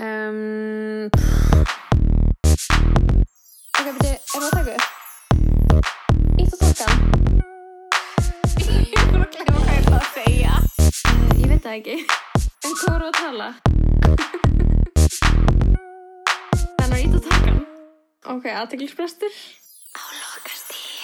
[0.00, 1.10] Um,
[3.76, 4.88] ok, beti, erum við að taka upp?
[6.40, 6.94] Ítt og tókan?
[8.64, 10.54] Ég er bara að glemma hvað ég ætla að segja.
[10.80, 11.96] Uh, ég veit það ekki.
[12.64, 13.48] En hvað voru að tala?
[16.78, 17.60] Þannig að ítt og tókan?
[18.36, 19.34] Ok, aðteglisbrestur.
[20.00, 20.96] Á lokastíði.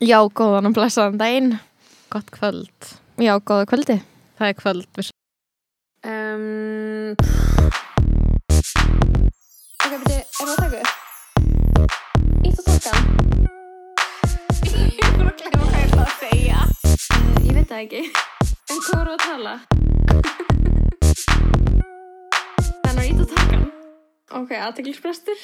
[0.00, 1.52] Já, góðan og blessaðan daginn.
[2.14, 2.70] Gott kvöld.
[3.18, 3.96] Já, góða kvöldi.
[4.38, 4.86] Það er kvöld.
[6.06, 7.10] Um,
[9.82, 10.94] ok, beti, erum við að taka upp?
[12.46, 13.02] Ítt og tókan?
[14.62, 16.60] Ég er bara að glemma hvað ég ætla að segja.
[16.86, 18.02] Uh, ég veit það ekki.
[18.70, 19.54] En hvað voru að tala?
[22.78, 23.66] Þannig að ítt og tókan?
[24.38, 25.38] Ok, aðteglisbrestur.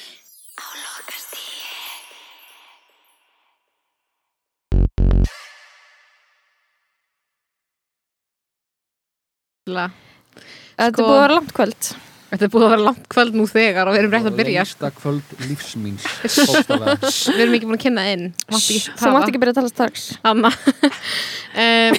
[10.81, 11.83] Þetta Sko- er búið að vera langt kvöld.
[12.31, 14.61] Þetta er búið að vera langt kvöld nú þegar og við erum rétt að byrja.
[14.65, 14.87] sko.
[14.87, 15.27] Lengsta kvöld
[16.47, 16.95] Bókstaflega.
[17.35, 18.25] Við erum ekki búin að kynna inn.
[18.47, 20.05] Þú mátt ekki byrja að tala strax.
[20.23, 20.51] Anna.
[21.59, 21.93] um,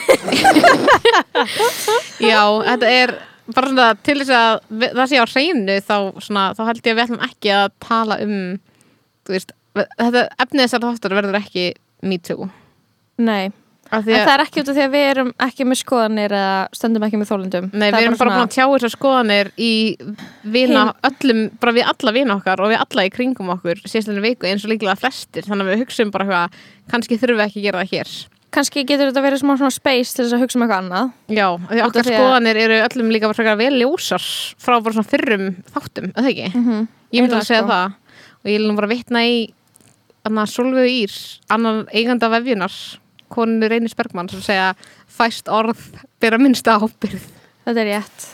[2.33, 3.15] já, þetta er
[3.53, 6.93] bara svona til þess að við- það sé á hreinu þá, svona, þá held ég
[6.93, 8.37] að við ætlum ekki að tala um
[9.27, 11.67] þú veist, þetta efnið þessar þáttur verður ekki
[12.09, 12.49] me too.
[13.23, 13.53] Nei.
[13.93, 16.69] En að- það er ekki út af því að við erum ekki með skoðanir eða
[16.73, 17.67] stöndum ekki með þólundum.
[17.73, 19.73] Nei, við erum bara búin að tjá þessar skoðanir í
[20.45, 24.49] vina, öllum, bara við alla vina okkar og við alla í kringum okkur síðastlega viku
[24.49, 26.49] eins og líklega flestir þannig að við hugsaum bara hvað,
[26.89, 28.15] kannski þurfum við ekki að gera það hér
[28.53, 31.13] Kanski getur þetta verið smá svona space til þess að hugsa um eitthvað annað.
[31.33, 34.25] Já, því okkar því að- skoðanir eru öllum líka bara vel ljósar
[34.61, 36.51] frá bara svona fyrrum þáttum, ekki?
[36.53, 36.89] Mm -hmm.
[37.13, 37.93] Að það og
[43.33, 44.73] konunni Reynis Bergmann sem segja
[45.11, 45.81] fæst orð
[46.23, 47.31] bera minnsta ábyrð
[47.63, 48.25] Þetta er rétt.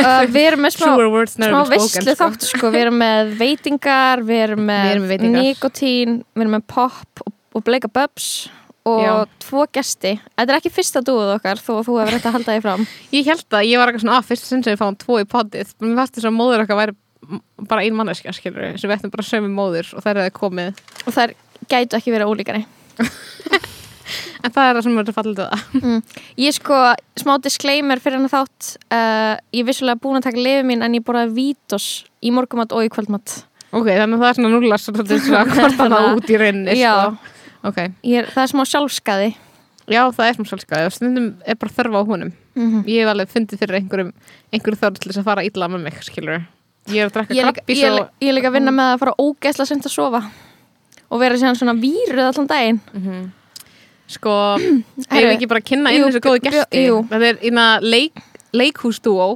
[0.00, 0.92] uh, við erum með smá,
[1.28, 2.14] smá veistlu sko.
[2.16, 2.70] þátt sko.
[2.72, 7.66] Við erum með veitingar, við erum með, með nikotín, við erum með pop og, og
[7.66, 8.30] bleika bubs
[8.88, 9.12] og Já.
[9.44, 10.14] tvo gesti.
[10.38, 12.86] Þetta er ekki fyrsta dúið okkar að þú hefur þetta að halda því fram.
[13.18, 15.28] Ég held að ég var eitthvað svona að fyrst sinn sem við fáum tvo í
[15.28, 16.96] poddið mér fannst þess að móður okkar væri
[17.68, 20.82] bara ein manneskja skilur sem við ættum bara sömu móður og það er það komið
[21.04, 21.34] Og það
[21.68, 22.64] gætu ekki verið ólíkari.
[24.44, 26.14] en það er það sem verður fallið til það
[26.44, 26.76] Ég sko,
[27.20, 28.68] smá disclaimer fyrir hennar þátt.
[28.88, 31.88] Uh, ég er vissulega búin að taka lifið mín en ég borðaði vítos
[32.24, 33.42] í morgumat og í kvöldmat.
[33.72, 34.52] ok, þannig að það er svona
[35.26, 37.34] svona hvort það út í rauninni sko.
[37.68, 39.28] ok, Ég er, það er smá sjálfskaði.
[39.88, 43.08] já það er svona svolítið og stundum er bara þörfa á honum Mm ég hef
[43.12, 44.08] alveg fundið fyrir einhverjum
[44.52, 46.40] einhverju þörf til þess að fara illa með mig skilur
[46.90, 49.14] ég er að drekka er kappís ég, er, líka- er að vinna með að fara
[49.22, 50.20] ógeðslega sent að sofa
[51.10, 52.80] og vera síðan svona víruð allan daginn.
[52.94, 53.26] Mhm.
[54.08, 54.82] sko, Herru,
[55.12, 57.00] eigum við ekki bara að kynna inn þessu góðu jú.
[57.10, 58.22] þetta er eina leik,
[58.56, 59.34] leikhúsdúó.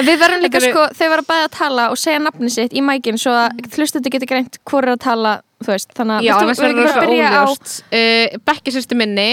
[0.00, 2.80] Við verðum líka er- sko, þau verða bæði að tala og segja nafni sitt í
[2.84, 5.32] mækin svo að hlustendur getur greint hvor er að tala
[5.66, 9.28] veist, þannig að Já, annars við það bara byrja á uh, Bekki sýstu minni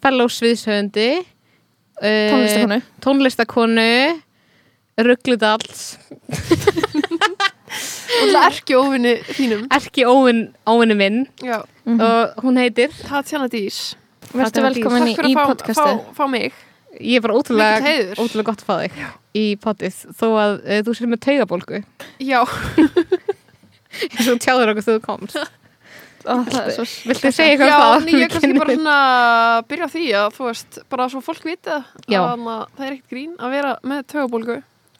[0.00, 3.88] fellow sviðshöfundi uh, tónlistakonu tónlistakonu
[4.96, 5.84] Ruggludalls
[8.16, 9.66] Og það er ekki óvinni þínum.
[9.76, 11.18] Erki Óvin, Óvinni minn.
[11.42, 12.00] Já, Mhm.
[12.00, 12.90] og hún heitir?
[13.06, 13.94] Tatjana Dís.
[14.32, 16.00] Takk velkomin í, Takk fyrir að fá, podcastið.
[16.06, 16.52] fá, fá mig.
[17.00, 18.92] Ég er bara ótrúlega, ótrúlega gott að fá þig
[19.36, 21.84] í potið þó að uh, þú sér með taugabólgu.
[22.24, 22.40] Já,
[24.16, 25.38] eins og tjáður okkur þegar þú komst.
[26.26, 28.08] Er svo Viltu segja eitthvað já um það?
[28.08, 28.96] en ég er kannski bara svona
[29.70, 32.18] byrja á því að þú veist, bara svo fólk viti að Já.
[32.24, 34.56] að það er ekkert grín að vera með tögabólgu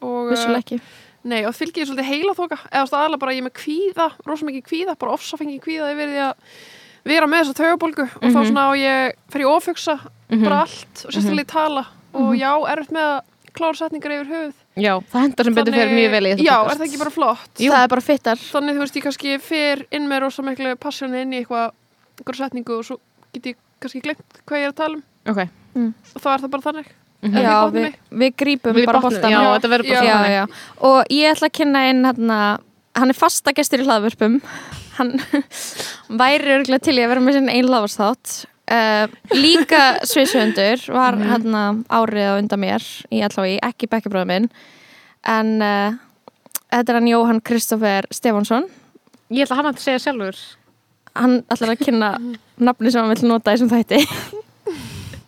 [0.07, 0.79] og vissulega ekki
[1.27, 4.47] Nei, og fylgir ég svolítið heila þóka eða staðalega bara ég er með kvíða, rosa
[4.47, 6.35] mikið kvíða bara ofsafengi kvíða yfir því að
[7.07, 8.47] vera með þessa tögabólgu og þá Mhm.
[8.51, 9.95] svona á ég fer ég ofugsa
[10.31, 10.45] Mhm.
[10.45, 13.21] bara allt og sérstaklega í tala og já, erfitt með að
[13.57, 16.57] klára setningar yfir höfuð Já, það hendar sem betur fyrir mjög vel í þetta Já,
[16.57, 16.75] podcast.
[16.75, 17.55] er það ekki bara flott?
[17.59, 17.71] Jú.
[17.73, 21.23] það er bara fittar Þannig þú veist, ég kannski fer inn með rosa miklu passjónu
[21.23, 21.73] inn í eitthvað
[22.21, 22.99] einhverja setningu og svo
[23.33, 25.49] get ég kannski glemt hvað ég er að tala um Ok,
[26.15, 26.87] og þá er það bara þannig
[27.25, 27.37] Mhm.
[27.37, 29.01] Ef já, við, við grípum við bara
[30.37, 30.43] já.
[30.85, 32.41] og ég ætla að kynna inn hérna,
[32.95, 34.41] hann er fasta gestur í hlaðvörpum.
[34.99, 35.15] Hann
[36.23, 38.35] væri örgulega til í að vera með sinni einn hlaðvarsþátt
[38.73, 41.29] uh, líka sviðsöndur var Mhm.
[41.33, 44.49] hérna árið á undan mér í allá ekki bekkjabróðu minn.
[45.27, 45.93] En uh,
[46.71, 48.69] þetta er hann Jóhann Kristoffer Stefánsson.
[49.31, 50.37] Ég ætla hann að segja sjálfur.
[51.17, 52.13] Hann ætlar að kynna
[52.67, 54.05] nafni sem hann vil nota í þessum þætti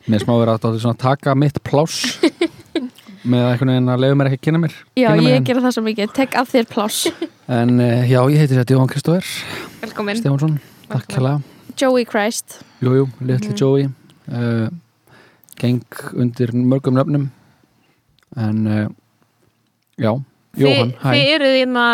[0.09, 2.19] Mér smá verið að þetta svona taka mitt pláss
[3.29, 5.47] með að einhvern veginn að leiða mér ekki að kynna mér já, kynna mig ég
[5.51, 7.01] gera það svo mikið, tek af þér pláss.
[7.59, 9.29] En uh, já, ég heiti þetta Jóhann Kristófer
[9.83, 10.21] Velkomin.
[10.21, 10.55] Stefánsson,
[10.89, 11.43] takk kjærlega
[11.79, 12.57] Joey Christ.
[12.83, 13.59] Jú, jú, litli Mhm.
[13.61, 13.85] Joey.
[14.29, 14.69] Uh,
[15.61, 15.85] geng
[16.19, 17.29] undir mörgum nöfnum.
[18.37, 18.89] En uh,
[19.99, 20.11] já,
[20.59, 21.85] Jóhann, Þið eruð hérna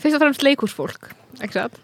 [0.00, 1.12] fyrst og fremst leikursfólk
[1.44, 1.76] ekki satt?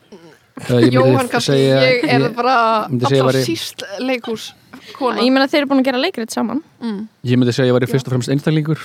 [0.54, 4.52] Ég myndi Jóhann kannski, segja- ég er bara væri- síst leikús
[4.98, 5.20] kona.
[5.22, 6.62] Ég meina þeir eru búin að gera leikrit saman.
[6.82, 7.08] Mm.
[7.24, 8.78] ég myndi segja að ég væri fyrst og fremst einstaklingur.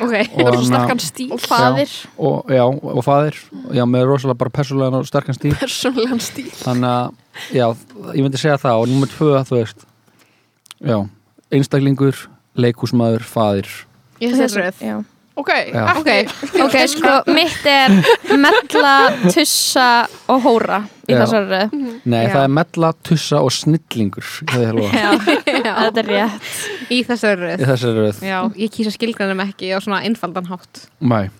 [0.00, 1.32] Ok, Það er svo sterkan stíl?
[1.32, 1.90] Og faðir.
[2.16, 3.36] Og, já, og faðir.
[3.76, 5.52] Já, með rosalega bara persónulegan og sterkan stíl.
[5.60, 6.48] Persónlegan stíl.
[6.62, 7.12] Þannig að,
[7.52, 7.66] já,
[8.16, 8.80] ég myndi segja það.
[8.80, 9.84] Og nummer tvö, þú veist
[10.80, 10.96] já,
[11.52, 12.16] einstaklingur
[12.56, 13.68] leikúsmaður, faðir.
[14.22, 15.04] Ég sé röð Já.
[15.34, 15.84] Ok, Já.
[15.96, 17.94] Ok, sko, mitt er
[18.36, 18.94] mella,
[19.32, 19.86] tussa
[20.28, 21.76] og hóra í þessari röð.
[22.04, 22.32] nei, Já.
[22.34, 26.50] það er mella, tussa og snillingur er þetta er rétt.
[26.92, 30.84] í þessari röð í þessari röð Já, ég kýsa skilgrænum ekki á svona einfaldan hátt
[31.00, 31.30] Mæ.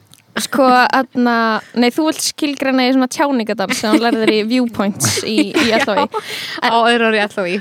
[0.40, 5.50] Sko, aðna, nei, þú vilt skilgreina í svona tjáningadal sem hún lærðir í viewpoints í,
[5.52, 6.06] í LHI.
[6.64, 7.20] á öðru ári
[7.52, 7.58] í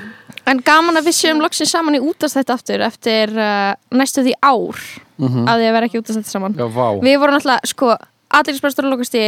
[0.50, 4.82] En gaman að við séum loksins saman í útastætt aftur eftir uh, næstu því ár
[5.22, 6.56] Mm að því að vera ekki útastætt saman.
[6.58, 6.66] já,
[7.06, 7.92] Við vorum alltaf, sko,
[8.34, 9.22] aðeinsbærstur og lókusti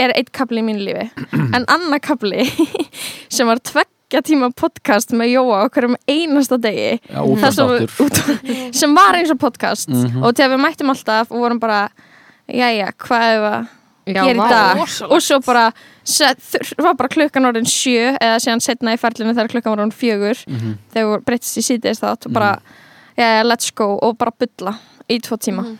[0.00, 1.04] er eitt kapli í mínu lífi.
[1.56, 2.46] En annar kapli
[3.34, 6.94] sem var tveggja tíma podcast með Jóa okkur um einasta degi.
[7.12, 8.22] Já, útastáttur út,
[8.80, 9.88] sem var eins og podcast.
[9.92, 10.22] Mhm.
[10.24, 11.88] og þegar við mættum alltaf og vorum bara
[12.48, 13.66] jæja, hvað er það
[14.14, 15.12] Já, gera í dag rosalegt.
[15.12, 15.64] og svo bara
[16.04, 16.38] set,
[16.78, 20.44] var bara klukkan orðin sjö eða síðan setna í ferlinu þegar klukkan var orðin fjögur
[20.48, 20.76] Mhm.
[20.94, 22.52] þegar við breytist í síðdeist þátt og bara,
[23.18, 24.78] jæja, let's go og bara bulla
[25.10, 25.76] í tvo tíma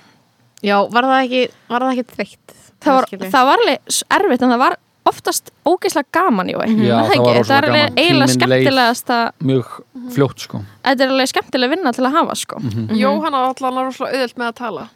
[0.63, 2.55] Já, var það ekki, var það ekki þreytt?
[2.83, 3.79] það var, það var alveg
[4.11, 4.77] erfitt en það var
[5.09, 7.49] oftast ógeðslega gaman Jói Já, Er það ekki?
[7.49, 7.97] var er alveg gaman.
[7.97, 9.71] eiginlega skemmtilegast að mjög
[10.13, 12.59] fljótt sko þetta er alveg skemmtileg vinna til að hafa sko.
[12.61, 12.91] Mhm.
[12.99, 14.89] Jóhann á allan rosalega auðvelt með að tala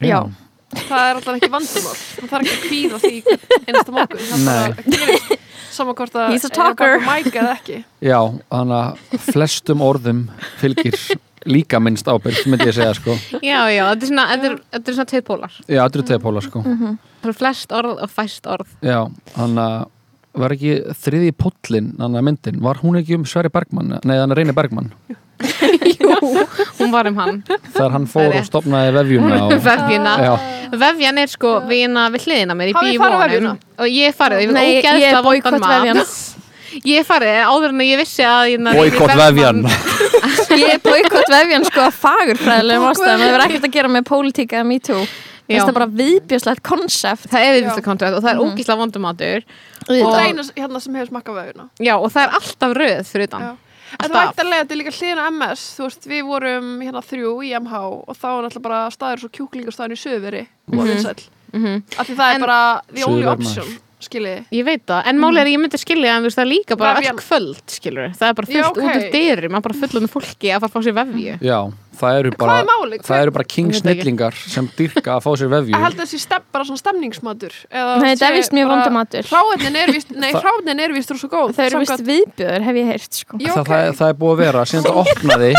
[0.00, 0.20] Já.
[0.70, 3.14] Það er allan ekki vandumál Það þarf ekki að kvíða því
[3.66, 4.26] einasta morgun.
[4.30, 6.94] Það hvort að He's a er á bak talker.
[6.94, 7.76] við mæk eða ekki.
[8.04, 8.18] Já,
[8.50, 10.22] þannig að flestum orðum
[10.60, 10.96] fylgir
[11.48, 13.14] líka minnst ábyrg myndi ég segja sko.
[13.40, 15.54] Já, já, þetta er svona, þetta er, þetta er svona tveipólar.
[15.64, 16.62] Já, þetta eru tegapóla sko.
[16.66, 16.98] Mhm.
[17.22, 18.76] Það er flest orð og fæst orð.
[18.84, 19.00] Já,
[19.36, 19.88] þannig að
[20.40, 24.36] var ekki þriði póllin, þannig að myndin var hún ekki um Sverri Bergmann, nei þannig
[24.36, 24.54] að Reyni
[25.60, 26.46] Bergmann
[26.78, 27.38] Hún var um hann.
[27.46, 30.12] Þegar hann Það fór og stopnaði vefjuna og, Vefjuna.
[30.24, 30.32] Já,
[30.82, 33.54] Vefjan er sko vina við hliðina mér í Hafið þið bíu farið á vefjuna?
[33.80, 36.04] Og ég farið, ég Nei, finn er boykott vondan vefjan.
[36.86, 39.64] Ég farið áður en ég vissi að ég boykott vefjan.
[40.60, 43.24] ég er boykott vefjan sko að fagurfræðilegum ástæðum.
[43.24, 45.00] Það verður ekkert að gera með pólitík eða me too.
[45.50, 47.26] Það er bara viðbjöslegt konsept.
[47.26, 47.54] Það er Já.
[47.56, 49.42] viðbjörslega kontrakt og það er ógísla vondumatur
[49.80, 53.10] Það Og- er eina hérna sem hefur smakkað vefuna Já, og það er alltaf röð
[53.10, 53.42] fyrir utan.
[53.42, 53.69] Já.
[53.98, 54.36] En það Alltaf.
[54.36, 57.74] væntanlega, þetta er líka hliðin á MS Þú veist, við vorum hérna þrjú í MH
[58.06, 60.86] og þá er náttúrulega bara staður svo kjúklingastæðin í söðveri og Mhm.
[60.86, 61.22] vinsæll
[61.52, 61.82] Mhm.
[61.98, 63.66] af því það En- er bara the only option
[64.06, 66.46] skiljiði Ég veit það, en málið er að ég myndi skilja en þú veist, það
[66.46, 67.14] er líka bara Vefjan.
[67.14, 68.82] öll kvöld skilur Það er bara Já, fullt ok.
[68.84, 71.58] út úr dyrum maður bara fullt með fólki að fara að fá sér vefju já,
[72.00, 73.04] það eru Hvað bara er málið?
[73.10, 73.56] það eru bara Ég veit ekki.
[73.60, 77.54] kingsnillingar sem dyrka að fá sér vefju Ég held að þessi stepp bara svona stemningsmatur
[77.70, 80.80] eða Nei, þetta er sé vist mjög bara- vondamatur Hráefnin er vist, nei, Það- hráefnin
[80.86, 83.84] er vist svo góð þau eru vist viðbjöður hef ég heyrt sko Já, það, það,
[83.90, 85.52] er- það er búið að vera síðan þetta opnaði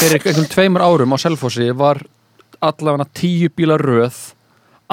[0.00, 2.00] fyrir einhvern tveimur árum á Selfossi var
[2.60, 4.18] allavega tíu bílar röð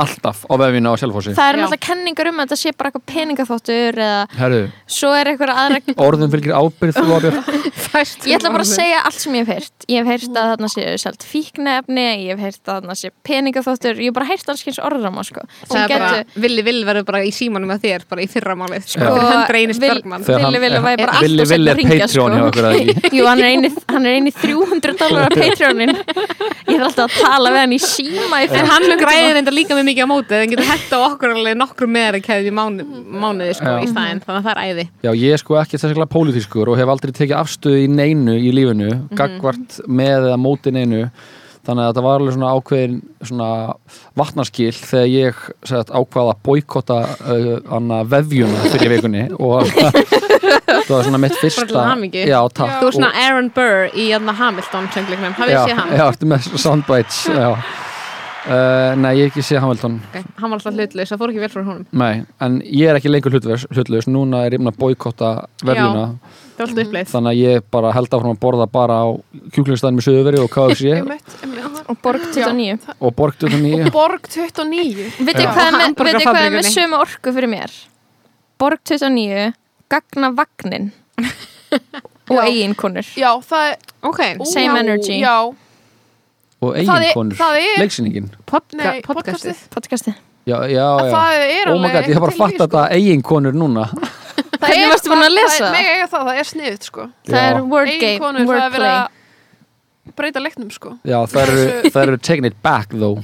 [0.04, 1.34] alltaf á vefjuna á Selfossi.
[1.38, 1.58] Það Já.
[1.62, 4.62] náttúrulega kenningar um að þetta sé bara eitthvað peningaþóttur eða Herru,
[4.98, 7.38] svo er eitthvað aðra orðum fylgir ábyrð þú ábyrð
[8.28, 9.86] Ég ætla bara að segja allt sem ég hef heyrt.
[9.90, 13.98] Ég hef heyrt að þarna sé selt fíknefni Ég hef heyrt að þarna sé peningaþóttur
[14.04, 15.46] Ég hef bara heyrt alls kyns orðram sko.
[15.72, 18.86] Það er bara, Villi Vill verður bara í símanum með þér bara í fyrramálið.
[18.92, 22.08] Sko, Vil- Bergmann Þegar Villi Villi væri bara Villi alltaf Villi er seinna að hjá
[22.12, 23.16] sko.
[23.18, 27.18] Jú, hann er eini, hann er eini 300 dólar á Patreonin Ég þarf alltaf að
[27.24, 30.38] tala við hann í síma í En hann græðir enda líka með mikið á móti
[30.38, 32.86] en getur hægt á okkur alveg nokkru meðri keðið í mánu,
[33.24, 36.12] mánuði sko, í staðinn, þannig að það er æði Já, ég er sko ekki þessaklega
[36.18, 39.18] pólitískur og hef aldrei tekið afstöðu í neinu í lífinu, Mhm.
[39.20, 41.10] gagvart með eða móti neinu
[41.68, 43.48] þannig að þetta var alveg svona ákveðin svona
[44.16, 49.68] vatnarskil þegar ég sagt, ákvaða að boykotta uh, hana vefjuna fyrir vikunni og
[50.88, 51.66] það var svona mitt fyrsta.
[52.24, 55.92] Já, Þú er svona Aaron Burr í jæna Hamilton hafið séð hann?
[56.00, 57.50] Já, ertu með soundbites já.
[58.48, 60.24] Uh, nei, ég hef ekki sé Hamilton Okay.
[60.40, 63.12] Hann var alltaf hlutlaus, það fór ekki vel fyrir honum Nei, en ég er ekki
[63.12, 65.32] lengur hlutlaus, núna er ég búin að boykotta
[65.68, 69.08] uppleið þannig að ég bara held áfram að borða bara á
[69.54, 70.96] kjúklingstæðin með Suðuveri og KFC.
[71.88, 75.52] Og Borg 29 og Borg 29 Borg 29 Veitir Já.
[75.56, 77.76] hvað er með, sömu orku fyrir mér?
[78.60, 79.54] Borg 29
[79.88, 80.90] Gagna vagnin
[82.28, 82.44] Og Já.
[82.50, 83.78] eiginkonur Já, það er
[84.08, 85.20] Ok, Same Já, energy.
[85.22, 85.36] Já,
[86.62, 88.30] og Það er- eiginkonur, það er- leiksýningin.
[88.50, 90.14] Podcasti
[90.48, 91.12] já, já, að já.
[91.12, 93.84] það er oh my god, ég har bara eitthvað til í, fatt þetta eiginkonur núna.
[94.62, 95.66] Hvernig varstu búin að lesa það?
[95.68, 95.76] það?
[95.76, 97.04] Meg eiga það, það er sniðut sko.
[97.28, 97.48] Það Já.
[97.52, 98.94] er word Eigin game, það er wordplay.
[100.08, 100.94] að breyta leiknum sko.
[101.06, 103.22] Já, það eru, það eru taking it back though.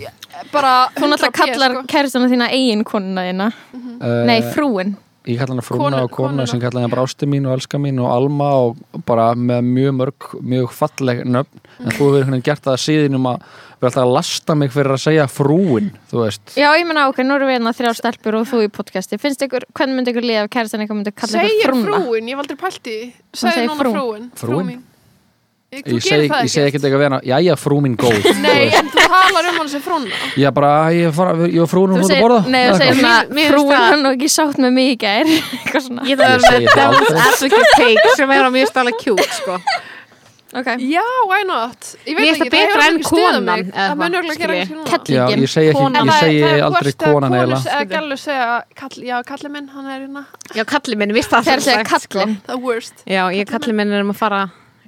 [0.52, 1.84] Bara Þú náttúrulega 100p, kallar sko.
[1.94, 6.28] kæristana þína eigin konuna þína uh, Nei, frúin Ég kalla hana frúna Konu- og kona
[6.30, 6.46] konuna.
[6.52, 8.78] sem kalla hana bara ástu mín og elska mín og Alma og
[9.08, 13.16] bara með mjög mörg, mjög falleg nöfn en þú hefur veginn gert það að síðan
[13.16, 13.38] um að
[13.80, 17.24] vera alltaf að lasta mig fyrir að segja frúin þú veist Já, ég menna ok,
[17.24, 20.28] nú erum við hérna þrjár stelpur og þú í podcasti Finnst ykkur, hvernig myndi ykkur
[20.28, 22.00] liða ef kæristana ykkur myndi kalla ykkur Segir frúna?
[22.04, 23.14] frúin, ég hef aldrei pælt í því.
[23.34, 23.92] Segir segir núna frú.
[23.96, 24.84] frúin Frú Frúin?
[25.74, 28.68] Ég- Ég segi það ég segi ekki ekkert eitthvað vera, jæja frú mín góð Nei,
[28.78, 30.20] en þú talar um hann sem frúna.
[30.38, 32.42] Ég bara, ég, fara, ég og frúin hún að borða.
[32.48, 35.88] nei, þú Eða segir svona það- hann og ekki sátt með mig í gær Eitthvað
[35.88, 36.06] svona.
[36.12, 36.78] Ég það.
[36.78, 37.26] Devil's aldrei.
[37.26, 39.58] advocate take sem er á mjög stálega cute sko.
[40.54, 41.96] Ok, Já, why not?
[42.06, 43.64] Ég veit ekki, það betra hefur en ekki stuðað mig.
[43.74, 44.86] eða Það mun hvað, örgulega gera ekki núna
[45.18, 47.34] Já, ég segi, ekki, aldrei að konan
[47.66, 48.50] segja- Gælu segja,
[49.10, 50.26] já, kalli minn, hann er hérna.
[50.54, 51.42] Já, kalli minn, vist það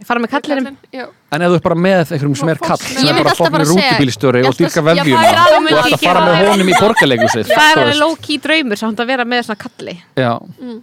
[0.03, 1.05] kallin er kalli er fara með já.
[1.31, 4.49] En ef þú ert bara með einhverjum sem er kall sem er bara rútubílstjóri ég
[4.49, 4.83] og dyrka
[5.29, 7.99] er alveg og ætla að fara með honum í borgarleikusið Það er veist.
[8.03, 9.97] low-key draumur samt að vera með svona kalli.
[10.15, 10.81] Já, Mm.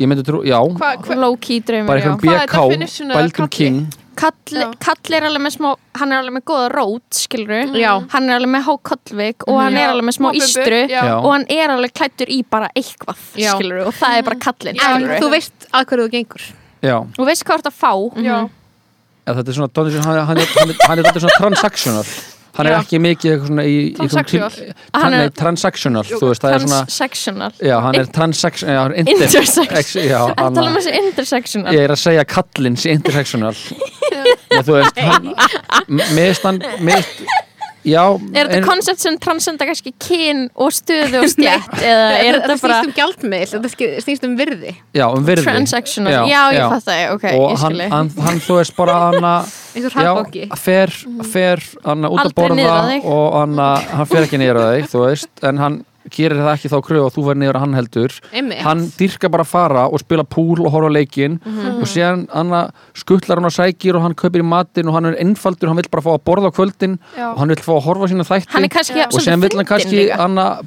[0.00, 0.58] ég myndi trú, já.
[0.58, 2.06] Hva, hva, Low key draumur, bara já.
[2.08, 3.48] Einhverjum Hvað er BK, definition af kalli?
[3.50, 3.88] King.
[4.14, 4.68] Kall, Já.
[4.78, 7.92] kall er alveg með smá hann er alveg með góða rót, skilur Já.
[8.12, 10.80] hann er alveg með há kollvik og hann er alveg með smá ístru
[11.24, 13.54] og hann er alveg klættur í bara eitthvað, Já.
[13.56, 16.42] skilur og það er bara kallin, En skilur þú veist að hverju þú gengur
[16.82, 17.92] Já, og veist hvað þú ert að fá?
[18.26, 18.36] Já,
[19.26, 22.06] eða þetta er svona Donald, hann, hann, hann, hann er þetta svona transactional.
[22.52, 26.56] Hann er ekki mikið eitthvað svona í, í Hann er- er transactional, þú veist, það
[26.56, 26.80] er svona
[27.64, 30.76] Já, hann er transaction já, hann er inter, Intersex- ex, já, Þetta hann, tala um
[30.76, 31.72] þessi intersectional?
[31.72, 33.56] Ég er að segja kallinn sé intersectional.
[34.52, 35.32] Já, þú veist, hann
[36.12, 37.22] Mist hann, mist
[37.82, 42.38] Já, Er þetta en- koncept sem transcenda kannski kyn og stöðu og stjætt eða er
[42.38, 44.74] þetta bara snýst um gjaldmiðl, þetta snýst um virði.
[44.94, 45.46] Já, um virði.
[45.48, 46.12] Transactional?
[46.14, 49.28] Já, Já, ég fatt það, ok, Og ég hann, hann, hann, þú veist, bara hann
[49.32, 50.94] að eins og Já, fer,
[51.32, 53.58] fer hann út að borða og hann,
[53.96, 55.80] hann fer ekki að þig, þú veist en hann
[56.10, 58.62] gerir það ekki þá kröfu og þú fer niður að hann heldur Einmitt.
[58.66, 61.80] hann dyrka bara að fara og spila púl og horfa á leikinn Mhm.
[61.82, 65.16] og síðan hann skuttlar hann á sækir og hann kaupir í matinn og hann er
[65.22, 67.32] einfaldur, hann vill bara fá að borða á kvöldin já.
[67.32, 69.66] og hann vill fá að horfa á sína þætti Hann kannski og síðan vill hann
[69.66, 70.08] kannski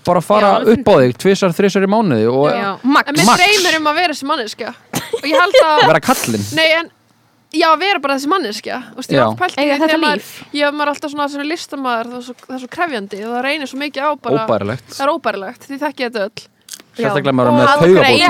[0.05, 2.77] bara fara Já, upp á þig tvisar, þrisar í mánuði og Já.
[2.83, 3.41] Max En mér Max.
[3.43, 4.73] dreymir um að vera þessi manneskja
[5.15, 6.89] Og ég held að vera kallinn Nei, en
[7.53, 8.77] Já, að vera bara þessi manneskja.
[9.09, 9.25] Já.
[9.57, 10.31] Eiga þetta maður- líf.
[10.53, 13.31] Ég hef maður alltaf svona sem listamæður það, er svo- það er svo krefjandi og
[13.35, 14.89] það reynir svo mikið á bara óbærilegt.
[14.91, 16.43] Það er óbærilegt, því þekki ég þetta öll.
[16.95, 17.95] Sérstaklega maður Og er með taugabólgu.
[17.95, 18.27] já,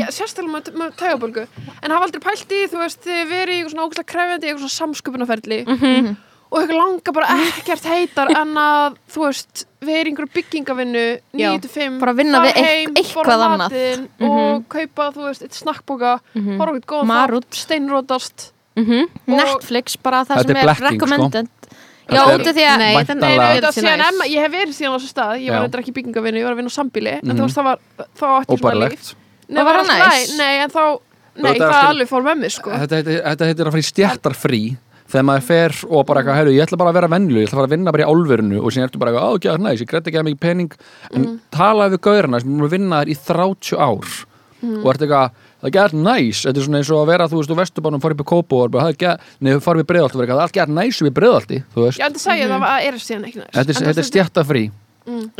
[0.00, 1.46] já, Sérstaklega með, með taugabólgu.
[1.82, 4.50] En hafa aldrei pælt í, þú veist, þið verið í eitthvað svona ógæslega krefjandi, í
[4.50, 5.58] eitthvað svona samsköpunarferli.
[5.66, 6.16] Mhm.
[6.50, 11.04] Og eitthvað langa bara ekkert heitar en að, þú veist, vera í einhverju byggingavinnu
[11.38, 13.60] 9-5 Bara vinna við heim, eitthvað annað.
[13.64, 17.50] matinn og kaupa, þú veist, eitt snakkboka horfa okkur góð Marút.
[17.54, 19.08] steinrótast Mhm.
[19.26, 20.90] Netflix, bara það sem er blekking, sko.
[20.90, 21.48] recommended
[22.10, 24.00] Já, Þetta er- út af því að Nei, Nei, þetta síðan.
[24.08, 25.68] Emma, ég hef verið síðan á þessu stað ég var Já.
[25.68, 27.36] eitthvað ekki byggingavinnu, ég var að vinna á sambíli en Mhm.
[27.38, 27.78] þú veist, það var,
[28.18, 29.14] þá átti ég svona líf
[29.48, 30.00] Nei, var það í lagi.
[30.10, 30.36] næs?
[30.38, 30.98] Nei, en þá,
[31.36, 33.90] nei, er það alveg fór með mig, sko þetta, þetta, þetta heitir að fara í
[33.92, 34.76] stjættarfrí
[35.10, 37.58] þegar maður fer og bara eitthvað, heyrðu, ég ætla bara að vera vennileg, ég ætla
[37.60, 38.60] bara að vinna bara í álverinu.
[38.62, 40.72] Og síðan ertu bara eitthvað, á, ekki, næs, ég greiði ekki að mikið pening.
[41.14, 41.38] En Mm.
[41.50, 44.10] talaði við gaurina sem er búin að vinna þær í 30 ár
[44.60, 44.84] Mm.
[44.84, 46.38] og ertu eitthvað, það er gert næs.
[46.44, 48.56] Þetta er svona eins og að vera, þú veist, á Vesturbánum fara upp í Kópó
[48.64, 49.86] og bara, það er gert, neður fara við
[50.20, 51.98] og eitthvað, það er gert næs við breiðalti, þú veist.
[51.98, 54.70] Ég ætla að segja það að er síðan ekki næst þetta er, þetta stjættarfrí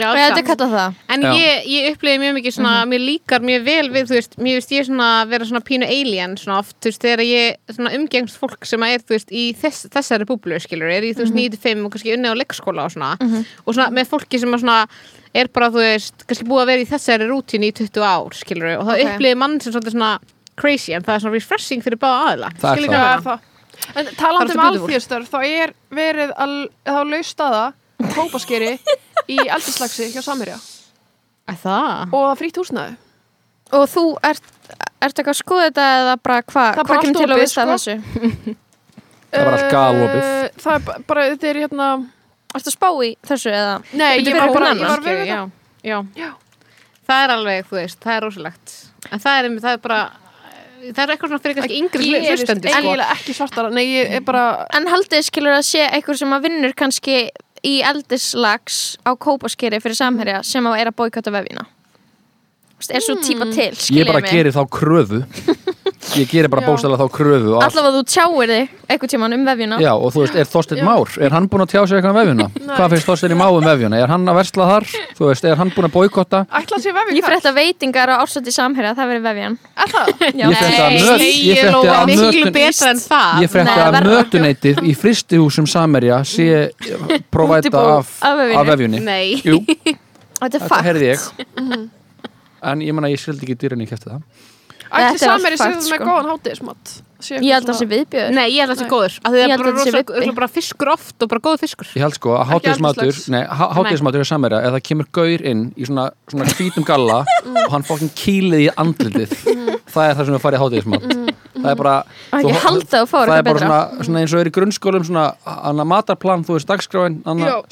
[0.01, 0.49] Já, Og þetta er samt.
[0.51, 1.31] kallað það En Já.
[1.37, 4.73] ég, ég upplifði mjög mikið svona, mér líkar mjög vel við, þú veist, mér veist
[4.75, 8.67] ég svona vera svona pínu alien svona oft, þú veist, þegar ég svona umgengst fólk
[8.67, 11.93] sem er, þú veist, í þess, þessari búblu, skilur, er í, þú veist, 9-5 og
[11.97, 14.79] kannski unni á leikskóla og svona og svona með fólki sem að svona
[15.35, 18.73] er bara, þú veist, kannski búið að vera í þessari rútínu í 20 ár, skilur,
[18.81, 19.01] og það Ok.
[19.01, 19.15] okay.
[19.15, 20.19] upplifði mann sem svolítið svona
[20.61, 23.07] crazy, en það er svona refreshing fyrir báða aðila, Það er skilur það.
[23.07, 23.39] Það er það.
[23.39, 23.47] það
[23.97, 24.89] En Það er um beautiful.
[24.91, 26.51] alþjóðstörf þá er verið að
[26.85, 27.63] þá laus staða
[28.15, 28.73] kópaskeri
[29.31, 30.59] í eldislagsi hjá Samirja
[31.51, 32.13] Er það?
[32.15, 32.97] og frítt húsnæði
[33.77, 34.43] Og þú ert,
[35.03, 37.31] ert ekki að skoða þetta eða bara hvað Það er hva bara kemur allt til
[37.31, 37.71] að opið, vista sko.
[37.77, 38.57] þessu?
[39.31, 40.25] Það var allt galopið.
[40.27, 41.89] Eh, Það er ba- bara, þetta er hérna
[42.51, 43.75] Ertu að spá í þessu eða?
[43.95, 45.39] Nei, Bíddu, ég fyrir var bara, ég var annars, verið já,
[45.87, 45.99] já.
[46.19, 46.31] Já.
[47.11, 48.75] Það er alveg, þú veist, það er rosalegt
[49.15, 50.01] En það er, einmitt- það er bara
[50.81, 52.81] Það er eitthvað svona fyrir kannski yngri Gerist hlustendur sko.
[52.81, 54.45] eiginlega ekki svartara Nei, ég er bara
[54.81, 57.17] En haldið skilur að sé einhver sem að vinnur kannski
[57.67, 61.67] í eldislags á kópaskeri fyrir samherja sem á er að boykata vefina.
[62.89, 64.33] Er svo típa til, ég skilja bara mig.
[64.33, 65.19] geri þá kröfu
[66.19, 66.69] ég gerir bara Já.
[66.71, 70.23] bókstæðlega þá kröfu að, Allavega þú tjáir þig eitthvað tíman um vefjuna Já, og þú
[70.25, 70.85] veist, er Þorsteinn Já.
[70.89, 72.47] Már er hann búinn að tjá sig eitthvað um vefjuna?
[72.77, 74.01] Hvað finnst Þorsteinn í Má um vefjuna?
[74.01, 74.87] Er hann að versla þar?
[75.21, 76.41] Þú veist, er hann búinn að boykotta?
[76.61, 80.13] Ætla að sé vefið Ég frétta veitingar á ársætti samherja, það verið vefjan Er það?
[80.41, 80.47] Já.
[80.51, 83.43] Ég frétta að Nei, möt- nei, ég frétti Lóa, að miklu mötun- betra en það
[83.45, 84.17] Ég frétti Nei, að verra.
[84.17, 86.49] mötuneytið í fristihúsum Samerja sé
[87.31, 88.61] provæta Útibú af, af vefjunni.
[88.61, 89.59] af vefjunni Nei, Jú,
[90.41, 91.89] Þetta er þetta fakt heyrði ég
[92.71, 94.21] En ég menna, ég skildi ekki dýrinni í kæfti það
[94.91, 96.05] Er allt samir í sig með sko.
[96.05, 99.17] góðan hátíðismat Ég held að það sé viðbjöður nei, ég held að það sé góður.
[99.21, 101.91] Af því Ég það er bara, að það bara fiskur oft og bara góð fiskur.
[101.93, 103.19] Ég held sko að hátíðismatur
[103.77, 107.19] hátíðismatur er Samerja Ef það kemur gaur inn í svona, svona hvítum galla
[107.67, 109.35] og hann fokkin kýlið í andlitið
[109.91, 111.07] Það er það sem við farið hátíðismat.
[111.61, 111.95] Það er bara
[112.31, 114.55] þú- Ég held að þú fáir það er bara svona, svona eins og er í
[114.57, 117.19] grunnskólum svona annar matarplan, þú veist dagskráin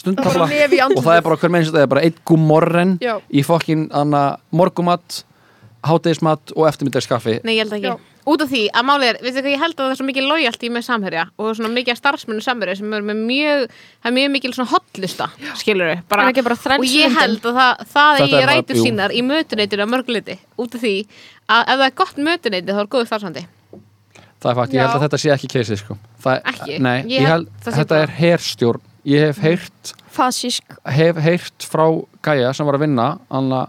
[0.03, 0.49] stundtafla
[0.91, 5.23] og það er bara hver meins þetta er bara eitt gúmorren í fokkin annar morgumat
[5.89, 7.99] hátegismat og eftirmiddagskaffi Nei, ég held ekki Já.
[8.29, 10.27] Út af því að málið er, veistu hvað ég held að það er svo mikið
[10.29, 13.63] lojalti með samherja og svona mikið starfsmennu samherja sem eru með mjög,
[14.03, 17.57] það er mjög mikil svona hotlista, skilur við, Er ekki bara og ég held að
[17.57, 18.83] það, það Þetta eigi er bara- rætur jú.
[18.85, 20.93] sínar í mötuneytinu að mörguleiti, út af því
[21.49, 23.47] að ef það er gott mötuneyti þá er góður starfsandi
[24.39, 24.99] það er fakt, ég held Já.
[24.99, 25.97] að þetta sé ekki keisið sko.
[26.23, 26.79] það, Ekki?
[26.85, 30.77] Nei, Ég ég held held, það sé þetta bara- er herstjórn ég hef heyrt Fasísk
[30.85, 31.87] hef heyrt frá
[32.23, 33.65] gæja sem var að vinna anna,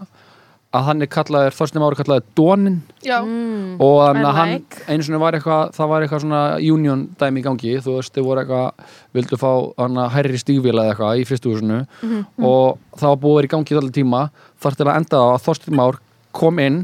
[0.70, 3.72] að hann er kallaður, Þorstin Mári kallaður Dónin Já, mm.
[3.82, 4.82] og þannig að hann like.
[4.86, 7.72] einu svona var eitthvað það var eitthvað svona union dæmi í gangi.
[7.82, 9.50] Þú veist, þau voru eitthvað vildu fá
[9.82, 11.80] hana, hærri stígvíla eða eitthvað í fyrstu húsinu.
[12.04, 12.22] Mhm.
[12.46, 14.22] og það var búið að í gangi í allir tíma.
[14.62, 16.00] Þar til að enda á að Þorstin Már
[16.38, 16.80] kom inn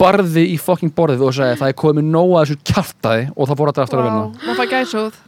[0.00, 3.58] barði í fokking borðið og sagði það er komið nóg að þessu kjartaði og það
[3.60, 4.22] fór að aftur að vinna.
[4.26, 5.18] Vá, maður fæ gæsóð.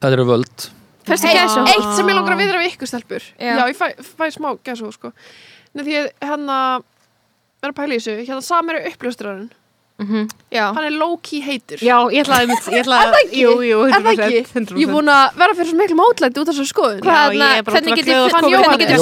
[0.00, 0.70] Þetta eru völd.
[1.04, 3.22] Eitt- sem ég langar að viðra við ykkur stelpur.
[3.38, 3.58] Já.
[3.60, 5.12] Já, ég fæ, fæ smá gæsóð sko
[5.74, 6.56] Nei, því að hérna
[7.64, 9.52] er að pæla í þessu, hérna samir er uppljóstrarinn.
[10.50, 10.72] Já.
[10.74, 13.38] Hann er low-key heitur Já, ég ætlaði ætlaði, Er það ekki?
[13.38, 14.40] jú, jú, Er það 100%, ekki?
[14.50, 14.80] 100%.
[14.80, 16.98] Ég er búin að vera fyrir svo miklu mótlæti út af þessu skoðun.
[17.04, 18.98] Hvað Já, þarna, ég er bara hvernig getur að hvernig getur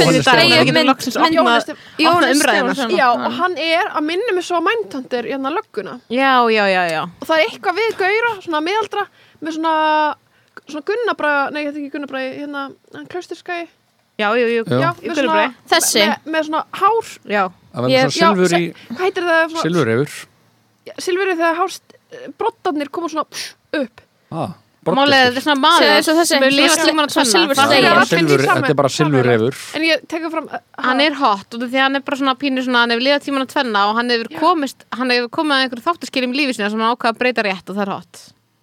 [2.42, 2.92] Stefánsson.
[2.92, 5.96] Já, og hann er að minna mig svo að mindtandir í hérna lögguna.
[6.12, 7.02] Já, já, já, já.
[7.08, 9.06] Og það er eitthvað við gauðra, svona miðaldra
[9.40, 9.76] með svona,
[10.68, 12.68] svona gunnabræða nei, þetta er ekki gunnabræði, hérna
[14.22, 14.78] Já, jú, jú, Já.
[14.84, 16.02] já, Í með svona Þessi?
[16.06, 17.12] með, með svona hár.
[17.36, 17.42] Já.
[17.92, 20.18] Ég- svona silfur já, í hvað heitir það, svona, silfur yfir
[21.02, 21.78] silfurið þegar hár
[22.40, 24.02] brottarnir koma svona pss, upp.
[24.32, 24.50] Ah,
[25.14, 26.54] er þetta er svona maður og sem er
[27.06, 28.42] að svona tvenna.
[28.42, 29.44] þetta er bara silfur samfélag.
[29.46, 30.48] yfir en ég tekur fram
[30.88, 33.44] Hann er hot af því hann er bara svona pínu svona hann hefur lifað tíman
[33.46, 36.70] að tvenna og hann hefur komist hann hefur komið að einhverju þáttaskilum í lífi sinna
[36.74, 38.22] sem hann ákvað að breyta rétt og það er hot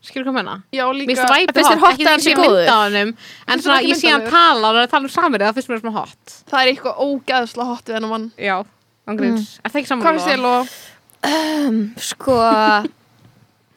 [0.10, 0.56] Skilur hvað menna?
[0.74, 3.10] já, Mér líka væpið Finnst þér hot, ekki að því hann að mynda á hannum
[3.10, 3.16] en
[3.54, 5.44] Finnst svona þér ekki ég sé hann tala og það er að tala um samir
[5.46, 6.36] það finnst mér svona hot.
[6.50, 8.26] Það er eitthvað ógeðsla hot við hennar mann.
[8.40, 8.56] Já,
[9.10, 10.04] ángríns Er það ekki saman?
[10.06, 10.62] hvað finnst þér, Lóa?
[12.10, 12.36] Sko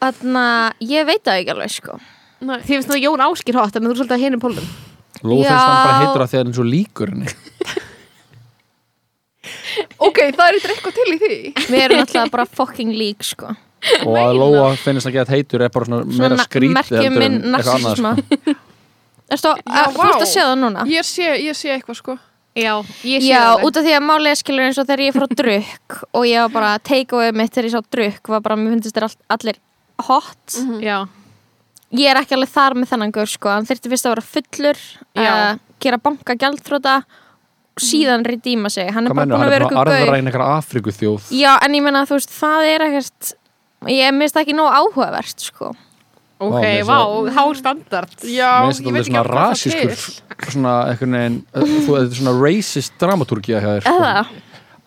[0.03, 0.45] Þarna,
[0.83, 1.95] ég veit það ekki alveg sko.
[2.43, 2.57] Nei.
[2.65, 4.71] Þið finnst það Jón Áskir hot en þú er svolítið að hinum pólum
[5.23, 7.29] Ló finnst hann bara heitur að því að hann er svo líkur henni.
[10.03, 11.37] Ok, það er eitthvað eitthvað til í því.
[11.71, 13.53] Við erum alltaf bara fucking lík sko
[14.07, 17.39] og að Lóa finnst að geta heitur er bara svona meira skrítið merkjum heldur en
[17.41, 18.59] minn eitthvað annað narsisma sko.
[19.33, 20.85] Erstu að, ert að sé það núna?
[20.93, 22.19] ég sé, ég sé eitthvað sko.
[22.53, 22.75] Já,
[23.09, 25.25] ég sé Já, það út af því að málið skilur eins og þegar ég fór
[25.25, 28.59] á drukk og ég var bara, take away mitt þegar ég sá drukk var bara,
[28.61, 29.61] mér finnst all, allir
[30.03, 30.59] hot.
[30.85, 30.99] Já,
[31.97, 33.51] ég er ekki alveg þar með þennan gaur sko.
[33.55, 34.83] Hann þurfti fyrst að vera fullur
[35.17, 36.99] uh, gera banka gjaldþróta
[37.81, 38.91] síðan redeema sig.
[38.93, 40.17] Hann er hvað bara búin hann að er vera gaur.
[40.21, 43.33] eitthvað Afriku þjóð já en ég menna þú veist það er ekkert
[43.91, 45.73] ég minnst ekki nóg áhugavert sko.
[46.43, 46.97] Ok, Vá,
[47.31, 48.15] há standard.
[48.27, 52.17] Já, ég veit ekki hvað það rasískur til svona einhvern veginn uh, þú, þetta er
[52.19, 54.41] svona racist dramatúrkía hjá þér sko.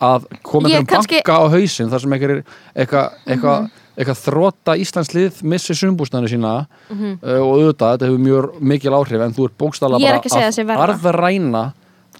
[0.06, 2.34] að koma kannski- banka á hausinn þar sem einhver
[2.76, 3.54] eitthvað eitthva,
[3.96, 6.52] eitthva þróta Íslandslið missi sumbústæðinu sína
[6.92, 7.18] Mhm.
[7.24, 11.00] uh, og auðvitað, þetta hefur mjög mikil áhrif en þú ert bókstala er bara að
[11.00, 11.64] arðræna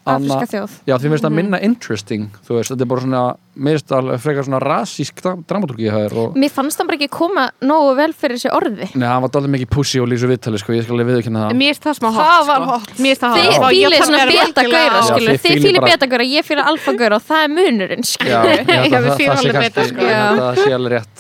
[0.07, 1.27] afriska Anna- þjóð Já, því finnst Mhm.
[1.27, 3.23] það minna interesting þú veist, þetta er bara svona
[3.57, 7.09] meðist alveg frekar svona rasísk dra dramatúrkía hjá þér og mér fannst það bara ekki
[7.11, 10.59] koma nógu vel fyrir þessi orði Nei, hann var dálítið mikið pussi og lýsu viðtali
[10.61, 12.65] sko, ég skal alveg viðkynna það Mér finnst það smá hot Það sko.
[12.71, 12.89] hot.
[12.97, 15.51] Mér finnst það þið að svona vera beta virkilega gauðra á- Já, skilur þið þið
[15.57, 19.17] fílið fýlið bara- beta gauðra, ég fýlið alfa gauðra og það er munurinn það, það
[19.17, 20.03] sé alveg sko.
[20.07, 21.19] það sé alveg rétt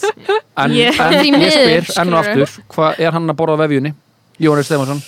[0.57, 0.95] En, Ég-
[1.53, 3.95] spyr enn og aftur hvað er hann að borða vefjunni?
[4.41, 5.03] Jóhannes Stefansson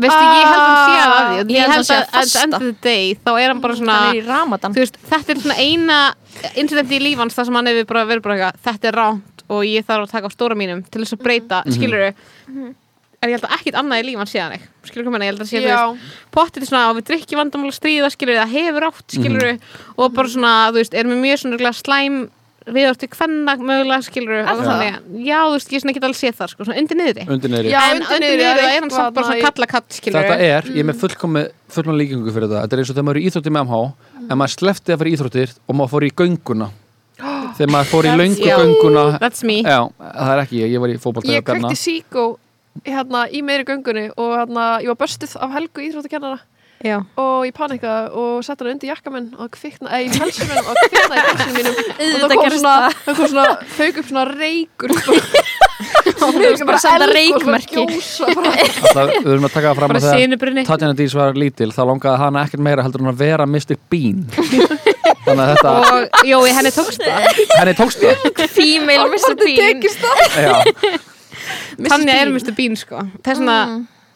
[0.00, 2.22] Veistu, ég held að hann sé að því Ég Ég held að sé að að
[2.22, 4.96] at the end of the day þá er hann bara svona hann er þú veist,
[5.10, 5.98] þetta er svona eina
[6.56, 9.66] incidenti í lífans þar sem hann hefur bara verið bara eitthvað þetta er ránt og
[9.68, 12.06] ég þarf að taka á stóra mínum til þess að breyta, mm skilur
[13.22, 15.44] en ég held að ekkit annað í lífans séðan ekki skilur hvað menna, ég held
[15.44, 19.14] að sé þú pottir svona á við drikki vandamál að stríða skilur það hefur átt
[19.14, 19.44] skilur
[19.94, 22.16] og bara svona, þú veist, er með mjög svona slæm
[22.66, 24.60] við orðið hvenna mögulega skilur það?
[24.68, 27.24] þannig, já, þú veist, ég svona get alveg séð það sko, svona undir niðri
[27.72, 30.82] Já, en undir niðri er hann samt bara í- svona kalla katt Þetta er, ég
[30.84, 32.62] er með fullkomi fullkomi líkingu fyrir þetta.
[32.66, 33.82] Þetta er eins og þegar maður er í íþrótti með MH
[34.28, 36.68] en maður sleppti að fyrir íþróttir og maður fór í gönguna.
[37.56, 39.58] Þegar maður fór í löngu gönguna that's me.
[39.62, 42.24] Já, það er ekki ég, ég var í fótbolta Ég kveikti síkó
[42.86, 46.40] hérna, í meiri göngunni og hérna, ég var börstuð af Helgu íþróttakennara
[46.84, 46.98] já.
[47.22, 50.80] og ég panikaði og sett hann undir jakka minn og kvikna, eða í minn og
[50.82, 51.80] kviknaði í pelsin mínum.
[52.02, 53.00] Og það kom svona, það.
[53.06, 54.96] það kom svona, fauk upp svona reykur
[56.22, 60.66] og Þú veist bara senda reykmerki Alltaf, Við erum að taka það fram að þegar
[60.68, 63.78] Tatjana Dís var lítil þá langaði hana ekkert meira heldur en að vera Mr.
[63.92, 64.24] Bean.
[65.26, 67.40] Þannig að þetta og jó, henni tókst það.
[67.54, 68.44] Henni tókst það.
[68.50, 69.36] Female Mr.
[69.38, 69.82] Bean.
[69.82, 70.54] Já,
[71.88, 72.54] Tanja er Mr.
[72.56, 73.04] Bean sko.
[73.22, 73.58] Þess vegna,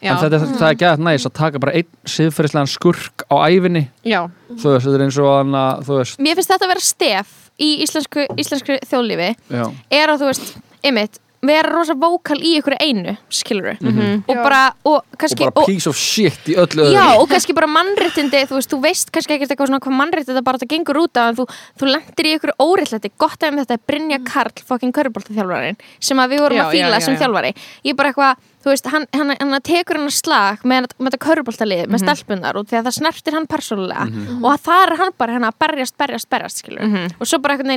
[0.01, 3.83] já, en þetta, það er gæðat næst að taka bara einn siðferðislegan skurk á ævinni.
[4.07, 4.21] Já.
[4.53, 5.53] Þú veist, þetta er eins og
[5.87, 9.31] þú veist, Mér finnst þetta að vera stef í íslensku, íslensku þjóðlífi.
[9.49, 9.63] Já,
[10.01, 10.53] er að þú veist,
[10.85, 14.43] einmitt vera rosa vókal í ykkur einu, skilur og Já.
[14.43, 16.93] bara, og og kannski bara piece of shit í öllu öðru.
[16.95, 20.43] Já, og kannski bara mannréttindi, þú veist, þú veist kannski ekkert eitthvað svona hvað mannréttindi
[20.43, 21.45] bara þetta gengur út af en þú,
[21.79, 23.11] þú lendir í ykkur óréttlæti.
[23.17, 26.89] Gott ef þetta er Brynja Karl, fucking körubóltaþjálfarin sem að við vorum Já, að fíla
[26.89, 27.19] já, já, sem já.
[27.21, 27.53] þjálfari.
[27.85, 31.11] Ég er bara eitthvað, þú veist, hann, hann, hann tekur hann að slag með, með
[31.11, 31.91] þetta körubóltalið Mhm.
[31.93, 34.05] með stelpunar og því að það snertir hann persónulega.
[34.43, 37.13] Og að það er hann bara hérna að berjast, berjast, berjast skilur, Mhm.
[37.21, 37.71] og svo bara einhvern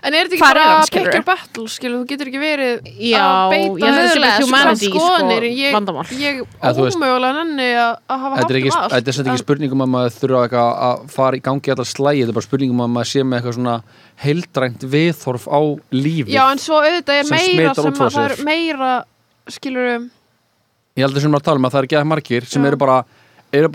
[0.00, 1.10] En er þetta ekki er bara skilurðu?
[1.10, 4.84] pick your battle, skilur, þú getur ekki verið Já, að ég beita að bara sko,
[4.84, 5.70] sko, skoðanir, ég,
[6.60, 9.84] ómögulega nenni að að hafa haft Þetta er ekki, um allt þetta er ekki spurningum
[9.84, 13.10] að maður þurfa að fara í gangi allar slægi, þetta er bara spurningum að maður
[13.12, 13.76] sé með eitthvað svona
[14.20, 15.60] heildrænt viðhorf á
[15.94, 16.34] lífið.
[16.34, 18.90] Já, en svo auðvitað er meira sem að það er meira
[19.50, 20.10] skilur
[20.98, 22.68] Ég held að sem maður tala um að það er ekki að margir sem Já.
[22.68, 22.96] eru bara,
[23.54, 23.70] eru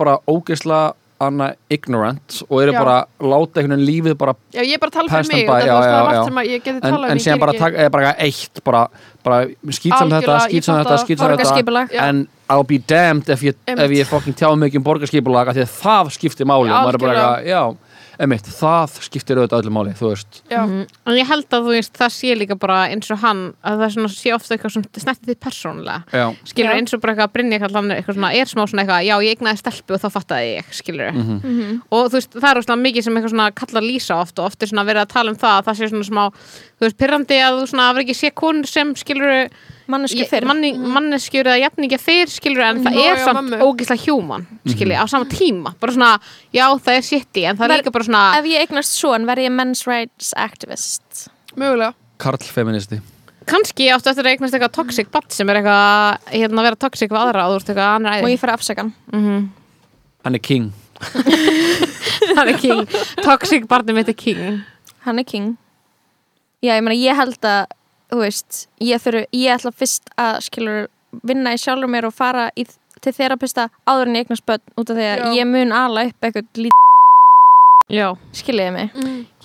[1.18, 2.78] bara ógeðslega anna ignorant og eru Já.
[2.78, 5.60] bara láta einhvern veginn lífið bara Já, ég er bara að tala fyrir mig það
[5.60, 6.24] er já.
[6.24, 8.82] sem ég geti en, talað um en síðan bara, eða bara eitt bara,
[9.24, 12.08] bara skýtsam þetta, skýtsam þetta, skýtsam þetta.
[12.08, 15.64] en I'll be damned ef ég, ef ég fucking tjáði mikið um borgarskipulag af því
[15.64, 16.70] að það skiptir máli.
[16.70, 17.62] Og maður er bara já,
[18.18, 20.86] emitt, það skiptir auðvitað öllu máli, þú veist Já, Mhm.
[21.06, 23.84] En ég held að þú veist, það sé líka bara eins og hann að það
[23.86, 26.76] er svona, sé ofta eitthvað sem snerti þið persónulega já, skilur Já.
[26.80, 27.32] eins og bara eitthvað að
[27.76, 30.64] hann eitthvað svona, er smá svona eitthvað, já ég egnaði stelpu og þá fattaði ég,
[30.72, 31.82] skilur Mhm.
[31.92, 34.62] og þú veist, það er óslega mikið sem eitthvað svona kallar lýsa oft og oft
[34.62, 36.30] er svona verið að tala um það að það sé svona smá,
[36.80, 37.96] þú veist, pyrrandi að þú svona að
[39.92, 44.06] manneski fyrir manni, manneskjur eða jafningja fyrr skilur en það Já, er já, samt ógislega
[44.06, 46.12] human skilur, á sama tíma, bara svona
[46.54, 49.46] já það er shitty en það er líka bara svona ef ég eignast svona verð
[49.46, 51.28] ég men's rights activist?
[51.56, 51.94] Mögulega.
[52.22, 53.02] Karl feministi
[53.46, 57.12] kannski áttu eftir að eignast eitthvað toxic batt sem er eitthvað, hérna að vera toxic
[57.12, 59.46] við aðra og þú ert eitthvað annar og æði ég fyrir afsakan mm
[60.26, 60.34] hann?
[60.34, 60.72] Er king.
[62.36, 62.82] Það er king,
[63.22, 64.42] toxic barnið mitt er king.
[65.06, 65.52] Hann er king.
[66.64, 67.68] Já, ég meina, ég held að
[68.12, 70.88] þú veist, ég þurfu, ég ætla fyrst að skilur
[71.26, 72.66] vinna í sjálfur mér og fara í,
[73.02, 75.30] til þerapista áður en ég eignast börn út af því að Já.
[75.40, 76.82] ég mun ala upp eitthvað lítið
[77.96, 78.94] já, skiljiði mig?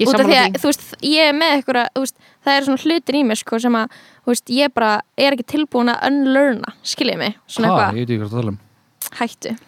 [0.02, 3.18] Ég út af því að, þú veist, ég er með eitthvað það er svona hlutir
[3.20, 3.98] í mér sko sem að,
[4.32, 7.38] veist, ég bara er ekki tilbúin að unlearna, skiljiði mig?
[7.46, 8.62] Eitthvað, ég veit ekki hvað það tala um.
[9.22, 9.58] Hættu.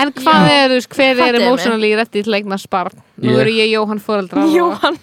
[0.00, 1.46] En hvað er, þú veist, hver er Fattiði mig.
[1.46, 3.02] emotionally rétti til að eignast barn?
[3.20, 4.96] Nú eru ég Jóhann fóreldra og- Jóhann.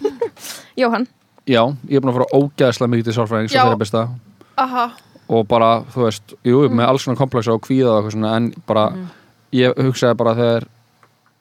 [0.76, 1.06] Jóhann,
[1.46, 3.62] já, ég er búin að fara ógæðslega mikið til sálfræðings Já.
[3.62, 4.02] og þeirra besta.
[4.62, 4.84] Aha,
[5.32, 8.50] og bara, þú veist, jú, með alls svona komplexa og kvíða og eitthvað svona, en
[8.68, 8.86] bara
[9.52, 10.66] ég hugsaði bara þegar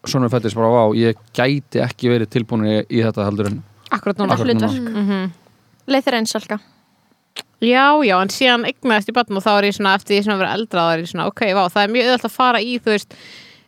[0.08, 3.60] svona fættist bara, vá, ég gæti ekki verið tilbúin í, í þetta heldur en
[3.92, 4.34] akkurat núna.
[4.34, 4.70] Akkurat núna.
[4.72, 5.32] hlutverk, Mhm.
[5.88, 6.60] leið þér eins Salka?
[7.62, 10.34] Já, já, en síðan eignaðist í barn og þá er ég svona, eftir því sem
[10.34, 12.60] að vera eldra þá er ég svona, ok, vá, það er mjög auðvitað að fara
[12.60, 13.14] í, þú veist,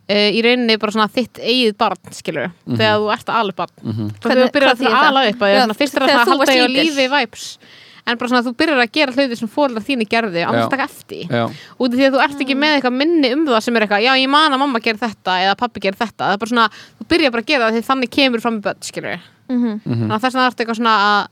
[0.10, 3.74] uh, í rauninni bara svona þitt eigið barn, skilur þegar þú ert að ala barn
[3.84, 6.20] mm Hvernig- þú byrjar hvað þýðir að ala upp að Já, svona, fyrst er það
[6.20, 6.84] að halda lítil.
[6.84, 7.48] lífi vibes.
[8.04, 11.22] En bara svona, þú byrjar að gera hluti sem fóreldrar þínu gerði, annars taka eftir.
[11.32, 11.46] Já,
[11.80, 14.04] út af því að þú ert ekki með eitthvað minni um það sem er eitthvað,
[14.04, 16.66] já, ég man að mamma gerir þetta eða pappi gerir þetta, það er bara svona
[17.00, 19.80] þú byrjar bara að gera það því þannig kemur fram í börn, skilur Mhm.
[19.88, 21.28] þannig að þess vegna er eitthvað svona að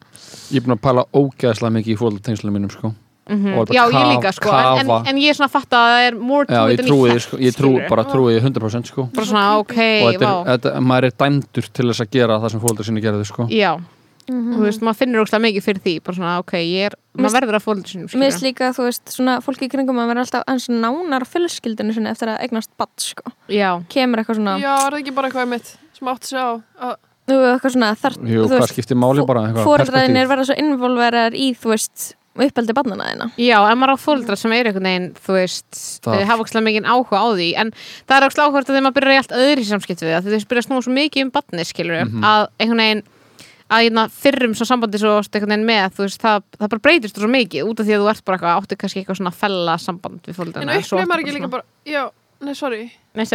[0.51, 2.93] ég er búin að pæla ógæðslega mikið í fólk tengslum mínum, sko
[3.29, 6.05] Og bara Já, ég líka sko en, en, ég er svona að fatta að það
[6.07, 9.05] er more to já, it ég sko, ég trú, bara trúi því 100% sko.
[9.13, 12.55] Bara svona ok, og þetta er, þetta, maður er dæmdur til þess að gera það
[12.55, 13.45] sem fólk sinni gerði, sko.
[13.53, 13.71] Já,
[14.31, 17.59] þú veist, maður finnur ógstlega mikið fyrir því bara svona ok, ég er, maður verður
[17.59, 20.45] að fólk sinum Mér finnst líka, þú veist, svona fólki í kringum að vera alltaf
[20.51, 23.33] eins nánar fjölskyldinu sinni eftir að eignast badd, sko.
[23.51, 26.49] Já, Kemur eitthvað svona, já, er það ekki bara eitthvað mitt sem átt sig á
[26.57, 26.95] að,
[27.29, 30.31] þú veist, eitthvað svona þar, Jú, þú veist, skiptir máli bara eitthvað fóreldræðinir perspektíf.
[30.31, 34.51] verða svo involverar í, þú veist, uppeldi barnana þína Já, en maður á fóldra sem
[34.55, 35.67] er einhvern veginn, þú veist,
[36.05, 37.71] Það- uh, hafa ókslega mikið áhuga á því, en
[38.07, 40.39] það er ókslega áhugavert að þegar maður byrjar í allt öðri samskipt við það, þegar
[40.39, 42.23] þau byrja að snúa svo mikið um barni, skilur Mhm.
[42.23, 43.03] að einhvern veginn,
[43.71, 47.15] að hérna fyrrum svo sambandi svo einhvern veginn með, þú veist, það, það bara breytist
[47.19, 49.77] svo mikið út af því að þú ert bara eitthvað, áttu kannski eitthvað svona fella
[49.77, 50.75] samband við En fóldrana.
[50.79, 52.09] upplifir maður ekki líka bara, já,
[52.41, 52.91] nei, sorry.
[53.15, 53.25] Nei.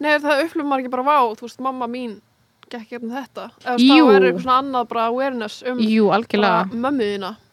[0.00, 2.20] Nei, það upplifir maður ekki bara, vá, þú veist, mamma mín
[2.70, 3.50] gekk hérna þetta.
[3.64, 6.10] Eða þá er eitthvað svona annað bara awareness um Jú,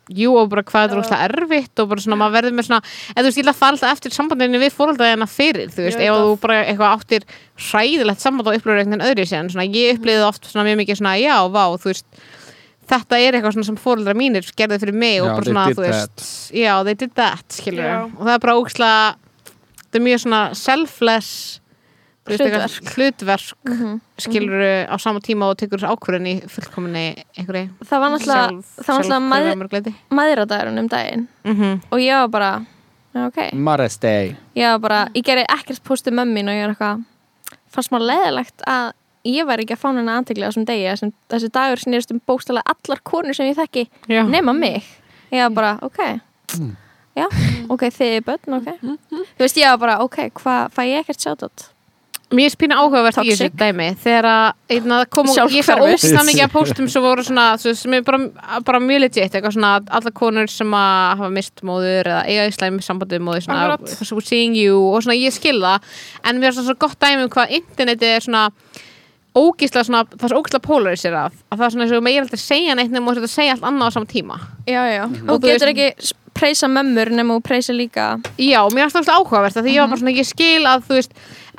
[0.05, 0.17] bara.
[0.21, 2.81] Jú, og bara hvað er rosalega erfitt og bara svona, maður verður með svona,
[3.15, 5.97] eða þú veist, ég ætla að fara alltaf eftir sambandinu við fóröldaðina fyrir, þú veist,
[5.97, 6.21] ef það.
[6.21, 7.25] þú bara eitthvað áttir
[7.71, 10.99] hræðilegt samband og upplifir einhvern veginn öðru sér, svona, ég upplifði oft svona mjög mikið
[11.01, 12.05] svona, já, vá, þú veist,
[12.85, 15.65] þetta er eitthvað svona sem fóröldra mínir gerði fyrir mig og Já, bara they svona,
[15.65, 17.97] did þú veist, já, they did that, skilur, Já.
[18.05, 19.15] og það er bara ókslega,
[19.81, 21.31] þetta er mjög svona selfless,
[22.25, 24.01] eitthvað hlutverk, Mhm.
[24.17, 28.63] skilur á sama tíma og tekur þessu ákvörðin í fullkominni einhverju það var náttúrulega,
[30.09, 31.27] mæðradagurinn um daginn.
[31.45, 32.65] Mm og ég var bara,
[33.13, 33.51] já, ok.
[33.53, 34.35] Mother's Day.
[34.55, 37.05] Ég var bara, ég gerði ekkert postu mömmin og ég var eitthvað
[37.71, 38.93] fannst maður leðilegt að
[39.25, 42.99] ég væri ekki að fá henni aðteglega þessum degi þessi dagur snýrist um bókstala allar
[43.03, 44.23] konur sem ég þekki Já.
[44.27, 44.83] nema mig.
[45.31, 46.21] Ég var bara, ok.
[47.15, 47.25] Já,
[47.69, 48.79] ok, þið er börn, ok.
[48.81, 51.74] Þú veist, ég var bara, ok, hvað fæ ég ekkert sjátt
[52.33, 53.57] Mér er pínu áhugavert í þessu Toxic.
[53.59, 53.85] dæmi.
[54.01, 58.01] Þegar að kom og ég fær ósna mikið að póstum sem voru svona, sem er
[58.01, 58.17] bara,
[58.65, 62.55] bara mjög legit, eitthvað svona allar konur sem að hafa mist móður eða eiga í
[62.55, 63.91] slæmi sambandi við móður svona, Akkurat.
[63.93, 65.85] eitthvað svo seeing you og svona ég skil það.
[66.25, 68.49] En mér er svona svo gott dæmi um hvað interneti er svona
[69.35, 72.39] ógísla svona, það er svo ógísla polariserað að það er svona eins og meira aldrei
[72.41, 74.38] segja neitt nema þú ert að segja allt annað á sama tíma.
[74.65, 78.19] Já, já, Og og þú getur veist- ekki preysa mömmur nema og preysa líka.
[78.39, 80.83] Já, mér finnst það alltaf áhugavert af því ég var bara svona, ég skil að
[80.88, 81.11] þú veist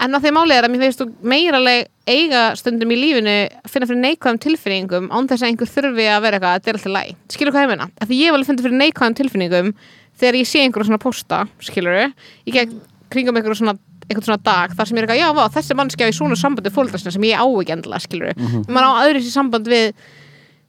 [0.02, 3.36] en að því málið er að mér finnst þú meiraleg eiga stundum í lífinu
[3.70, 6.78] finna fyrir neikvæðum tilfinningum án þess að einhver þurfi að vera eitthvað að þetta er
[6.78, 7.88] alltaf læg skilur hvað ég meina?
[8.00, 9.72] Af því ég var alveg fundið fyrir neikvæðum tilfinningum
[10.20, 12.78] þegar ég sé einhverja svona posta skilur ég gegn
[13.12, 16.06] kringum einhverja svona einhvern svona dag þar sem ég er eitthvað, já, vá, þessi mannskja
[16.06, 18.36] í svona sambandi fólkdra sína sem ég á ekki endilega, skilur
[18.70, 19.88] maður á öðru sér samband við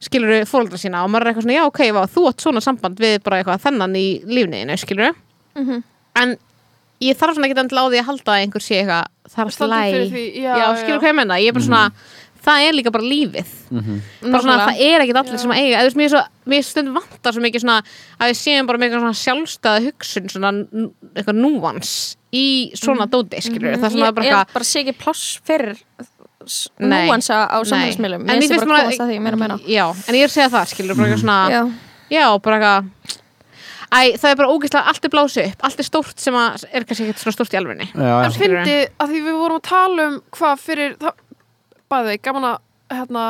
[0.02, 2.98] skilur fólkdra sína og maður er eitthvað svona, já, ok, vá, þú átt svona samband
[3.02, 5.14] við bara eitthvað þennan í lífniðinu, skilur
[6.18, 6.34] en
[7.04, 9.58] ég þarf svona ekki á því að halda að einhver sé eitthvað það er alltaf
[9.58, 11.02] Stendur fyrir læg því, já, já, skilur já.
[11.02, 11.84] hvað ég menna, ég er bara svona
[12.48, 13.54] það er líka bara lífið.
[14.22, 17.34] Bara svona, það er ekkert allir sem að eiga eða þú veist, mér stundum vantar
[17.34, 17.78] svo mikið svona
[18.18, 20.52] að við séum bara eitthvað svona sjálfstæða hugsun svona
[21.12, 21.92] eitthvað núvans
[22.34, 22.46] í
[22.78, 25.82] svona dóti, skilur það er svona ég, bara ég eitthvað bara sé ekki pláss fyrir
[26.80, 28.24] núansa á samfélagsmiðlum.
[28.28, 30.96] Finnst finnst bara maður- komast að því já, en ég er að segja það, skilur
[30.96, 31.62] bara eitthvað svona, já,
[32.14, 33.26] já, bara eitthvað
[33.88, 35.62] Æ, það er bara ógeðslega, allt er blásið upp.
[35.64, 39.12] Allt er stórt sem að er kannski ekkert svona stórt í alvegni En fyndi að
[39.14, 41.14] því við vorum að tala um hvað fyrir, það,
[41.88, 43.22] bæði, gaman að hérna,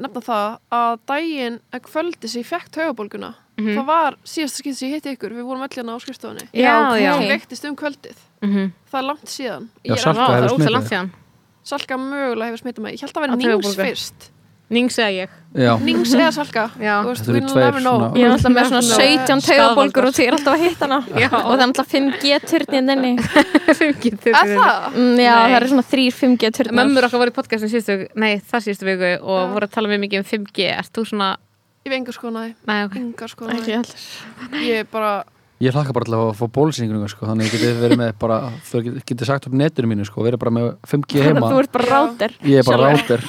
[0.00, 3.74] nefna það að daginn að kvöldi sem ég fekk taugabólguna, Mhm.
[3.76, 6.46] það var síðasta skipti sem ég hitti ykkur, við vorum öll hérna á skrifstofunni.
[6.56, 7.12] Já, já.
[7.18, 8.72] sem veiktist um kvöldið, Mhm.
[8.90, 9.68] það er langt síðan.
[9.84, 11.10] Já, er Salka það hefur smitað.
[11.62, 13.84] Salka mögulega hefur smitað mig, ég held að vera Nings taugabólgu.
[13.84, 14.30] fyrst
[14.70, 15.72] Nings eða ég Já.
[15.82, 17.00] Nings eða Salka Já.
[17.02, 20.14] Þú veist, Þetta eru tveir svona- ég er alltaf með svona Nefna- 17 taugabólgur og
[20.14, 21.28] því er alltaf að hitta hana Já.
[21.34, 23.10] og það er alltaf 5G turnin inni
[23.80, 24.86] Fimgetur Er það?
[24.94, 25.50] mm, já, Nei.
[25.50, 28.86] það eru svona 3 5G turnar Mömmur okkar voru í podcastinu síðustu, nei það síðustu
[28.92, 29.50] viku og Já.
[29.56, 31.32] voru að tala mjög mikið um 5G Ert þú svona,
[31.80, 35.12] Ég veit engar skoðnaði, nei ok engar ekki skoðnaði allir Ég er bara,
[35.60, 38.38] Ég hlakka bara til að fá bólusýningunum sko, þannig að ég geti verið með bara,
[38.70, 41.72] þau geti, geti sagt upp netinu mínu sko, verið bara með 5G heima þú ert
[41.74, 41.92] bara Já.
[41.98, 43.26] rátir Ég er bara sjálfur.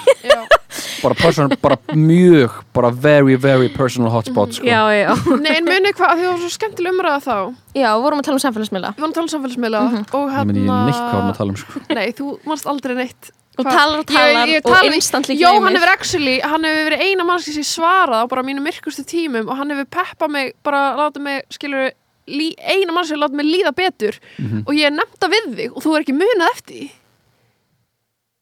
[1.04, 4.66] Bara, person, bara mjög, bara very, very personal hotspot sko.
[4.66, 5.12] Já, já
[5.44, 7.36] Nei, en muni hvað, því það var svo skemmtileg umræða þá
[7.82, 10.34] já, við vorum að tala um samfélagsmiðla Við vorum að tala um samfélagsmiðla og Ég
[10.36, 11.84] hérna meni, ég er neitt hvað við erum að tala um sko.
[11.98, 15.50] Nei, þú manst aldrei neitt og talar og Ég- talar ég og tala- instantly Jó,
[15.62, 19.50] hann hefur actually, hann hefur verið eina mannski sem svarað á bara mínu myrkustu tímum
[19.52, 21.92] og hann hefur peppað mig, bara látið mig, skilur
[22.32, 24.64] lí, eina mannski sem látið mig líða betur Mhm.
[24.66, 26.90] og ég er nefnt við þig og þú er ekki munað eftir því.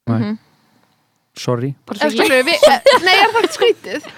[0.10, 0.38] Nei.
[1.40, 1.70] Sorry.
[1.96, 4.10] Skilur við, e, nei, er það ekki skrítið?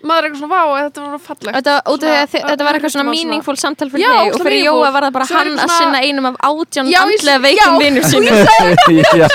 [0.00, 1.54] Maður er eitthvað svona, vá, þetta var fallegt.
[1.58, 4.12] Þetta, út af því að Svona, þetta var eitthvað svona svona- meaningful samtal fyrir Já,
[4.16, 4.80] þig og fyrir meaningful.
[4.80, 7.04] Jóa var það bara Svo er hann að svona- sinna einum af átján Já, ég-
[7.04, 8.36] andlega já, veikum vinnur og sínum.
[9.20, 9.28] Já,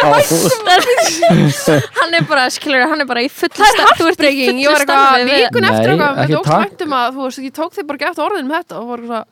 [2.02, 4.26] hann er bara, skilur, hann er bara í fullu Það er starf þú ert í
[4.26, 6.56] heartbreaking, ég fullu var eitthvað starfi við vikun Nei, eftir eitthvað, ekki þetta takk.
[6.56, 8.98] ósmæntum að þú veist, ég tók þig bara ekki eftir orðin með þetta og var
[9.06, 9.24] eitthvað,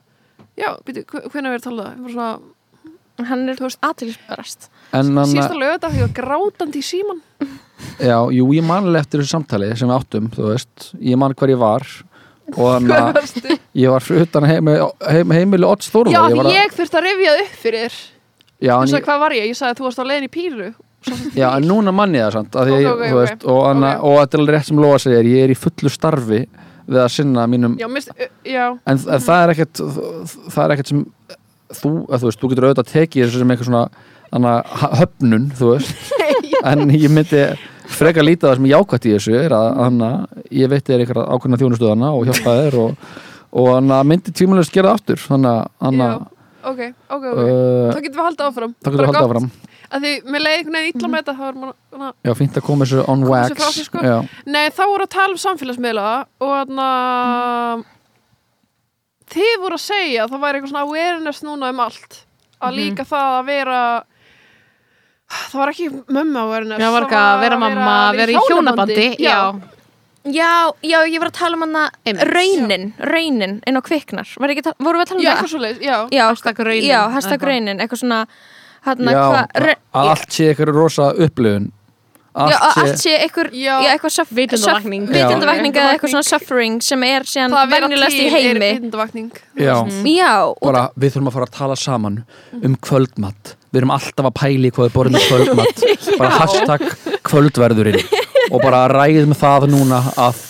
[0.62, 1.90] já, býtu, hvernig er við talað?
[1.94, 2.32] Ég var svona,
[3.30, 4.60] hann er Þú veist- aðtilsbarast
[4.94, 7.20] en hann síðasta lögða því ég var grátandi í síman
[8.02, 11.52] Já, jú, ég manlega eftir þessu samtali sem við áttum, þú veist, ég man hver
[11.54, 11.86] ég var
[12.54, 14.74] og þannig að ég var fyrir utan heimi,
[15.08, 18.00] heim, heimili Odds Þórða já, ég að- ég þurfti að það upp fyrir þér.
[18.64, 20.26] Já, þú en sagði ég, hvað var ég, ég sagði að þú varst á leiðin
[20.26, 20.68] í píru.
[21.40, 23.18] Já, en núna manni það samt að okay, ok, þú ok.
[23.20, 23.88] veist, og, okay.
[23.94, 24.04] Ok.
[24.08, 26.40] og þetta er rétt sem Lóa segir, ég er í fullu starfi
[26.84, 28.12] við að sinna mínum Já, mist,
[28.44, 29.82] já, en, það er ekkert
[30.54, 31.04] það er ekkert sem
[31.74, 33.84] þú, að, þú veist, þú getur auðvitað tekið þessu sem eitthvað svona
[34.34, 34.54] hana,
[35.00, 35.94] höfnun, þú veist.
[36.64, 37.42] En ég myndi
[37.90, 40.10] frekar lítið það sem ég jákvætt í þessu er að hana,
[40.54, 43.10] ég veit þér eitthvað ákveðna þjónustöðana og hjálpa þér og,
[43.60, 45.20] og hana, myndi tímulegst gera aftur.
[45.20, 46.08] Þannig að hana,
[46.64, 47.28] ok, ok, ok.
[47.44, 48.74] Uh, Þá getum við haldið áfram.
[48.80, 49.50] það getur að halda áfram.
[49.94, 52.56] Að Því, mér leiði einhvern veginn illa með þetta þá er maður, na, já, fínt
[52.58, 54.00] að koma þessu on wax þessu sko.
[54.50, 56.06] Nei, þá voru að tala um samfélagsmiðla
[56.42, 56.86] og þarna
[59.34, 62.18] Þið voru að segja að það væri eitthvað svona awareness núna um allt
[62.64, 63.78] að líka það að vera
[65.50, 65.86] það var ekki
[66.18, 69.38] mömmu awareness Já, var ekki að vera mamma, vera í hjónabandi Já,
[70.24, 71.82] Já, já, ég var að tala um hana
[72.32, 74.24] raunin, raunin inn á kviknar.
[74.40, 75.82] Vorum við að tala um Já, það?
[75.84, 75.96] já.
[76.08, 77.50] Já, Hashtag raunin, Já, hashtag eitthvað.
[77.52, 78.20] raunin, eitthvað svona
[78.88, 81.20] hana, já hva, að að allt sé eitthvað rosa að
[82.80, 83.50] allt sé eitthvað,
[84.34, 85.74] Vitundavakning.
[85.76, 88.70] eða eitthvað svona suffering sem er síðan Það venjulegast í heimi.
[89.60, 89.76] já,
[90.64, 92.18] bara við þurfum að fara að tala saman
[92.62, 95.84] um kvöldmatt við erum alltaf að pæli hvað við borðum kvöldmatt
[96.20, 96.84] bara hashtag
[97.26, 98.00] kvöldverðurinn.
[98.52, 100.42] Og bara ræðum það núna að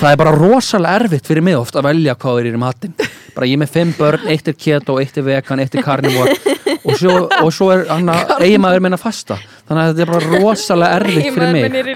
[0.00, 2.94] það er bara rosalega erfitt fyrir mig oft að velja hvað er í matinn.
[3.32, 6.34] Bara ég með fimm börn, eitt er keto, eitt er vegan eitt er carnivore
[6.82, 9.38] og svo, og svo er hann að eiginmaður minna fasta
[9.68, 11.76] þannig að þetta er bara rosalega erfitt fyrir mig.
[11.80, 11.90] er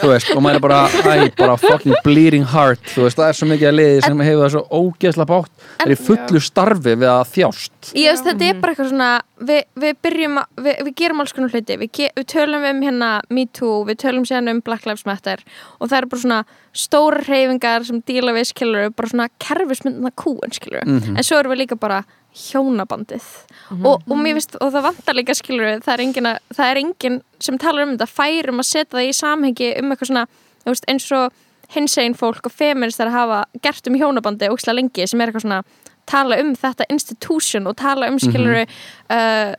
[0.00, 3.38] þú veist, og maður er bara, æ, bara fucking bleeding heart, þú veist, það er
[3.40, 6.94] svo mikið að liði sem hefur það svo ógeðslega bátt það er í fullu starfi
[7.00, 7.92] við að þjást.
[7.96, 9.10] Ég veist, þetta er bara eitthvað svona
[9.50, 11.76] við, við byrjum, að, við, við gerum alls konar hluti.
[11.80, 15.40] Við, við tölum um hérna Me Too við tölum síðan um Black Lives Matter.
[15.80, 16.40] Og það eru bara svona
[16.76, 21.16] stóra hreyfingar sem díla við skilur, bara svona kerfismyndna kúin skilur, Mhm.
[21.16, 22.02] en svo erum við líka bara
[22.36, 23.26] hjónabandið.
[23.80, 26.80] Og, og mér finnst, og það vantar líka skilur það er engin, að, það er
[26.84, 28.10] engin sem talar um þetta.
[28.10, 30.24] Færum að setja það í samhengi um eitthvað svona,
[30.64, 31.38] þú veist, eins og
[31.74, 35.62] hinsegin fólk og feministar hafa gert um hjónabandi ókslega lengi sem er eitthvað svona
[36.10, 39.54] tala um þetta institution og tala um skilur uh,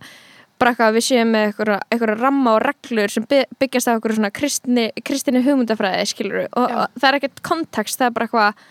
[0.62, 4.18] bara eitthvað að við séum með eitthvað, ramma og reglur sem by- byggjast á eitthvað
[4.20, 8.66] svona kristni, kristinni hugmyndafræði skilur og, og það er ekkert kontekst, það er bara eitthvað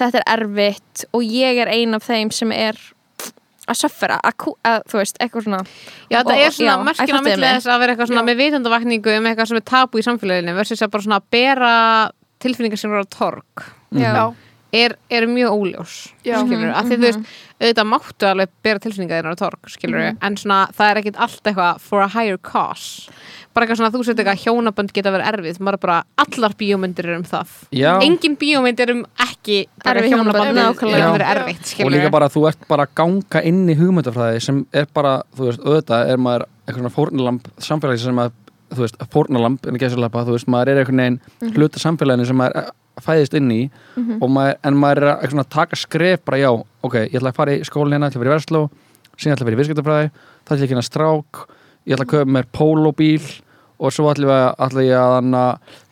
[0.00, 2.78] þetta er erfitt og ég er ein af þeim sem er
[3.70, 5.60] að söffera, að, að þú veist, eitthvað svona
[6.10, 7.54] Já, þetta Og- er svona já, fattiði milli mig.
[7.56, 10.82] þess að vera eitthvað svona með vitundavakningu um eitthvað sem er tabu í samfélaginu versus
[10.82, 11.72] að bara svona bera
[12.40, 13.66] tilfinningar sem eru á torg.
[13.92, 14.24] Já, Já,
[14.72, 17.30] er, er mjög óljós skilur, að því þú veist,
[17.60, 21.50] auðvitað máttu alveg bera tilfinningar þínar á torg, skilur en svona það er ekkit allt
[21.50, 23.10] eitthvað for a higher cause.
[23.50, 27.08] Bara eitthvað svona þú sett eitthvað hjónabönd geta verið erfið, maður er bara allar bíómyndir
[27.10, 27.90] er um það, Já.
[28.06, 31.00] engin bíómynd er um ekki bara Erfið hjónabönd, hjónabönd nákvæmlega.
[31.00, 31.34] geta verið Já.
[31.34, 34.86] erfitt, og skilur líka bara þú ert bara að ganga inn í hugmyndafræði sem er
[34.94, 38.32] bara, þú veist, auðvitað er maður eitthvað svona fórnalamb samfélagi sem að
[38.70, 42.28] þú veist, fórnalamb, en ekki að lappa þú veist, maður er einhvern veginn hluta samfélaginu
[42.28, 43.60] sem maður eh, fæðist inn í
[44.20, 46.50] og maður, en maður er að taka skref bara já,
[46.82, 48.64] ok, ég ætla að fara í skólinn hérna, ég ætla að vera í versló,
[49.16, 51.44] síðan ætla að vera í viðskiptafræði það ætla að kynna strák
[51.86, 53.30] ég ætla að köpa mér pólóbíl
[53.80, 55.30] og svo ætla ætla ég að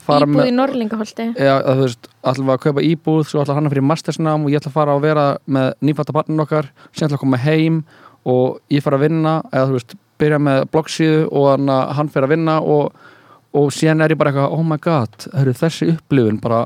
[0.09, 3.69] fara íbúð með í Norlingaholti Já, þú veist, við að kaupa íbúð svo ætla hann
[3.69, 7.09] að fyrir mastersnám og ég ætla að fara að vera með nýfætta barnin okkar síðan
[7.09, 7.81] ætla að koma heim
[8.29, 12.29] og ég fara að vinna eða þú veist, byrja með bloggsíðu og hann, hann fyrir
[12.29, 12.93] að vinna og,
[13.57, 16.65] og síðan er ég bara eitthvað, oh my god hörru, þessi upplifun bara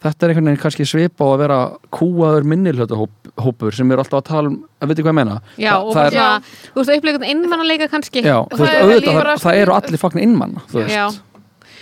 [0.00, 1.58] þetta er einhvern veginn kannski svipa á að vera
[1.92, 5.80] kúaður minnilhjóttahópur sem eru alltaf að tala um, að veitir hvað ég meina Já, Þa-
[5.84, 8.86] og það er, svona, þú veist, upplegað innmannaleika kannski já, Og þú veist, það er
[8.86, 11.04] auðvitað, líka það, bara- það eru allir fagnin innmanna, þú veist Já.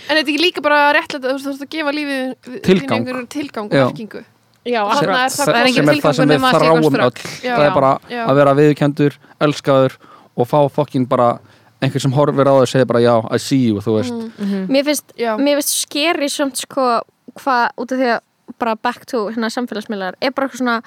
[0.09, 3.09] En þetta er ekki líka bara réttlega þú veist, þú veist að gefa lífið Tilgang.
[3.29, 3.85] tilgang Já.
[3.85, 4.23] og merkingu
[4.67, 7.19] Já, er það Það er sem er það sem við þráum öll.
[7.39, 7.53] Já.
[7.55, 8.23] það er bara Já.
[8.27, 9.13] að vera viðurkendur,
[9.47, 9.95] elskaður
[10.39, 11.39] og fá fokkin bara
[11.81, 14.65] einhver sem horfir á þau og segir bara já, I see you þú veist, Mm.
[14.67, 17.01] mér finnst, mér finnst skeri samt sko
[17.39, 18.19] hvað út af því að
[18.59, 20.77] bara back to hérna samfélagsmiðlar er bara eitthvað svona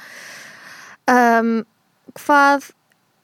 [1.09, 1.53] um,
[2.19, 2.71] hvað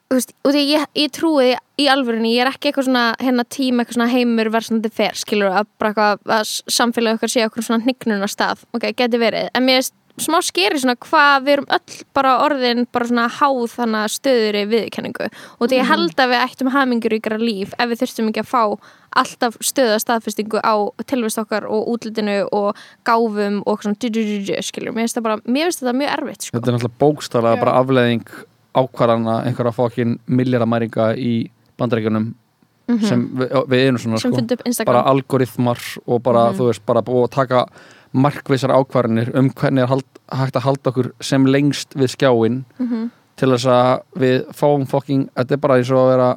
[0.09, 3.05] þú veist, út af því ég, ég trúi í alvörinni, ég er ekki eitthvað svona
[3.21, 7.45] hérna tíma eitthvað svona heimur versandi fer skilur að bara eitthvað að samfélagi okkar sé
[7.45, 9.51] okkur svona hnignuna stað, ok, geti verið.
[9.55, 13.75] En mér finnst smá skeri svona hvað við erum öll bara orðin bara svona háð
[13.75, 17.93] þannig stöður í viðkenningu og því ég held að við ættum hamingur ykkur líf ef
[17.93, 18.63] við þurftum ekki að fá
[19.19, 20.75] alltaf stöða staðfestingu á
[21.09, 22.77] tilvist okkar og útlitinu og
[23.09, 24.21] gáfum og svona du,
[24.63, 26.59] skilur, mér finnst það bara mér finnst þetta mjög erfitt sko.
[26.59, 27.63] þetta er náttúrulega bókstaflega Já.
[27.65, 28.35] bara afleðing
[28.79, 31.33] ákvarðana einhverja fokkin miljardamæringa í
[31.81, 32.35] bandaríkjunum
[33.05, 34.49] sem við, við erum svona Mhm.
[34.65, 37.67] sem sko, bara algoritmar og bara, þú veist, bara að taka
[38.13, 43.11] markvissar ákvarðanir um hvernig er hald, hægt að halda okkur sem lengst við skjáin Mhm.
[43.37, 46.31] til þess að við fáum fokking, þetta er bara eins og að vera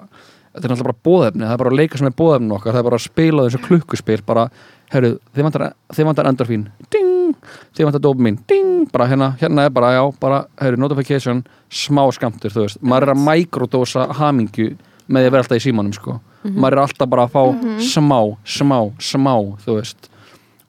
[0.54, 2.80] þetta er náttúrulega bara bóðefni, það er bara að leika sem er bóðefni okkar, það
[2.80, 4.50] er bara að spila þessu klukkuspil bara,
[4.92, 6.66] herru, þið vantar, þið vantar endorfín.
[6.92, 7.36] Ding,
[7.80, 11.46] að þetta dopamín, ding, bara hérna hérna er bara, já, bara, hefur notification.
[11.72, 14.76] Smá skamtur, þú veist, maður er að mikrodósa hamingju
[15.08, 17.44] með því að vera alltaf í símanum sko, maður er alltaf bara að fá
[17.80, 20.10] smá, smá, smá, þú veist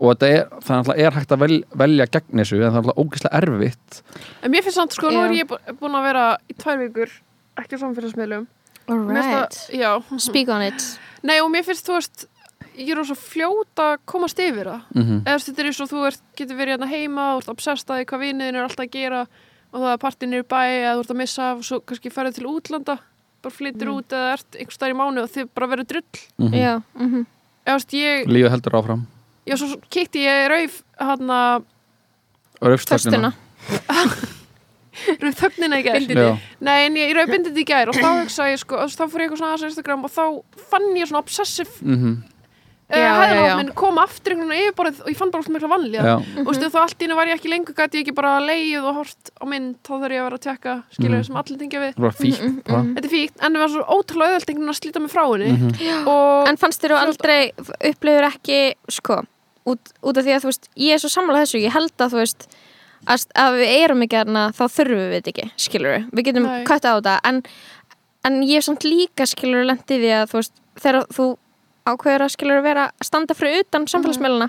[0.02, 2.78] og þetta er, það er, alltaf- er hægt að vel, velja gegn þessu, en það
[2.78, 4.00] er alltaf ógeðslega erfitt.
[4.42, 7.14] En mér finnst samt, sko, nú er ég bú- búin að vera í tvær vikur
[7.62, 8.46] ekki á samfélagsmiðlum.
[8.90, 9.54] Alright.
[9.70, 10.82] það- Já, Speak on it.
[11.22, 12.26] Nei og mér finnst, þú veist
[12.76, 14.82] ég er svo fljót að komast yfir það.
[14.96, 17.42] Mm eða þú veist, þetta er eins og þú ert, getur verið hérna heima og
[17.42, 19.20] ert obsessed að því hvað vinniðin er alltaf að gera
[19.72, 21.80] og það er partin er í bæ eða þú ert að missa af og svo
[21.86, 22.98] kannski ferðið til útlanda
[23.42, 26.20] bara flyttir út eða ert einhvers staðar í mánu og þið bara verður drull.
[26.52, 27.26] Já, mhm.
[27.66, 29.06] Eða þú veist, ég, lífið heldur áfram
[29.48, 31.68] já, svo kikti ég rauf hann að
[32.62, 33.32] Þörstina
[35.22, 36.04] rauf þögnina í gær.
[36.04, 36.34] Já.
[36.62, 39.26] nei, en ég, rauf bindið í gær og þá hugsa ég sko, þá fór ég
[39.26, 40.24] eitthvað svona aðeins á Instagram og þá
[40.70, 42.31] fann ég svona obsessive mm uh,
[42.92, 46.48] Hæðanáttin kom aftur einhvern veginn á yfirborðið og ég fann bara alltaf mikla vanlíða og
[46.50, 48.98] veistu, þá allt í hennu var ég ekki lengur gæti ég ekki bara leið og
[49.00, 51.26] hort á mynd þá þarf ég að vera að tekka skilur Mhm.
[51.26, 51.92] sem allir tengja við.
[52.20, 52.82] Fíkt bara.
[52.82, 55.24] þetta er fíkt en það var svo ótrúlega auðvelt einhvern veginn að slíta mig frá
[55.32, 55.52] henni.
[55.52, 56.08] Mhm.
[56.08, 57.52] og En fannst þér þú aldrei
[57.92, 59.22] upplifur ekki sko,
[59.66, 62.10] út, út af því að þú veist ég er svo sammála þessu, ég held að
[62.12, 62.46] þú veist
[63.06, 66.46] að, að við erum ekki þarna þá þurfum við þetta ekki, skilur við við getum
[66.68, 67.42] kvætt á þetta en,
[68.24, 71.26] en ég er samt líka skilur lendið því að þú veist, þegar þú
[71.88, 74.48] ákveður að skilur vera að standa fyrir utan samfélagsmiðluna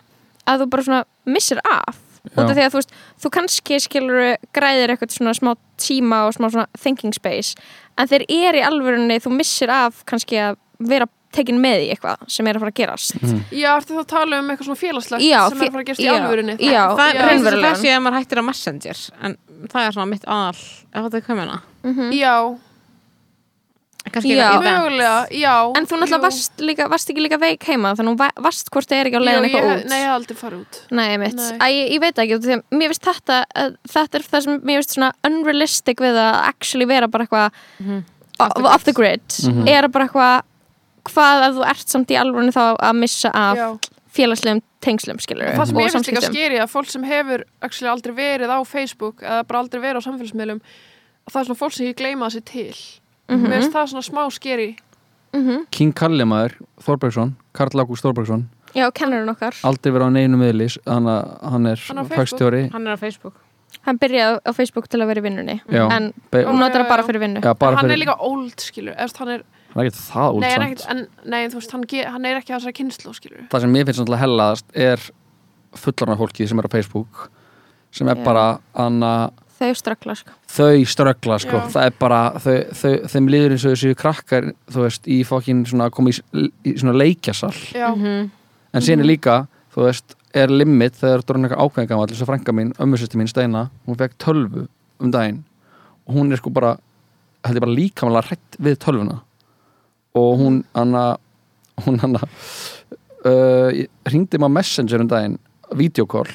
[0.50, 2.00] að þú bara svona missir af.
[2.34, 4.22] Út af því að þú veist, þú kannski skilur
[4.56, 7.58] græðir eitthvað svona smá tíma og smá svona thinking space
[8.00, 12.24] en þeir eru í alvörunni, þú missir af kannski að vera tekin með í eitthvað
[12.32, 13.16] sem er að fara að gerast.
[13.52, 15.88] Já, ertu þá að tala um eitthvað svona félagslegt Já, sem er að fara að
[15.90, 19.02] gerast í já, alvörinni já, það er eins og sé að maður hættir á Messenger
[19.20, 19.38] en
[19.74, 22.36] það er svona mitt aðal ef þetta er komina já, kannski Já.
[24.04, 24.66] Eitthvað event.
[24.68, 28.44] mögulega, já en þú náttúrulega varst, líka, varst ekki líka veik heima þannig að þú
[28.48, 30.80] varst hvort þið er ekki á leiðin eitthvað út nei, ég hef aldrei farið út
[30.92, 31.36] Nei, mitt.
[31.40, 31.58] Nei.
[31.58, 34.82] Æ, ég, ég veit ekki, því mér finnst þetta, að, þetta er það sem mér
[34.82, 38.04] finnst svona unrealistic við að actually vera bara eitthvað Mhm.
[38.40, 39.68] off, off the grid, Mhm.
[39.70, 40.42] er bara eitthvað
[41.04, 43.80] hvað að þú ert samt í alvörinu þá að missa af já.
[44.14, 48.14] félagslegum tengslum, skilur það sem ég finnst líka skeri að fólk sem hefur actually aldrei
[48.14, 51.88] verið á Facebook eða bara aldrei verið á samfélagsmiðlum að það er svona fólk sem
[51.88, 52.76] ég gleyma þessi til
[53.30, 53.48] Mhm.
[53.48, 54.76] mér finnst það svona smá skeri
[55.72, 56.54] King Kalli maður,
[56.84, 58.44] Þorbergsson Karl Ágúst Þorbergsson,
[58.76, 62.18] Já, kennarinn okkar, aldrei verið á neinu miðlis hann, hann er Hann á Facebook.
[62.20, 62.72] fagstjóri.
[62.72, 63.34] Hann er á Facebook.
[63.86, 65.90] Hann byrjaði á Facebook til að vera í vinnunni Já.
[65.92, 67.42] en hún notar það bara fyrir vinnu.
[67.42, 69.44] Já, bara hann fyrir, er líka old skilur Eðast, hann er,
[69.74, 72.26] hann er ekki það nei, en úlsamt ekkit, en, nei, þú veist, hann, ge, hann
[72.26, 75.00] er ekki á þessari kynslu skilur það sem ég finnst náttúrulega hellaðast er
[75.74, 77.30] fullarna fólki sem er á Facebook
[77.92, 78.24] sem er Já.
[78.24, 80.32] bara anna, þau strakla, sko.
[80.54, 81.58] Þau ströggla sko.
[81.62, 81.68] Já.
[81.76, 85.64] það er bara, þau, þau, þeim líður eins og þessu krakkar, þú veist, í fokkin
[85.70, 86.18] svona, koma í,
[86.66, 87.54] í svona leikjasal.
[87.74, 88.30] Já, Mhm.
[88.74, 92.32] en síðan er líka, þú veist er limit þegar þú er eitthvað ákveðingamall þess að
[92.32, 94.68] frænka mín, ömmusisti mín Steina hún fekk tölvu
[95.00, 95.44] um daginn.
[96.08, 96.78] Og hún er sko bara,
[97.46, 99.22] held ég bara líkamlega hrætt við tölvuna.
[100.16, 101.18] Og hún anna
[101.86, 102.20] hún anna
[103.26, 103.70] uh,
[104.10, 105.38] hringdi maður messenger um daginn
[105.74, 106.30] videokall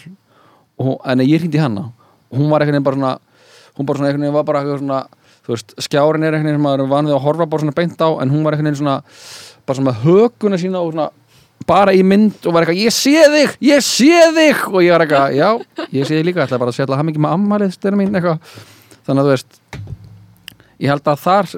[0.79, 1.93] en ég hringdi og
[2.35, 3.15] hún var einhvern veginn bara svona
[3.79, 5.01] hún bara svona einhvern veginn var bara eitthvað svona
[5.47, 8.05] þú veist, skjárin er einhvern veginn sem maður er vanið að horfa bara svona beint
[8.05, 8.97] á en hún var einhvern veginn svona
[9.69, 11.11] bara svona höguna sína og svona
[11.69, 14.61] bara í mynd og var eitthvað, ég sé þig, ég sé þig!
[14.71, 15.49] Og ég var eitthvað, já,
[15.93, 18.55] ég sé þig líka ætla bara að setja hann ekki með ammalið styrna mín eitthvað,
[19.09, 19.59] þannig að þú veist
[20.79, 21.51] ég held að þar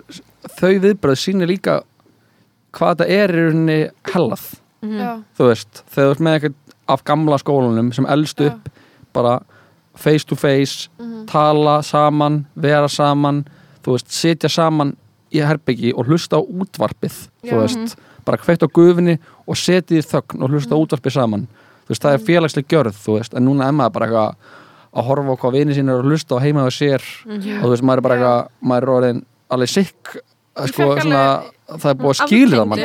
[0.56, 1.76] þau viðbröð sýnir líka
[2.74, 3.78] hvað þetta er í rauninni
[4.10, 4.44] hellað.
[4.80, 6.58] Já, þú veist, þú ert með eitthvað
[6.90, 8.50] af gamla skólanum sem elst Já.
[8.50, 8.70] upp
[9.14, 9.36] bara
[10.00, 13.44] face to face mhm, tala saman, vera saman
[13.84, 14.94] þú veist, sitja saman
[15.30, 17.52] í herbyggi og hlusta á útvarpið Já.
[17.52, 21.46] þú veist, bara kveitt á gufinni og setið í þögn og hlusta á útvarpið saman.
[21.86, 24.58] Þú veist, það er félagsleg gjörð, þú veist en núna er maður bara eitthvað
[24.90, 27.70] að horfa á hvað vini sín er að hlusta á heima og sér og þú
[27.72, 29.24] veist, maður er bara eitthvað maður er orðin
[29.54, 30.16] alveg sikk
[30.60, 31.22] Ég sko, svona,
[31.70, 32.82] það er búið að skýla það mann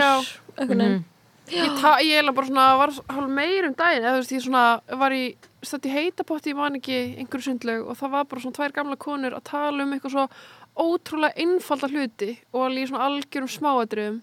[1.52, 4.46] ég, ta, ég eiginlega bara svona var hálf meir um daginn eða þú veist, ég
[4.46, 4.64] svona
[5.02, 5.24] var í
[5.66, 8.96] stætt í heitapotti, ég man ekki einhverju sundlaug og það var bara svona tvær gamla
[8.98, 10.28] konur að tala um eitthvað svo
[10.76, 14.22] ótrúlega einfalda hluti og alveg svona algjörum smáadröfum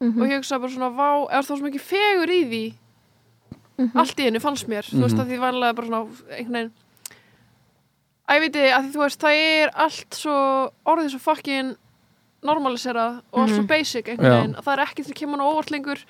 [0.00, 0.16] Mhm.
[0.22, 2.74] og ég hugsaði bara svona, vá, er það svo mikið fegur í því
[3.94, 5.20] allt í henni fannst mér, þú veist, Mhm.
[5.20, 6.72] að því vanlega bara svona einhvern veginn
[8.28, 10.36] að ég veit þið, að því þú veist, það er allt svo,
[10.86, 11.76] orðið svo fucking
[12.46, 15.46] normaliserað og allt svo basic einhvern veginn, að það er ekki til að kemur á
[15.50, 16.04] óvart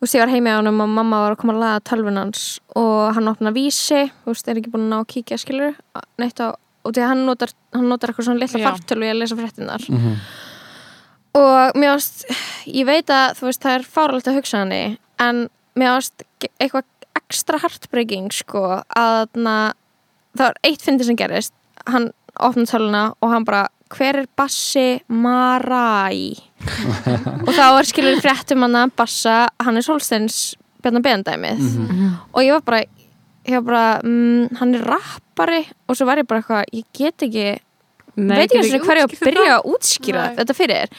[0.00, 2.18] Þú veist, ég var heim hjá honum og mamma var að koma að laga tölvun
[2.18, 2.40] hans
[2.74, 5.74] og hann opna vísi, þú veist, er ekki búin að ná að kíkja skilur,
[6.18, 9.18] neitt á og því að hann notar, hann notar eitthvað svona litla fartölu í að
[9.22, 10.14] lesa fréttinar Mhm.
[11.40, 12.24] og mér ást
[12.66, 14.72] ég veit að þú veist það er fáralegt að hugsa hann
[15.20, 16.24] en mér ást
[16.58, 16.84] eitthvað
[17.20, 19.72] ekstra heartbreaking sko að na,
[20.36, 21.52] það var eitt fyndi sem gerist
[21.86, 22.10] hann
[22.40, 26.36] opnaði töluna og hann bara hver er Bassi Marai?
[27.46, 32.12] Og þá er skilur fréttum hann að Bassa hann er Solsteins Bjarnar Bendæmið Mhm.
[32.32, 32.84] og ég var bara,
[33.48, 37.26] ég var bara mm, hann er rappari og svo var ég bara eitthvað ég get
[37.26, 37.48] ekki
[38.20, 40.38] Nei, veit ég getur eins og hverju að byrja að útskýra Nei.
[40.40, 40.94] þetta fyrir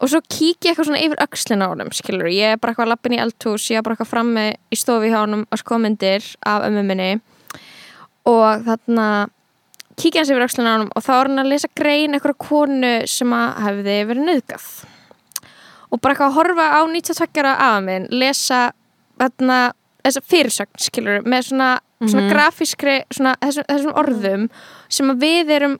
[0.00, 2.92] og svo kík ég eitthvað svona yfir öxlina á honum skilur, ég er bara eitthvað
[2.94, 6.30] lappin í eldhús ég er bara eitthvað frammi í stofi hjá honum að skoða myndir
[6.48, 7.10] af ömmu minni.
[8.30, 9.08] Og þarna
[10.00, 12.94] kíkja hans yfir öxlina á honum og þá er hann að lesa grein eitthvað konu
[13.10, 14.70] sem að hefði verið nöðgað
[15.90, 18.60] og bara eitthvað að horfa á 92 ára afa minn lesa
[19.20, 19.58] þarna
[20.04, 21.70] þessa fyrirsögn skilur með svona,
[22.02, 22.32] svona Mhm.
[22.32, 24.48] grafískri svona, þessum, þessum orðum
[24.88, 25.78] sem við erum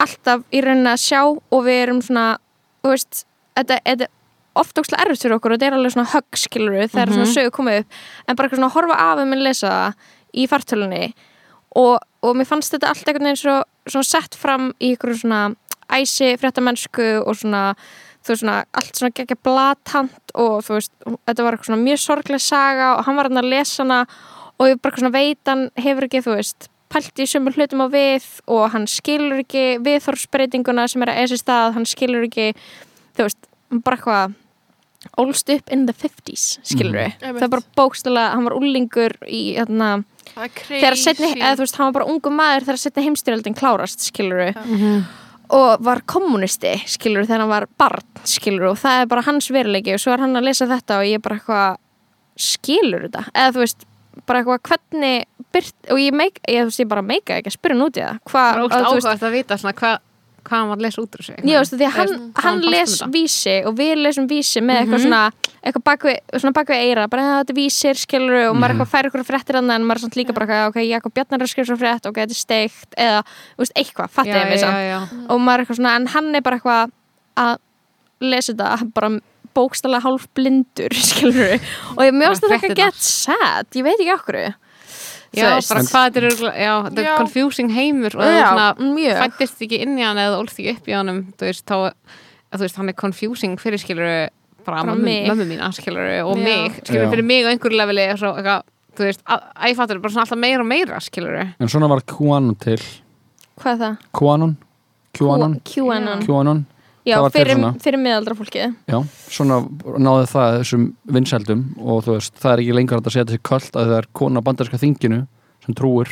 [0.00, 2.38] alltaf í rauninni að sjá og við erum svona
[2.82, 3.24] þú veist,
[3.56, 4.06] þetta, er
[4.56, 7.14] oft ókslega erfitt fyrir okkur og þetta er alveg svona högg skilur þegar Mhm.
[7.14, 7.86] svona sögur komið upp
[8.28, 9.94] en bara svona horfa af um að lesa það
[10.34, 11.12] í fartölunni
[11.76, 15.54] og, og mér fannst þetta allt einhvern veginn svo, svona sett fram í ykkur svona
[15.90, 17.74] æsi fréttamennsku og svona
[18.20, 20.92] þú veist svona, allt svona geggja blatant og þú veist,
[21.26, 24.00] þetta var eitthvað svona mjög sorgleg saga og hann var hann að lesa hana
[24.60, 27.88] og ég bara svona veit hann hefur ekki, þú veist pælt í sömu hlutum á
[27.88, 32.52] við og hann skilur ekki viðþórsbreytinguna sem er að eða sér stað, hann skilur ekki
[33.16, 33.38] þú veist,
[33.86, 34.34] bara eitthvað
[35.16, 37.38] ólst upp in the 50s, skilur við Mhm.
[37.38, 40.04] það er bara bókstala, hann var úlingur í, það
[40.54, 43.98] crazy þegar setni, eða þú veist, hann var bara ungu maður þegar setni heimstyrjöldin klárast,
[44.12, 45.04] skilur við Mhm.
[45.56, 49.94] Og var kommunisti, skilur þegar hann var barn, skilur og það er bara hans veruleiki
[49.96, 51.80] og svo er hann að lesa þetta og ég er bara eitthvað
[52.40, 53.86] skilur þetta, eða þú veist
[54.26, 57.92] bara eitthvað hvernig byrt, og ég, meik, ég, ég bara meika ekki að spyrja í
[57.96, 58.20] það.
[58.30, 59.98] Hvað, þú veist, áhugavert að vita svona hvað
[60.44, 62.64] hvað hann var að lesa út úr sig Já, veistu, því að hann, hann fannst
[62.66, 63.08] um les þetta?
[63.14, 65.06] vísi og við lesum vísi með eitthvað Mhm.
[65.06, 65.22] svona
[65.60, 69.04] eitthvað bakvið, svona bakvið eira bara "Ah, þetta er vísir, skilur og maður eitthvað fær
[69.10, 71.66] eitthvað fréttir annað en maður er samt líka bara ok, Jakob Bjarnar er að skrifa
[71.70, 73.22] svo frétt, ok, þetta er steikt eða,
[73.56, 75.00] þú veist, eitthvað, fattið ég mig samt já, já.
[75.28, 76.90] og maður er eitthvað svona, en hann er bara eitthvað
[77.36, 77.58] að
[78.20, 79.20] lesa þetta bara
[79.54, 81.58] bókstala hálf blindur skilur
[81.96, 82.76] og ég mjögst að fréttirnar.
[82.76, 84.54] get sad, ég veit ekki okkur
[85.36, 87.16] Já, bara hvað þetta er örugglega- já, þetta er Já.
[87.20, 89.18] confusing heimur og það mjög.
[89.22, 91.92] fættist ekki inn í hann eða ólst ekki upp í honum þú veist, þá, að,
[92.58, 94.28] þú veist, hann er confusing fyrir skilur
[94.66, 95.28] bara, Bara mömmu, mig.
[95.30, 96.42] mömmu mína skilur og Já.
[96.42, 97.10] mig, skilur Já.
[97.14, 98.62] fyrir mig á einhverju leveli og svo, eitthvað,
[98.98, 101.88] þú veist, að, að ég fattur bara svona alltaf meira og meira skilur en svona
[101.88, 102.78] var QAnon til
[103.60, 103.96] hvað er það?
[104.12, 104.56] QAnon
[105.14, 106.66] QAnon, QAnon QAnon
[107.06, 107.72] já, fyrir, svona.
[107.82, 108.98] fyrir miðaldra fólki Já,
[109.30, 109.60] svona
[109.98, 110.86] náði það þessum
[111.16, 114.08] vinsældum og þú veist, það er ekki lengur að setja sér kallt að það er
[114.20, 115.22] kona bandarska þinginu
[115.64, 116.10] sem trúir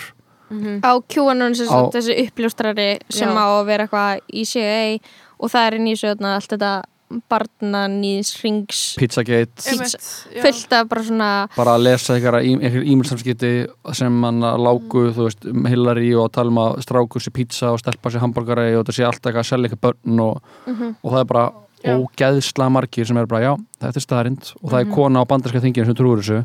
[0.80, 3.36] á QAnon sem Á- sagt þessi uppljóstrari sem Já.
[3.36, 4.98] á að vera eitthvað í CIA
[5.38, 6.72] og það er inn í sögna allt þetta
[7.30, 9.94] barnanýðs rings Pizzagate, Einmitt,
[10.34, 10.42] já.
[10.44, 13.52] fullt af bara svona bara að lesa einhverja í- einhver e-mailsamskipti
[13.96, 17.70] sem hann að lágu, þú veist, Hillary og að tala um að stráku sér pizza
[17.72, 20.42] og stelpa sér hambúrgari og þetta sé alltaf eitthvað að selja eitthvað börn og,
[21.02, 21.46] og það er bara
[21.78, 21.94] Já.
[21.94, 24.90] ógeðsla margir sem er bara, já, þetta er staðarind og það Mhm.
[24.90, 26.38] er kona á bandarska þinginu sem trúir þessu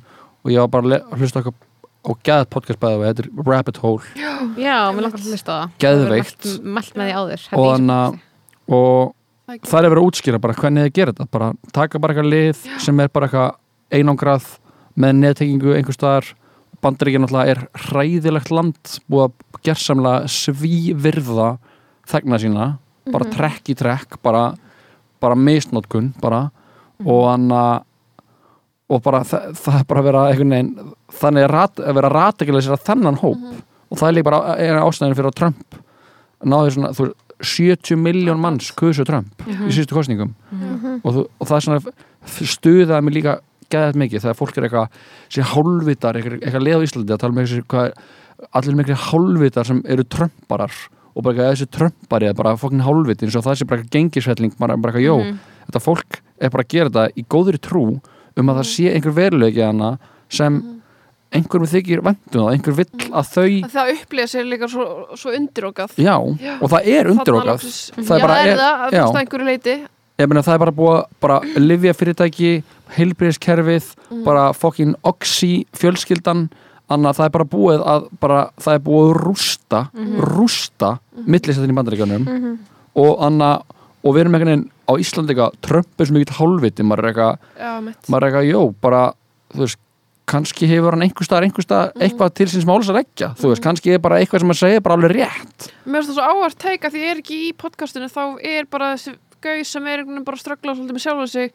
[0.46, 1.54] og ég var bara að hlusta eitthvað
[2.06, 4.04] og geð podcast bæða við, þetta er Rabbit Hole
[4.60, 6.44] Já, mér langar að hlusta á það Geðveikt.
[6.46, 8.20] Ég hef Mælt með því áður og þannig að
[8.78, 9.14] og
[9.44, 11.28] Það er er að útskýra bara hvernig þið gera þetta.
[11.34, 13.58] Bara taka bara eitthvað lið sem er bara eitthvað
[13.94, 14.48] einangrað
[14.96, 16.30] með neðtengingu einhver staðar.
[16.84, 21.50] Bandaríkja náttúrulega er hræðilegt land búið að gersamlega svívirða
[22.12, 22.70] þegna sína.
[23.12, 24.54] Bara trekk í trekk bara,
[25.20, 26.46] bara misnótkun bara.
[27.04, 27.84] Og hann að
[28.94, 32.76] og bara það, það er bara að vera einhvern veginn þannig rat, að vera ratakilegisir
[32.76, 33.48] að þennan hóp.
[33.90, 35.84] Og það er líka bara er ástæðin fyrir að Trump
[36.44, 37.10] náði svona þú,
[37.44, 40.34] 70 miljón manns kusu Trump í síðustu kostningum
[41.04, 41.94] og, þú, og það er svona
[42.54, 43.38] stuðaði mig líka
[43.74, 44.98] geðað mikið þegar fólk er eitthvað
[45.34, 47.94] sér hálfvitar, eitthvað, leið á Íslandi að tala með þessi hvað
[48.60, 50.78] allir miklu hálfvitar sem eru Trumparar
[51.14, 54.78] og bara þessi Trumpari er bara fokkin hálfviti eins og það sé bara gengisvelling bara,
[54.78, 57.86] bara eitthvað, jó, þetta fólk er bara að gera þetta í góðri trú
[58.34, 59.96] um að það sé einhver veruleiki hana
[60.34, 60.60] sem
[61.34, 64.86] einhverjum þykir vendum það, einhver vill að þau Að það upplýja sér líka svo,
[65.20, 66.54] svo undirókað já, Já.
[66.62, 67.66] og það er undirokað.
[67.98, 68.84] það er bara- já, er er- það,
[70.28, 72.52] meina það er bara búið bara livja fyrirtæki,
[72.98, 74.24] heilbriðiskerfið Mm.
[74.24, 76.50] bara fokkin oxy fjölskyldan
[76.94, 80.18] Þannig að það er bara búið að bara, það er búið rústa Mhm.
[80.20, 82.58] rústa mm í bandaríkjunum.
[82.96, 83.62] Og, anna,
[84.04, 87.14] og við erum einhvern veginn á Íslandi eitthvað Trump er svo mikið hálfviti maður er
[87.14, 87.38] eitthvað,
[88.10, 89.14] maður er eitthvað, jó, bara
[89.56, 89.78] þú veist,
[90.34, 92.02] kannski hefur hann einhver staðar einhver staðar Mhm.
[92.08, 94.82] eitthvað til síns máls að leggja þú veist, kannski er bara eitthvað sem að segja
[94.84, 95.70] bara alveg rétt.
[95.86, 98.94] Mér finnst það svo áhvert teika því ég er ekki í podcastinu þá er bara
[98.96, 101.54] þessi gauð sem er bara að ströggla svolítið með sjálfa sig.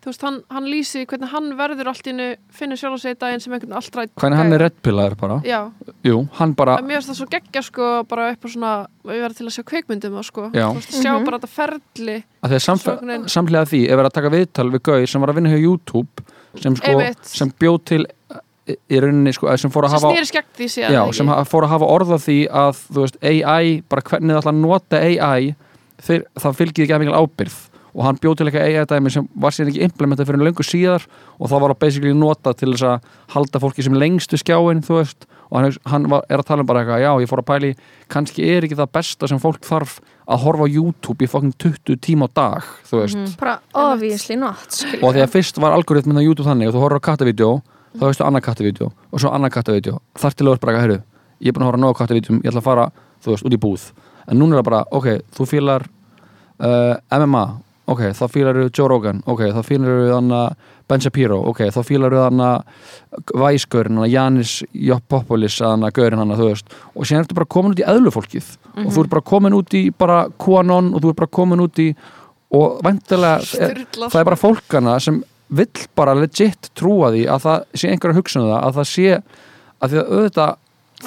[0.00, 2.26] Þú veist, hann, hann lýsi hvernig hann verður allt innu
[2.56, 5.36] finnur sjálfa sig í daginn sem einhvern alltaf hvernig hann er reddpillaður bara.
[5.44, 5.58] Já,
[6.02, 8.70] jú, hann bara, mér finnst það svo geggja sko bara upp á svona,
[9.12, 10.72] ég verður til að sjá kveikmyndum sko, Já.
[10.72, 12.16] þú veist, sjá bara þetta ferli.
[12.42, 16.24] Að því ef verið að taka viðtal við gauð sem var að vinna hjá YouTube
[16.58, 18.02] sem sko, sem bjóð til
[18.70, 20.12] í rauninni, sko, sem fór að hafa
[20.94, 24.40] já, sem fór að hafa orð á því að þú veist, AI, bara hvernig það
[24.42, 25.54] ætla að nota AI
[26.06, 27.58] þeir, það fylgir ekki að mikil ábyrð
[27.90, 31.06] og hann bjóð til eitthvað AI dæmi sem var síðan ekki implementað fyrir löngu síðar
[31.38, 35.00] og það var að basically nota til þess að halda fólki sem lengstu skjáin þú
[35.00, 37.48] veist, og hann, hann var, er að tala um bara eitthvað já, ég fór að
[37.50, 37.72] pæli,
[38.12, 39.98] kannski er ekki það besta sem fólk þarf
[40.30, 44.70] að horfa á YouTube í fokkin 20 tíma á dag þú veist, bara obviously not
[44.70, 47.52] skilur og því að fyrst var algoritminn á YouTube þannig og þú horfður á kattavídeó
[47.98, 49.96] þá veistu annað kattavídeó og svo annað kattavídeó.
[50.18, 51.00] Þar til ert bara heyrðu
[51.40, 52.86] ég er búin að horfa á nóg kattavídeum, ég ætla að fara
[53.24, 53.86] þú veist, út í búð.
[54.28, 55.86] En núna er það bara, ok, þú fílar
[56.60, 57.44] uh, MMA
[57.90, 59.22] ok, þá fílar þú Joe Rogan.
[59.30, 61.40] Ok, þá fílar þú þannig Ben Shapiro.
[61.50, 66.72] Ok, þá fílar þú þannig Væsgörin, Janis Jopopolis þannig Gaurin hann, þú veist.
[66.94, 68.54] Og síðan ertu bara komin út í eðlufólkið
[68.86, 71.82] og þú ert bara komin út í bara QAnon og þú ert bara komin út
[71.82, 71.90] í
[72.50, 75.20] og væntilega Sturlað, það er bara fólkana sem
[75.50, 79.06] vill bara legit trúa því að það sé einhverja hugsun um það að það sé
[79.80, 80.58] að því að auðvitað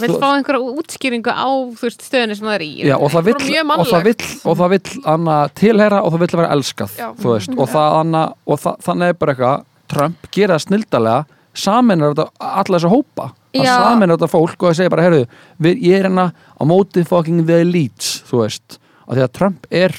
[0.02, 3.86] Vill fá einhverja útskýringu á veist, stöðunni sem það er í já, og það og
[3.92, 4.10] það
[4.50, 8.62] og það vill anna, tilheyra og það vill vera elskað veist, og, það, anna, og
[8.64, 13.30] það, þannig er bara eitthvað Trump gera það snildalega saminar þetta alla þessa hópa.
[13.54, 13.74] Að Já.
[13.78, 17.60] saminar þetta fólk og það segir bara við, ég er hérna á móti fucking the
[17.62, 19.94] elites þú veist, að því að Trump er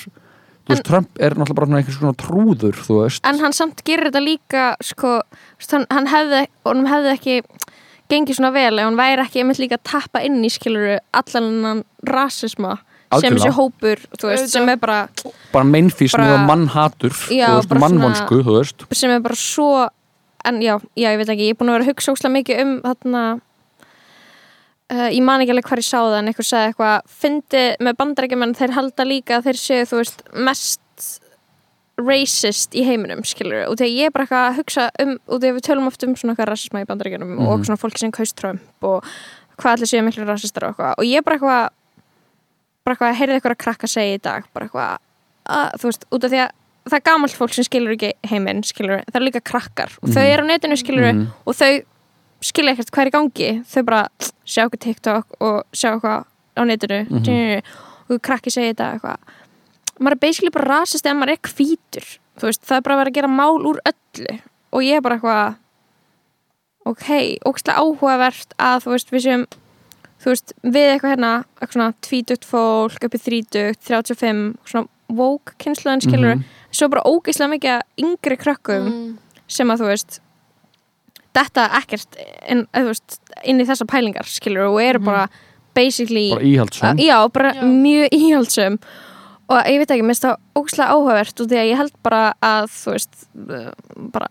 [0.65, 3.23] þú veist, Trump er náttúrulega bara einhvers svona trúður þú veist.
[3.29, 5.21] En hann samt gerir þetta líka sko,
[5.71, 7.37] hann, hann hefði honum hefði ekki
[8.15, 11.85] gengið svona vel ef hann væri ekki einmitt líka að tappa inn í skiluru allan
[12.09, 12.79] rasisma
[13.21, 15.01] sem þessi hópur, þú veist, sem er bara
[15.53, 18.87] bara meinfísni Bara- og mannhatur Já, veist, mannvonsku, veist.
[18.97, 19.89] sem er bara svo
[20.45, 22.63] en já, já, ég veit ekki, ég er búin að vera að hugsa óslega mikið
[22.65, 23.23] um þarna
[24.93, 27.99] uh, ég man ekki alveg hvar ég sá það en eitthvað sagði eitthvað, fyndi með
[28.03, 30.84] bandarækjumenn þeir halda líka að þeir séu, þú veist mest
[31.99, 35.55] racist í heiminum, skilur og þegar ég er bara eitthvað að hugsa um, og þegar
[35.59, 38.83] við tölum oft um svona eitthvað rasisma í bandarækjunum og svona fólki sem kaust Trump
[38.89, 39.05] og
[39.61, 40.95] hvað allir séu miklu rasistar og eitthvað.
[40.99, 41.71] Og ég er bara eitthvað
[42.85, 44.99] bara eitthvað, heyrði eitthvað að krakka segja í dag bara eitthvað,
[45.55, 46.51] að, þú veist, út af því að
[46.91, 50.25] það er gamalt fólk sem skilur ekki heiminn skilur, það er líka krakkar og þau
[50.27, 51.23] eru á netinu skilur Mhm.
[51.47, 51.73] og þau
[52.45, 53.51] skilja ekkert hvað er í gangi.
[53.73, 54.03] Þau bara
[54.45, 56.25] sjá okkur TikTok og sjá eitthvað
[56.59, 56.99] á netinu.
[57.09, 57.63] Mhm.
[58.11, 59.17] og krakki segja þetta eitthvað
[60.01, 62.07] maður er basically bara rasist ef maður er hvítur
[62.39, 64.39] þú veist, það er bara að vera að gera mál úr öllu
[64.75, 65.55] og ég er bara eitthvað
[66.85, 67.07] ok,
[67.49, 69.45] ógstlega áhugavert að þú veist, við séum
[70.25, 71.31] þú veist, við eitthvað hérna
[71.61, 76.45] eitthvað svona tvítugt fólk upp í þrítugt 35, svona woke kynsluðan skilur, Mhm.
[76.73, 79.19] svo bara ógeðslega mikið yngri krökkum Mm.
[79.49, 80.21] sem að þú veist
[81.35, 82.17] þetta ekkert
[82.49, 85.29] inn, eða, þú veist, inn í þessa pælingar skilur og eru bara
[85.75, 87.63] basically bara íhaldsson já, bara Já.
[87.63, 88.79] mjög íhaldsum
[89.49, 92.21] og ég veit ekki, mér finnst það ógslag áhugavert og því að ég held bara
[92.47, 93.15] að þú veist,
[94.15, 94.29] bara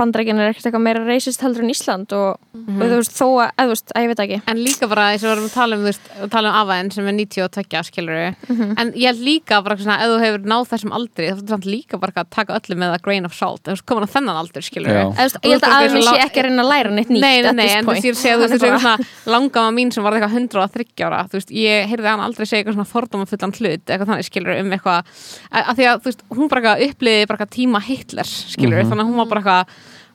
[0.00, 2.80] bandrækinn er ekkert eitthvað meira reisist heldur en Ísland og, Mhm.
[2.82, 4.38] og þú veist, þó að, eða, þú veist, að ég veit ekki.
[4.48, 6.56] En líka bara eins og við erum að tala um, þú veist, að tala um
[6.62, 8.34] afaðin sem er 92 skilur
[8.78, 11.70] en ég held líka bara svona, ef þú hefur náð þessum aldri þá er þetta
[11.76, 13.60] líka bara að taka öllu með a grain of salt.
[13.68, 14.88] Ef þú ert komin á þennan aldur skilur.
[14.88, 17.20] Eða, þú veist, ég held að aðeins sé ekki að reyna að læra neitt nýtt
[17.20, 20.36] Nei, nei, nei, en veist, ég er að þú veist, langama mín sem var eitthvað
[20.48, 24.28] 130 ára, þú veist, ég heyrði hann aldrei segja eitthvað svona fordómafullan hlut, eitthvað þannig
[24.28, 25.12] skilur um eitthvað,
[25.52, 28.90] að að því að, þú veist, hún bara uppliði bara tíma Hitlers, skilur Mhm.
[28.90, 29.66] þannig að hún var bara eitthvað,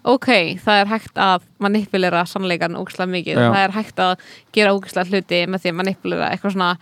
[0.06, 0.28] ok,
[0.66, 3.52] það er hægt að manipulera sannleikan ógislega mikið, Já.
[3.54, 4.18] það er hægt að
[4.54, 6.78] gera ógislega hluti með því að manipulera eitthvað svona,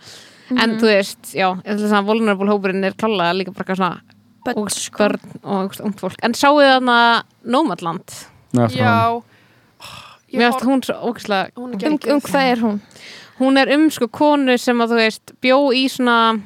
[0.50, 0.58] Mhm.
[0.62, 3.74] en þú veist, já, ég ætla að segja að vulnerable hópurinn er klálega líka bara
[3.76, 4.00] svona
[4.44, 5.38] ógislega sko.
[5.44, 9.22] og ógislega ungt fólk, en sáuð þarna Nomadland, Já
[10.32, 12.80] mér finnst hún ógislega hún um, um hvað er hún?
[13.38, 16.40] hún er um sko konu sem að þú veist bjó í svona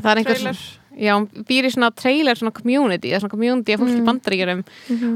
[0.00, 0.64] það er einhver Trailer.
[0.94, 4.04] Já, hún býr í svona trailer, svona community, eða svona community af fólki mm.
[4.06, 4.60] bandaríkjurum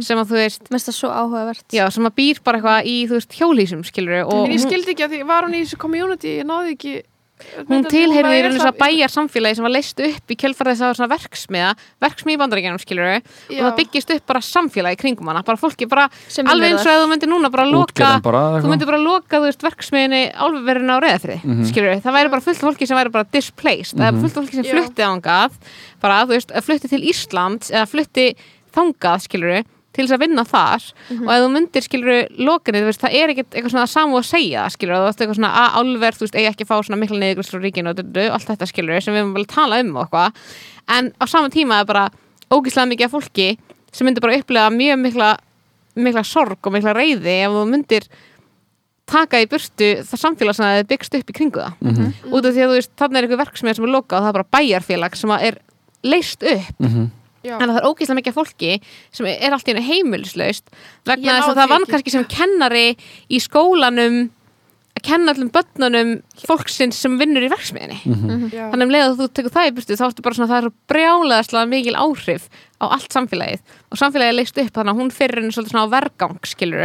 [0.02, 2.96] sem að þú veist, finnst það svo áhugavert já, sem að býr bara eitthvað í,
[3.06, 5.78] þú veist, hjólísum, skilur og En ég skildi ekki að því, var hún í þessu
[5.84, 6.96] community, ég náði ekki
[7.68, 10.84] hún tilheyrði í rauninu svona bæjar samfélagi sem var leist upp í kjölfar þess að
[10.84, 11.70] það var svona verksmiða,
[12.04, 16.08] verksmiði í bandaríkjunum, skilur og það byggist upp bara samfélagi kringum hana, bara fólki bara,
[16.28, 19.38] Sem alveg eins og að þú myndir núna bara loka bara þú myndir bara loka,
[19.38, 22.02] þú veist, verksmiðinni álverðinu á reyðafrið, mm Mhm.
[22.02, 24.54] það væri bara fullt af fólki sem væri bara displaced, það er fullt af fólki
[24.58, 25.50] sem flutti ángað,
[26.00, 28.34] bara, þú veist, flutti til Íslands eða flutti
[28.74, 29.64] þangað, skilur
[29.96, 30.84] til þess að vinna þar
[31.24, 34.26] og ef þú myndir, skilur, lokinni, þú veist, það er ekkert eitthvað svona samu að
[34.28, 37.00] segja, skilur, þú veist, eitthvað svona að álverð, þú veist, eigi ekki að fá svona
[37.00, 39.96] mikla neðgræslu ríkinu og dödu, allt þetta, skilur, sem við erum vel að tala um
[39.96, 40.32] og eitthvað,
[40.98, 42.06] en á sama tíma er bara
[42.52, 43.48] ógislega mikið af fólki
[43.92, 45.36] sem myndir bara upplega mjög mikla
[45.98, 48.06] mikla sorg og mikla reyði ef þú myndir
[49.08, 51.72] taka í burtu það samfélag sem það er byggst upp í kringu það.
[51.80, 54.24] Mhm, út af því að þú veist, þannig er eitthvað verksmið sem er lokað og
[54.24, 55.58] það er bara bæjarfélag sem er
[56.04, 56.74] leist upp.
[56.78, 57.06] Mhm.
[57.46, 57.54] Já.
[57.58, 58.72] en það er ógeðslega mikið fólki
[59.14, 60.72] sem er allt í hennu heimilislaust
[61.06, 62.86] vegna þess að það vann kannski sem kennari
[63.30, 64.18] í skólanum
[64.98, 68.00] að kenna allum börnunum fólksins sem vinnur í verksmiðinni
[68.50, 68.64] Já.
[68.72, 70.66] þannig um leið að þú tekur það í burtu þá ertu bara svona það er
[70.66, 73.62] svo brjáleðaslega mikil áhrif á allt samfélagið.
[73.90, 76.84] Og samfélagið er leist upp þannig að hún fyrir henni svolítið svona á vergang skilur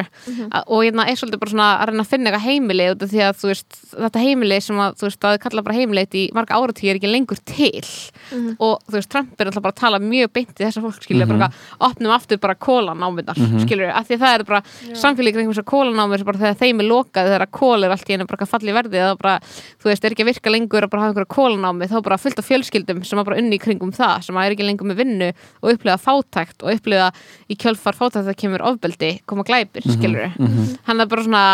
[0.63, 3.21] og hérna er svolítið bara svona að reyna að finna eitthvað heimili út af því
[3.27, 6.23] að þú veist þetta heimili sem að þú veist að þau kalla bara heimilið í
[6.33, 7.83] marga áratíð er ekki lengur til.
[8.57, 11.29] Og þú veist Trump er alltaf bara að tala mjög beint í þessa fólk skilur
[11.29, 14.61] bara eitthvað opnum aftur bara kólanámiðar skilur af því að það er bara
[15.03, 18.09] samfélagið kringum þess að kólanámið sem bara þegar þeim er lokað þegar kól er allt
[18.09, 20.83] í henni bara eitthvað falli verði það bara þú veist er ekki að virka lengur
[20.87, 23.61] að bara hafa einhverja kólanámi þá bara fullt af fjölskyldum sem er bara unni í
[23.61, 25.29] kringum það sem að er ekki lengur með vinnu
[25.61, 27.11] og upplifa fátækt og upplifa
[27.51, 30.31] í kjölfar fátækt það kemur ofbeldi, koma glæpir skilur
[30.87, 31.45] hann er bara svona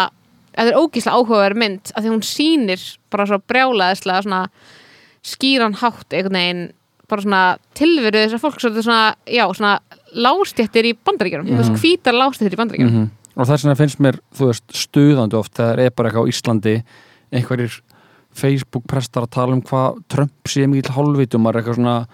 [0.53, 4.41] þetta er ógíslega áhugaverð mynd að því hún sýnir bara svo brjálaðislega svona
[5.25, 6.67] skýran hátt einhvern veginn
[7.09, 7.43] bara svona
[7.77, 9.79] tilveru þessar fólk svona, svona, já, svona
[10.13, 12.93] lástjættir í bandaríkjunum, þú veist, hvítar lástjættir í bandaríkjunum.
[12.93, 13.09] Mhm.
[13.39, 16.83] og þess vegna finnst mér, þú veist, stuðandi oft þegar er bara eitthvað á Íslandi
[17.31, 17.81] einhverjir
[18.35, 22.07] Facebook prestar að tala um hvað Trump sé mikið hálfvitumar eitthvað svona,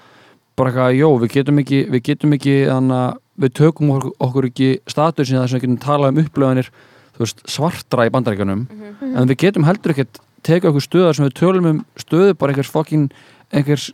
[0.55, 4.47] bara eitthvað, jó, við getum ekki við getum ekki, þannig að við tökum okkur, okkur
[4.49, 6.69] ekki statusin þess að við getum tala um upplöðanir,
[7.15, 8.63] þú veist, svartra í bandaríkjunum,
[9.11, 12.71] en við getum heldur ekkert tekið okkur stöðar sem við tölum um stöðu bara einhvers
[12.71, 13.09] fokkin
[13.51, 13.89] einhvers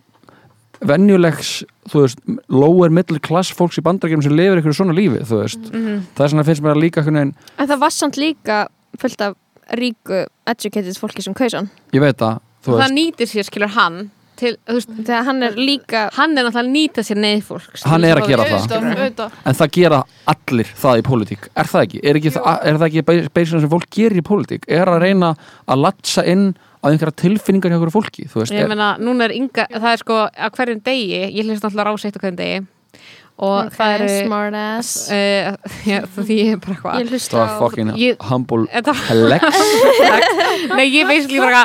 [0.82, 1.51] venjulegs,
[1.91, 5.68] þú veist lower middle class fólks í bandaríkjunum sem lifir einhverju svona lífi, þú veist.
[5.72, 5.99] Mhm.
[6.18, 9.22] það er svona finnst mér að líka einhvern veginn En það var samt líka fullt
[9.22, 9.36] af
[9.78, 14.12] ríku educated fólki sem kausan ég veit það, það nýtir sér, skilur hann
[14.42, 17.86] til, þú veist, Þegar hann er líka hann er náttúrulega að nýta sér neyð fólks
[17.88, 18.58] Hann er að gera það.
[18.58, 19.38] Auðvitað, auðvitað.
[19.52, 20.02] en það gera
[20.34, 21.48] allir það í pólitík.
[21.56, 23.06] Er það ekki, er, ekki það, er það ekki
[23.38, 24.68] beislega sem fólk gerir í pólitík?
[24.82, 25.32] Er að reyna
[25.66, 29.68] að latsa inn á einhverja tilfinningar hjá einhverju fólki veist, ég meina, núna er ynga,
[29.70, 32.62] það er sko á hverjum degi, ég hlust náttúrulega ráseitt á hverjum degi
[33.42, 34.89] og það eru smart ass.
[35.10, 35.56] uh,
[35.89, 36.98] já, því ég er bara hvað
[37.48, 37.62] það var
[37.98, 38.68] Ég- humble
[39.02, 39.62] flex
[40.78, 41.64] Nei, ég basically bara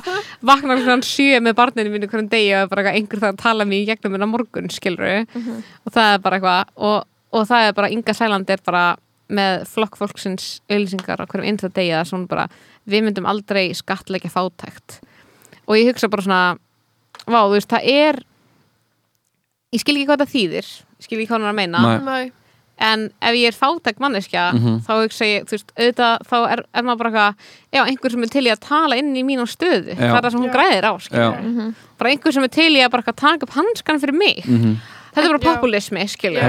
[0.52, 3.66] vakna svona sjö með barninu mínu hverjum degi og bara eitthvað einhver það að tala
[3.68, 6.96] mig í gegnum minna morgun, skilur og það er bara eitthvað og,
[7.36, 8.84] og það er bara, Inga Sæland er bara
[9.26, 12.48] með flokk fólksins auðlýsingar á hverjum einnig degi að svona bara
[12.86, 15.00] við myndum aldrei skattleika fátækt.
[15.66, 16.42] Og ég hugsa bara svona
[17.26, 18.20] vá, þú veist, það er
[19.74, 20.68] ég skil ekki hvað það þýðir
[21.00, 22.32] skil ekki hvað hann er að meina Nei.
[22.78, 24.80] En ef ég er fátæk manneskja Mhm.
[24.84, 27.34] þá hugsa ég, þú veist, auðvitað þá er, er maður bara eitthvað,
[27.72, 30.10] já, einhver sem er til í að tala inn í mínu stöðu, Já.
[30.12, 30.56] það er það sem hún Já.
[30.56, 31.74] græðir á, skilur Já.
[31.98, 34.76] bara einhver sem er til í að bara taka upp hanskan fyrir mig Mhm.
[35.14, 36.42] þetta er bara populismi, skilur.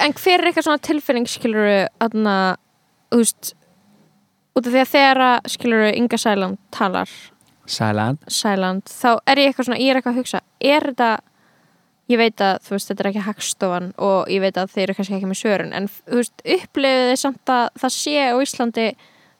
[0.00, 2.56] En hver er eitthvað svona tilfinning skilur aðna,
[3.12, 3.54] þú veist
[4.56, 7.08] út af því að þegar að, skilur Inga Sæland talar
[7.66, 11.18] Sæland Sæland, þá er ég eitthvað svona ég er eitthvað að hugsa, er þetta
[12.12, 14.96] ég veit að, þú veist, þetta er ekki hagstofan og ég veit að þeir eru
[14.98, 18.86] kannski ekki með svörun en þú veist, upplifið þið samt að það sé á Íslandi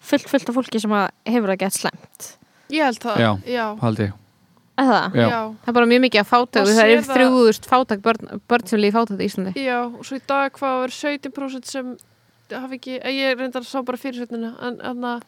[0.01, 2.31] fullt, fullt af fólki sem að hefur það gett slemt
[2.73, 3.19] Ég held það.
[3.21, 3.31] Já.
[3.53, 3.67] Já.
[3.83, 4.21] haldi ég
[4.75, 5.12] Er það?
[5.15, 5.29] Já.
[5.62, 8.81] Það er bara mjög mikið að fátæk Maður það er þrjúðust fátæk börn, börn sem
[8.83, 11.93] lífi fátæk í Íslandi Já, og svo í dag hvað er 17% sem
[12.55, 15.23] hafi ekki, ég reyndar að sá bara fyrirsögnina en þannig að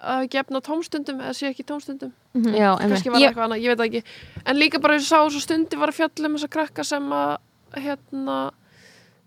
[0.00, 2.54] hafi ekki efna tómstundum eða sé ekki tómstundum Mhm.
[2.54, 4.02] já, kannski var það Ég- eitthvað annað, ég veit ekki
[4.46, 7.38] en líka bara ég sá svo stundi var að fjalla um þessa krakka sem að
[7.74, 8.52] hérna,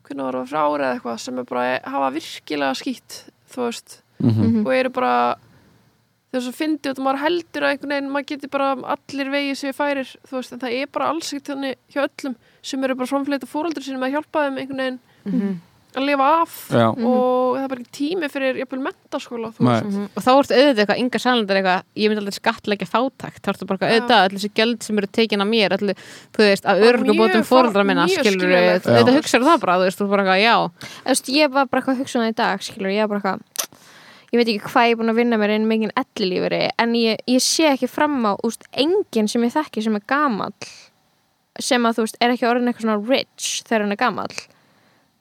[0.04, 4.02] hvernig var það frá ára eða eitthvað sem er bara hafa virkilega skýtt þú veist,
[4.22, 4.66] Mhm.
[4.66, 5.36] og eru bara
[6.34, 9.74] þess að fyndi og maður heldur að einhvern veginn, maður getur bara allir vegið sér
[9.76, 13.08] færir, þú veist, en það er bara alls ekkert þannig hjá öllum sem eru bara
[13.08, 15.60] framfleita fóraldur sínum að hjálpa þeim einhvern veginn Mhm.
[15.98, 19.52] Að lifa af Já, og það er bara ekki tími fyrir jafnvel mentaskóla.
[19.60, 20.06] Mhm.
[20.16, 23.42] og þá ertu auðvitað eitthvað, Inga Sælandar eitthvað ég myndi aldrei skattleggja fátækt.
[23.42, 25.96] Þá ertu bara auðvitað, allir þessi gjöld sem eru tekin af mér allir,
[26.32, 30.10] þú veist, Bara örgubótum mjög fóreldra minna, skilur þetta hugsaður það bara, þú veist, þú
[30.10, 30.56] bara eitthvað, já.
[31.02, 33.12] Þú veist, ég var bara eitthvað að hugsa um það í dag skilur, ég var
[33.12, 33.50] bara eitthvað
[34.32, 37.18] ég veit ekki hvað ég er búin að vinna mér einn mikið ellilíferi en ég,
[37.28, 40.54] ég sé ekki fram á úst, enginn sem ég þekki sem er gamall
[41.60, 44.38] sem að þú veist, er ekki orðin eitthvað svona rich þegar hann er gamall.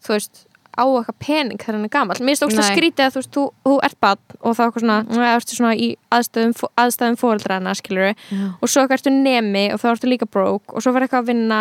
[0.01, 0.45] Þú veist,
[0.77, 2.19] á eitthvað pening þegar hann er gamall.
[2.21, 5.25] Mér finnst ógst að skrítið að þú þú, þú ert bann og þá svona, mm.
[5.31, 8.13] ertu svona í aðstæðum, aðstæðum fóreldrana, skilur
[8.61, 11.61] og svo ertu nemi og þá ertu líka broke og svo verður eitthvað að vinna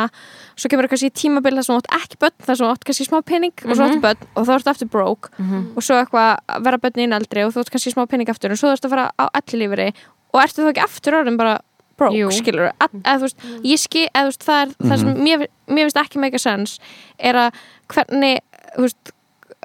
[0.55, 2.86] svo kemur eitthvað í tímabil þar sem þú átt ekki börn þar sem þú átt
[2.89, 6.30] kannski smá pening og svo áttu börn og þá ertu aftur broke og svo eitthvað
[6.49, 8.88] að vera börnin eldri og þú átt kannski smá pening aftur og svo þú ert
[8.89, 9.89] að fara á ellilíferi
[10.34, 11.60] og ertu þá ekki aftur orðin bara
[11.99, 15.45] broke, skilur eða þú veist, ég skil, eða þú veist, það er það sem mér,
[15.68, 19.13] mér finnst ekki make a sense er að hvernig, þú veist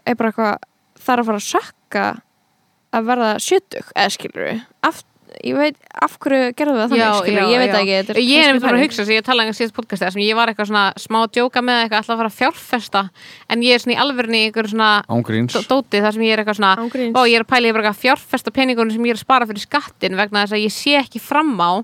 [0.04, 2.04] er bara eitthvað, það er að fara að sökka
[2.94, 4.50] að verða sjötug eða skilur
[4.86, 5.00] af,
[5.42, 7.78] ég veit, af hverju gerðu það þannig, skilur, ég veit já.
[7.80, 9.74] ekki þetta er ég er einmitt bara að hugsa þess að ég talaði um síðast
[9.74, 12.30] podcasti þar sem ég var eitthvað svona smá að djóka með eitthvað alltaf að fara
[12.30, 13.02] að fjárfesta
[13.50, 16.36] en ég er svona í alverðinni í einhverju svona ángríns dó- dóti þar sem ég
[16.36, 17.16] er eitthvað svona Án gríns.
[17.16, 19.48] Vá, ég er að pæla ég bara að fjárfesta peningunum sem ég er að spara
[19.50, 21.82] fyrir skattin vegna þess að ég sé ekki fram á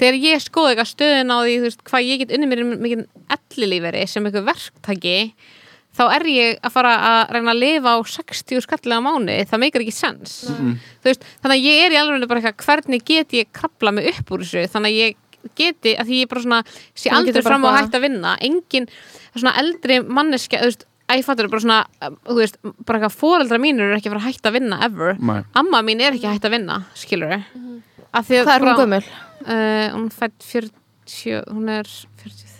[0.00, 3.06] þegar ég skoði eitthvað stöðun á því þú veist, hvað ég get unni mér mikið
[3.36, 5.16] ellilíferi sem eitthvað verktaki
[6.00, 9.84] þá er ég að fara að reyna að lifa á 60 skallega mánu það meikar
[9.84, 10.36] ekki sens.
[10.48, 14.08] Þú veist, þannig að ég er í alveg bara eitthvað hvernig get ég krabla mig
[14.14, 14.64] upp úr þessu?
[14.72, 15.18] Þannig að ég
[15.56, 16.62] geti, að því ég bara svona
[16.96, 18.36] sé aldrei fram á að hægt að vinna.
[18.44, 18.88] Engin
[19.34, 21.78] svona eldri manneskja þú veist, að ég fattur bara svona
[22.28, 25.16] þú veist, bara eitthvað foreldra mínur er ekki að fara að hægt að vinna ever.
[25.20, 25.40] Nei.
[25.60, 27.38] amma mín er ekki að hægt að vinna, skilur
[28.10, 29.02] að því að hvað er hún gömul?
[29.40, 30.76] Uh, hún fætt 40
[31.50, 32.09] hún er 43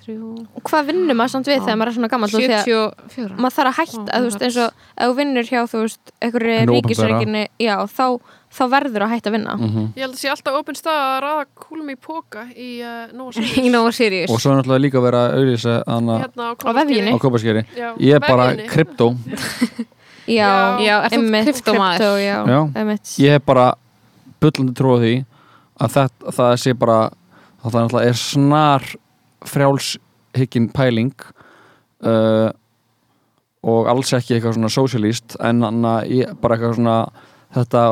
[0.09, 3.57] og hvað vinnur maður samt við þegar maður er svona gammal því að 74 maður
[3.57, 6.57] þarf að hætta, að, þú veist, eins og ef þú vinnur hjá, þú veist, einhverju
[6.71, 8.07] ríkisreikinni já, þá,
[8.51, 9.57] þá verður að hætta að vinna.
[9.61, 9.87] Mhm.
[9.97, 13.13] Ég held að sé alltaf opinn stað að raða kúlum í póka í uh,
[13.75, 14.33] Nova Sirius.
[14.33, 16.53] Og svo er náttúrulega líka að auðlýsa hana hérna á,
[17.77, 19.13] Já, ég er bara kryptó.
[20.31, 20.51] Já,
[21.45, 22.01] kryptómaður?
[22.01, 22.37] kryptó, já,
[22.79, 23.15] einmitt.
[23.19, 23.71] ég hef bara
[24.97, 25.15] á því
[25.81, 26.99] að það, það sé bara
[27.61, 28.87] að það náttúrulega er snar
[29.49, 31.15] frjálshyggin pæling
[32.05, 32.51] uh,
[33.61, 36.97] og alls ekki eitthvað svona socialist en anna, ég, bara eitthvað svona
[37.57, 37.85] þetta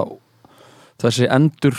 [0.99, 1.77] þessi endur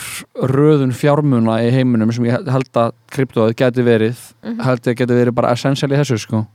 [0.54, 4.22] röðun fjármuna í heiminum sem ég held að kryptóið geti verið
[4.64, 6.46] held ég að geti verið bara essential í þessu sko.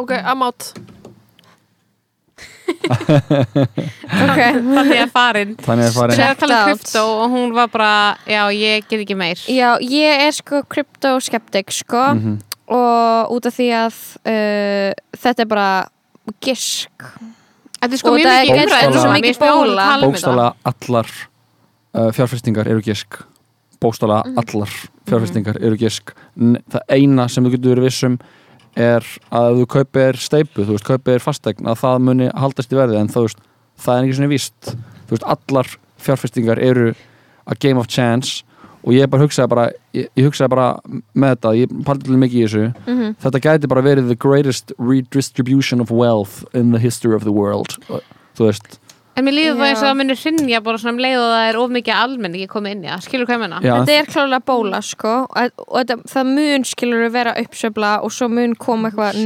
[0.00, 0.70] Ok, I'm out.
[2.86, 5.54] Ok, þannig að farin.
[5.64, 6.18] Þannig að farin.
[6.18, 7.92] Sér að tala um krypto og hún var bara
[8.28, 9.40] já, ég get ekki meir.
[9.50, 12.02] Já, ég er sko kryptoskeptik, sko.
[12.14, 12.36] Mhm.
[12.68, 13.96] Og út af því að
[14.26, 14.90] uh,
[15.22, 15.68] þetta er bara
[16.42, 16.90] gisk.
[17.76, 19.86] Þetta er sko Og mjög það mikið umræð þetta er svo mikið bóla.
[19.96, 21.10] um bókstala allar
[21.94, 23.20] uh, fjárfestingar eru gisk.
[23.80, 24.38] Bókstala Mhm.
[24.40, 24.70] allar
[25.06, 26.14] fjárfestingar eru gisk.
[26.36, 28.18] N það eina sem þú getur verið vissum
[28.76, 29.00] er
[29.32, 32.98] að ef þú kaupir steipu, þú veist, kaupir fastegn að það muni haldast í verði
[33.00, 33.38] en þú veist,
[33.80, 34.74] það er ekki svona víst.
[35.06, 35.66] Þú veist, allar
[36.02, 36.94] fjárfestingar eru
[37.46, 38.42] a game of chance
[38.86, 39.66] og ég bara hugsaði bara,
[39.96, 40.68] ég, ég hugsaði bara
[41.14, 42.64] með þetta, ég paldi til mikið í þessu.
[42.86, 43.14] Mhm.
[43.26, 47.78] þetta gæti bara verið the greatest redistribution of wealth in the history of the world
[48.36, 48.80] þú veist.
[49.16, 51.44] En mér líður það eins og það munir hrinja bara svona um leið og það
[51.48, 53.04] er of mikið almenningi komið inn í það.
[53.06, 53.60] Skilur hvað ég menna?
[53.64, 55.12] Þetta er klálega bóla sko.
[55.24, 59.16] Og, og þetta, það mun skilur vera uppsöfla og svo mun koma eitthvað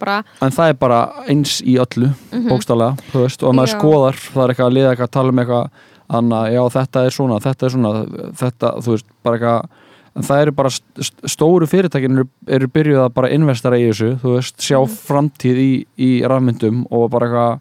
[0.00, 2.08] bara, en það er bara eins í öllu
[2.48, 5.44] bókstaflega, þú veist, og maður skoðar það er eitthvað að liða eitthvað að tala um
[5.44, 7.92] eitthvað anna, já þetta er svona, þetta er svona
[8.40, 9.68] þetta, þú veist, bara eitthvað
[10.18, 13.84] en það eru bara st st- stóru fyrirtækin eru, eru byrjuð að bara investara í
[13.92, 14.96] þessu þú veist, sjá Mhm.
[15.06, 17.60] framtíð í, í rafmyndum og bara eitthvað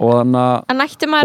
[0.00, 0.64] og þannig að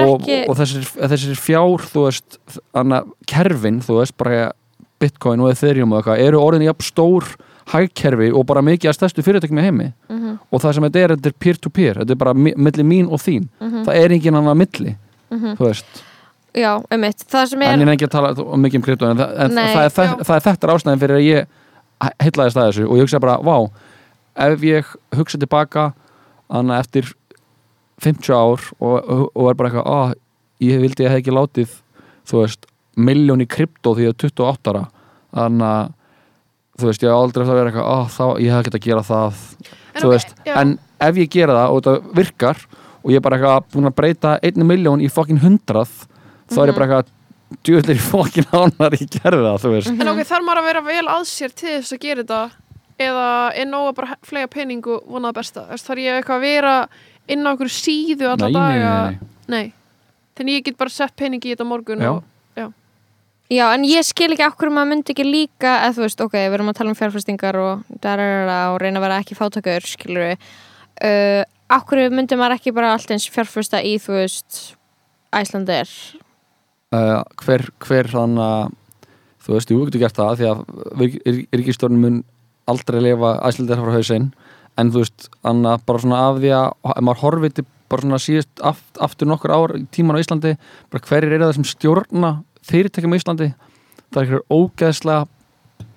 [0.07, 2.39] og, ekki og þessir, þessir fjár þú veist,
[2.73, 4.51] anna, kerfin þú veist, bara
[4.99, 7.35] bitcoin og ethereum og eitthvað, eru orðin jafn stór
[7.71, 9.93] hægkerfi og bara mikið að stærstu fyrirtækjum í heimi.
[10.09, 13.07] Mhm, og það sem þetta er, þetta er peer-to-peer þetta er bara mi- milli mín
[13.11, 13.47] og þín.
[13.59, 14.95] Mhm, það er engin annar milli
[15.31, 15.55] mhm.
[15.57, 16.03] þú veist,
[16.55, 19.35] já, það sem en er er ekki að tala um mikið um krypto en, það,
[19.45, 21.53] en Nei, það, er, það, það er þetta ástæðin fyrir að ég
[22.23, 23.57] heitlaðist að þessu og ég hugsa bara, vá
[24.45, 25.89] ef ég hugsa tilbaka
[26.51, 27.11] þannig eftir
[28.03, 29.99] 50 ár og, og er bara eitthvað, á,
[30.63, 31.75] ég vildi að ég hef ekki látið
[32.27, 34.83] þú veist, miljón í krypto því að 28 ára.
[35.35, 35.93] Þannig að
[36.75, 38.87] þú veist, ég hef aldrei eftir að vera eitthvað, á, þá, ég hef ekki að
[38.87, 39.43] gera það.
[39.95, 40.55] En þú veist, já.
[40.61, 40.73] en
[41.07, 42.65] ef ég gera það og þetta virkar
[43.05, 45.93] og ég er bara eitthvað að breyta einni miljón í fokkin hundrað
[46.51, 47.13] þá er ég bara eitthvað
[47.65, 49.91] djúðlir fokkin ánar í gerði það, þú veist.
[49.93, 52.41] En ok, þarf maður að vera vel að sér til þess að gera þetta
[53.05, 53.27] eða
[53.61, 55.65] er nóg að bara flega pening og vona það besta?
[55.71, 56.75] Þarf ég eitthvað að vera
[57.35, 58.93] inn á okkur síðu alla Nei, daga?
[59.09, 59.55] nei, nei.
[59.55, 59.65] Nei.
[60.35, 62.13] Þannig ég get bara sett pening í þetta morgun Já.
[62.15, 62.23] og,
[63.53, 66.55] Já, en ég skil ekki okkur maður myndi ekki líka eða þú veist, ok, við
[66.57, 70.47] erum að tala um fjárfæstingar og, darara, og reyna að vera ekki fátakur skilur við
[71.05, 71.43] uh,
[71.77, 74.61] okkur myndi maður ekki bara allt eins fjárfæsta í, þú veist
[75.29, 75.91] Æslandir
[76.95, 78.73] uh, hver, hver þann að
[79.45, 80.59] þú veist, jú, getur gert það því að
[81.59, 82.19] ríkistjórnum mun
[82.71, 84.31] aldrei lifa æslandir frá hausinn
[84.81, 88.01] en þú veist, þannig að bara svona af því að ef maður horfið til bara
[88.01, 90.55] svona síðust aft, aftur nokkur ár í tíman á Íslandi
[90.91, 92.31] bara hverjir eru það sem stjórna
[92.65, 93.49] fyrirtækjum á Íslandi
[94.09, 95.27] það er eitthvað ógeðslega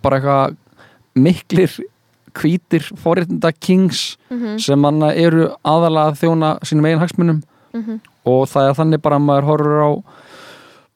[0.05, 0.59] bara eitthvað
[1.19, 1.79] miklir
[2.39, 4.59] hvítir forréttinda kings Mhm.
[4.61, 7.41] sem manna eru aðalega að þjóna sínum eigin hagsmunum
[7.75, 8.01] Mhm.
[8.29, 9.91] og það er þannig bara að maður horfur á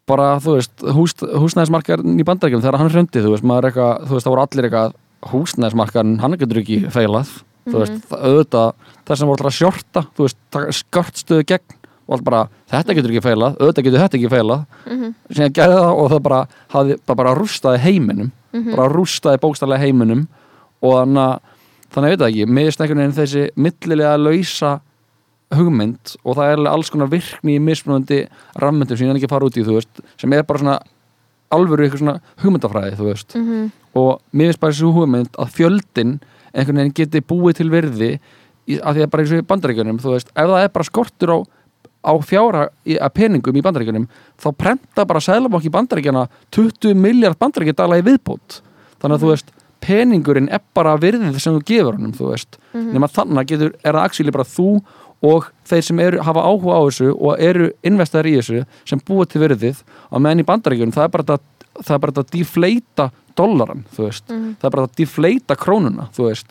[0.07, 4.07] bara, þú veist, hús, húsnæðismarkaðin í bandarækjum þegar hann hrundi, þú veist, maður er eitthvað
[4.09, 4.97] þú veist, það voru allir eitthvað,
[5.33, 7.31] húsnæðismarkaðin hann getur ekki feilað,
[7.71, 8.73] þú veist það, auðvitað,
[9.07, 10.41] það sem voru alltaf sjorta þú veist,
[10.83, 12.41] skartstöðu gegn og allt bara,
[12.73, 15.15] þetta getur ekki feilað, auðvitað getur þetta ekki feilað, Mhm.
[15.31, 16.41] síðan gerði það og það bara,
[16.75, 18.75] hafði, það bara rústaði heiminum Mhm.
[18.77, 20.27] bara rústaði bókstallega heiminum
[20.83, 21.41] og þannig að
[21.93, 24.81] þannig að ég veit það ekki, miðist einhvern veginn þessi millilega lausa
[25.57, 28.25] hugmynd og það er alls konar virkni í mismunandi
[28.61, 30.77] rammyndum sem ég er ekki að fara út í veist, sem er bara svona
[31.53, 33.37] alvöru eitthvað svona hugmyndafræði veist.
[33.37, 33.73] Mhm.
[33.95, 36.21] og mér finnst bara þessu hugmynd að fjöldin
[36.53, 38.13] einhvern veginn geti búið til virði
[38.67, 41.39] í, að því að bara eins og í bandaríkjunum ef það er bara skortur á
[42.03, 44.09] á fjára í, að peningum í bandaríkjunum
[44.41, 48.63] þá prenta bara sæðlabokk í bandaríkjana 20 miljard bandaríkjadala í viðbót.
[48.99, 52.59] Þannig að þú veist peningurinn er bara virðið sem þú gefur honum þú veist,
[52.95, 54.69] nema þannig getur er það axíli bara þú
[55.23, 59.29] og þeir sem eru, hafa áhuga á þessu og eru investaðar í þessu sem búið
[59.33, 63.05] til virðið og meðan í bandaríkjunum það er bara þetta það er bara að defleita
[63.39, 66.51] dollaran, þú veist, það er bara að defleita krónuna, þú veist.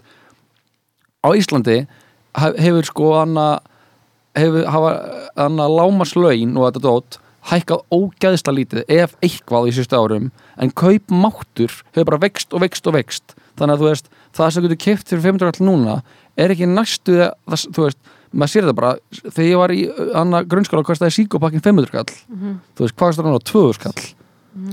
[1.22, 1.76] Á Íslandi
[2.42, 3.50] hef- hefur sko hana
[4.36, 4.66] hefur
[5.38, 7.18] hana lámaslaun og þetta dót
[7.52, 12.88] hækkað ógæðsla lítið ef eitthvað í síðustu árum en kaupmáttur hefur bara vext og vext
[12.88, 13.36] og vext.
[13.60, 15.96] Þannig að þú veist, það sem getur keft fyrir 500 all núna
[16.40, 18.00] er ekki næstu það, þú veist,
[18.34, 18.92] maður sér þetta bara
[19.32, 19.82] þegar ég var í
[20.16, 22.12] hana grunnskóla kostaði síkópakkin 500 kall.
[22.76, 23.42] Þú veist, hvað kostar hann á?
[23.52, 24.10] 200 kall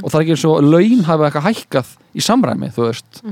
[0.02, 3.20] og það er ekki eins og laun hafa eitthvað hækkað í samræmi, þú veist.
[3.22, 3.28] Það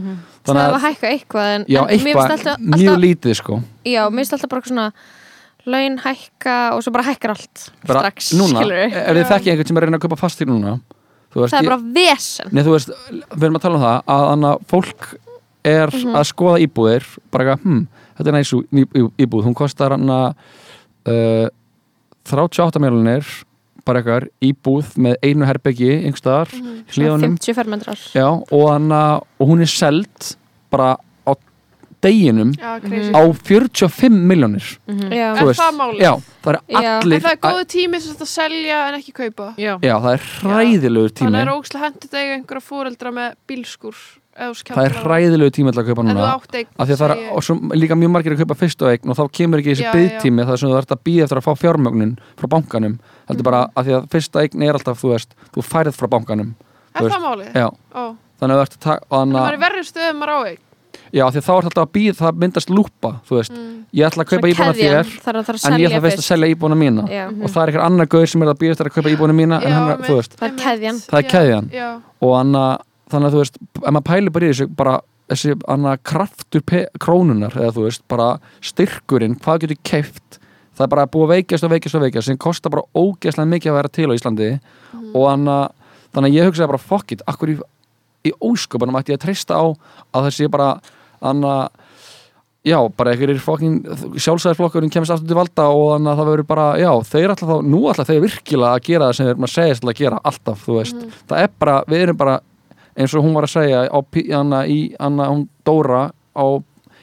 [0.47, 3.57] þannig var að, að hækka eitthvað en, já, eitthvað alltaf, mjög lítið sko.
[3.83, 4.85] Já, mér finnst alltaf bara svona
[5.67, 9.77] laun hækka og svo bara hækkar allt bara strax, núna, ef þið þekki einhvern sem
[9.81, 10.77] er að reyna að kaupa fastir núna
[11.35, 12.53] þú veist, Það er bara vesen.
[12.63, 12.93] Þú veist,
[13.35, 15.09] við erum að tala um það að fólk
[15.67, 16.15] er Mhm.
[16.15, 17.81] að skoða íbúðir bara eitthvað, hm,
[18.17, 18.55] þetta er næst
[19.23, 19.47] íbúð.
[19.47, 20.29] Hún kostar hann að
[21.07, 21.49] uh,
[22.27, 23.29] 38 miljonir
[23.87, 28.07] bara eitthvað, íbúð með einu herbeggi einhverstaðar, Svona hlíðunum 50 fermetrar.
[28.17, 28.95] Já, og,
[29.39, 30.33] og hún er seld
[30.73, 31.33] bara á
[32.03, 32.77] deginum já,
[33.15, 34.67] á 45 miljonir
[35.15, 36.03] Já, Er það málið?
[36.03, 36.13] Já,
[36.43, 36.91] það er Já.
[36.97, 39.49] allir En það er góðu tími sem þetta selja en ekki kaupa?
[39.61, 39.73] Já.
[39.79, 41.29] Já, það er hræðilegur tími.
[41.31, 44.03] Þannig er ógslag hendið eiga einhverja fóreldra með bílskur
[44.37, 46.27] Það er hræðilegur tími til að kaupa En núna.
[46.53, 49.09] eign af því að það er og svo líka mjög margir að kaupa fyrstu eign
[49.11, 51.53] og þá kemur ekki þessi byggtími það sem þú ert að býða eftir að fá
[51.63, 52.99] fjármögnun frá bankanum.
[53.29, 53.73] Heldur bara Mhm.
[53.77, 56.55] að því að fyrsta eign er alltaf þú veist, þú færið frá bankanum.
[56.95, 57.53] Er það málið?
[57.55, 60.41] já, Ó, þannig að þú ert að taka en þannig er verri stöðum maður á
[60.47, 60.59] eign.
[61.13, 63.85] Já, af því að þá ert alltaf að býða það myndast lúpa, þú veist, Mm.
[63.95, 66.23] ég ætla að kaupa íbúna þér Það er að að en ég ætla að fyrst.
[66.27, 67.09] selja íbúna mína.
[67.09, 67.27] Já.
[67.29, 69.57] og það er eitthvað annar gauður sem er að býða eftir að kaupa íbúna mína
[69.63, 70.99] en Já, hann er, þú veist, Það er keðjan.
[71.07, 71.71] Það er Já, keðjan.
[71.71, 72.79] Já, og anna,
[73.13, 74.97] þannig að þú veist ef maður pælir bara í þessu bara
[75.27, 76.63] þessi anna, kraftur
[77.03, 80.41] krónunar eða þú veist, bara styrkurinn hvað getur keift
[80.77, 83.79] það er bara búið veikjast og veikjast og veikjast sem kostar bara ógeðslega mikið að
[83.79, 84.51] vera til á Íslandi.
[85.17, 85.57] Og anna,
[86.13, 87.57] þannig að ég hugsaði bara fuck it, akkur í,
[88.29, 90.69] í ósköpunum ætti ég að treysta á að þessi bara
[91.25, 91.55] anna,
[92.67, 93.79] já, bara einhverjir fokkin
[94.21, 97.71] sjálfsæðisflokkurinn kemst aftur til valda og þannig að það verður bara, já, þeir ætla þá
[97.71, 100.67] nú ætla þeir virkilega að gera það sem þeir maður segist til að gera alltaf,
[100.67, 102.37] þú veist, það er bara við erum bara,
[102.97, 103.99] eins og hún var að segja á,
[104.33, 106.47] hana, í, hana, hún Dóra á,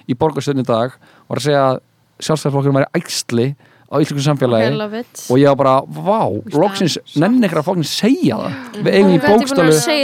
[0.10, 0.98] í borgarstöðin í dag
[1.30, 1.84] var að segja að
[2.24, 3.48] sjálfstæðisflokkurinn væri æxli
[3.94, 5.04] á íslensku samfélagi.
[5.30, 6.26] Og ég var bara, vá,
[6.58, 8.56] loksins nenni ykkur að fokkin segja það.
[8.80, 9.20] Við eigum í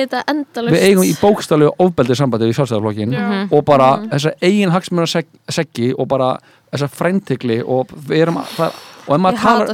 [0.03, 0.75] þetta endalaust.
[0.75, 3.25] við eigum í bókstálu ofbeldið sambandi við sjálfstæðarflokkin Já.
[3.49, 6.35] og bara þessa eigin hagsmuna seggi og bara
[6.69, 9.73] þessa fræntikli og við erum að, það, og ef maður talar,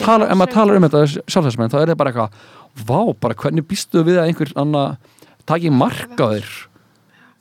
[0.00, 2.44] talar, talar um þetta sjálfstæðismenn þá er það bara eitthvað,
[2.88, 4.96] vá, bara hvernig býstu við að einhver annar
[5.48, 6.52] taki marka á þér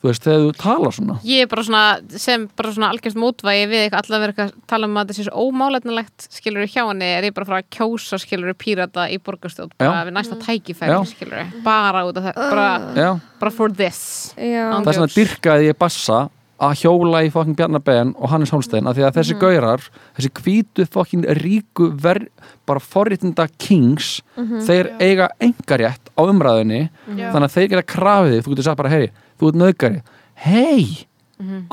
[0.02, 1.16] þú veist, þegar þú talar svona.
[1.30, 1.82] Ég er bara svona,
[2.24, 5.26] sem bara svona algjörst mótvægi við eitthvað allavega verið að tala um að þetta sé
[5.28, 9.76] svo ómálefnilegt skilur hjá henni, er ég bara frá að kjósa skilur pírata í borgarstjórn
[9.78, 11.02] bara við næsta tækifæri Já.
[11.12, 13.10] skilur bara út af það, bara,
[13.44, 14.02] bara for this.
[14.38, 15.20] Það er svona Jós.
[15.20, 16.24] dyrkaði ég bassa
[16.62, 19.86] að hjóla í fokkin Bjarnabenn og Hannes Holstein af því að þessi gaurar,
[20.18, 22.28] þessi hvítu fokkin ríku ver,
[22.70, 24.20] bara forréttinda kings,
[24.68, 26.84] þeir eiga engarétt á umræðinni
[27.18, 27.32] Já.
[27.34, 29.10] þannig að þeir geta krafið þig, þú getur sagt bara heyri,
[29.42, 30.04] þú ert nöðgari
[30.46, 31.08] hei,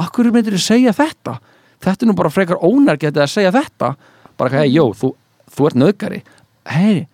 [0.00, 1.38] akkur myndir þið segja þetta?
[1.84, 3.92] Þetta er nú bara frekar ónærgetið að segja þetta.
[4.38, 5.12] Bara hei, jó, þú,
[5.54, 6.22] þú ert nöðgari
[6.68, 7.06] hei,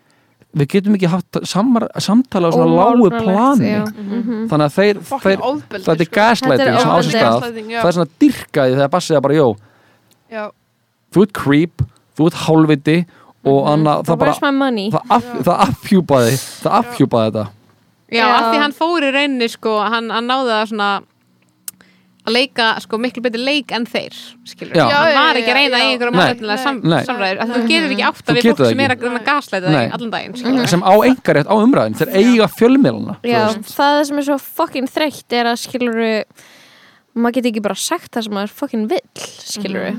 [0.55, 3.83] við getum ekki haft samar, samtala á svona lágu plani já.
[3.85, 4.45] Mhm.
[4.51, 6.15] þannig að þeir, þeir ofbeldi, þetta er sko.
[6.21, 7.19] gaslighting sem á sér ofbeldi.
[7.19, 7.81] stað Gaslighting, já.
[7.83, 9.49] það er svona dyrkaði þegar bassið er bara, jó,
[10.35, 10.45] Já,
[11.15, 11.83] þú ert creep
[12.17, 12.99] þú ert hálfviti
[13.45, 17.47] og annað, það bara, það, af, það afhjúpaði það afhjúpaði þetta
[18.15, 18.37] Já, Já.
[18.37, 20.91] af því hann fór í rauninni sko, hann, hann náði að svona
[22.25, 24.15] að leika sko miklu betur leik en þeir
[24.49, 24.85] skilur, Já.
[24.89, 26.23] Já, var ekki að reyna í einhverjum Nei.
[26.23, 29.19] málefnilega sam, samræður, þú getur ekki átt að við fólk það sem er að reyna
[29.21, 29.77] að gaslæta Nei.
[29.77, 30.69] þig allan daginn skilur.
[30.73, 32.49] sem á engarétt á umræðin þeir eiga
[33.59, 33.75] veist.
[33.77, 36.13] það sem er svo fucking þreytt er að skiluru
[37.15, 39.93] maður getur ekki bara sagt það sem maður fucking vill skiluru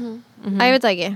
[0.45, 0.59] Mhm.
[0.61, 1.09] að ég veit það ekki.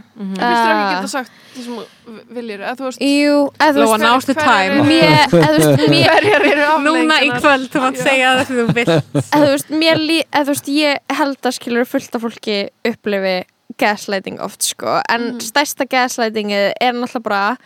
[1.10, 4.74] Sagt það sem þú viljir, eða þú veist þú Lóa, veist now's the hver- time.
[4.74, 8.46] hver- mér, eða þú veist, mér Hverjar eru Núna í kvöld þú mátt segja það
[8.48, 8.94] sem þú vilt.
[9.30, 13.38] Þú veist, mér lí, þú veist, ég held að skilur fullt af fólki upplifi
[13.80, 17.58] gaslighting oft, sko, en stærsta gaslightingið er náttúrulega bara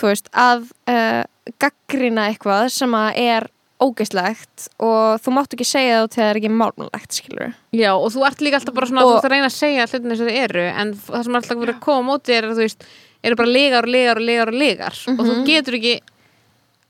[0.00, 1.24] þú veist, að uh,
[1.60, 3.48] gaggrina eitthvað sem að er
[3.80, 8.08] ógeislegt og þú mátt ekki segja þá til það er ekki málmulegt, skilur Já, og
[8.12, 10.20] þú ert líka alltaf bara svona, Og- þú ert að reyna að segja hlutin eins
[10.20, 12.54] og þeir eru, en það sem er alltaf verið að koma á móti er að
[12.58, 12.84] þú veist,
[13.22, 15.94] eru bara legar og legar og legar og legar og þú getur ekki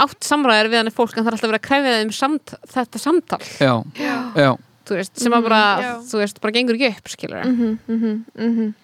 [0.01, 2.99] átt samræðir við hann fólk en það er alltaf verið að krefja þeim samt, þetta
[2.99, 3.73] samtal, já,
[4.35, 4.51] já,
[4.89, 5.91] þú veist, sem að bara, Já.
[6.11, 8.75] þú veist, bara gengur ekki upp, skilur mm -hmm, mm -hmm.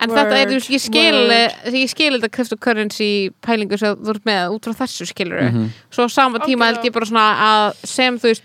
[0.00, 1.74] En Word, þetta er, þú veist, ég skil, word.
[1.76, 3.08] ég skil þetta cryptocurrency
[3.44, 5.66] pælingu sem þú ert með út frá þessu skilur Mhm.
[5.92, 8.42] svo á sama tíma held ég bara svona að sem þú veist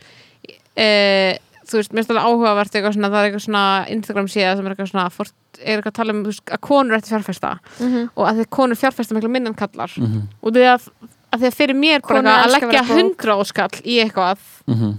[0.76, 3.64] e, þú veist, mér finnst alveg áhugavert eitthvað svona, það er eitthvað svona
[3.96, 5.34] Instagram síða sem er eitthvað svona fort,
[5.64, 7.54] er eitthvað að tala um veist, að konur ætti fjárfesta.
[7.80, 8.10] Mhm.
[8.16, 10.90] og að því konur fjárfesta miklu minn en kallar mhm, og því að,
[11.32, 14.38] að því að fyrir mér Konur að leggja hundra áskall í eitthvað
[14.68, 14.98] mhm,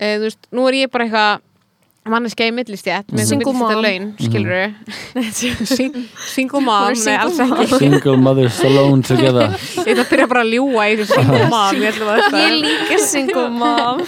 [0.00, 1.40] e, þú veist, nú er ég bara eitthvað
[2.08, 3.72] manneskja í millistjætt með Single mom.
[3.78, 4.74] laun, skilur
[6.34, 9.52] single mom, nei, single alls ekki single mothers alone together.
[9.86, 12.00] Ég ætla að byrja bara að ljúa í þessu single mom Ég
[12.42, 14.02] Ég líka single mom.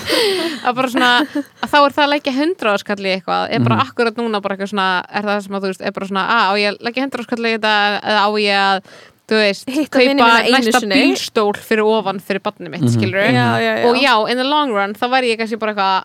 [0.64, 3.48] Að bara svona að þá er það að leggja hundra áskalli eitthvað.
[3.54, 3.86] Er bara Mhm.
[3.88, 6.44] akkurat núna bara eitthvað svona er það sem að þú veist, er bara svona að
[6.44, 8.78] á ég að leggja hundra áskalli í þetta eða á ég að
[9.24, 12.92] þú veist, Hitta kaupa næsta bílstól fyrir ofan fyrir barnið mitt, Mhm.
[12.92, 13.86] skilur já.
[13.88, 16.04] og já, in the long run, þá væri ég kannski bara eitthvað að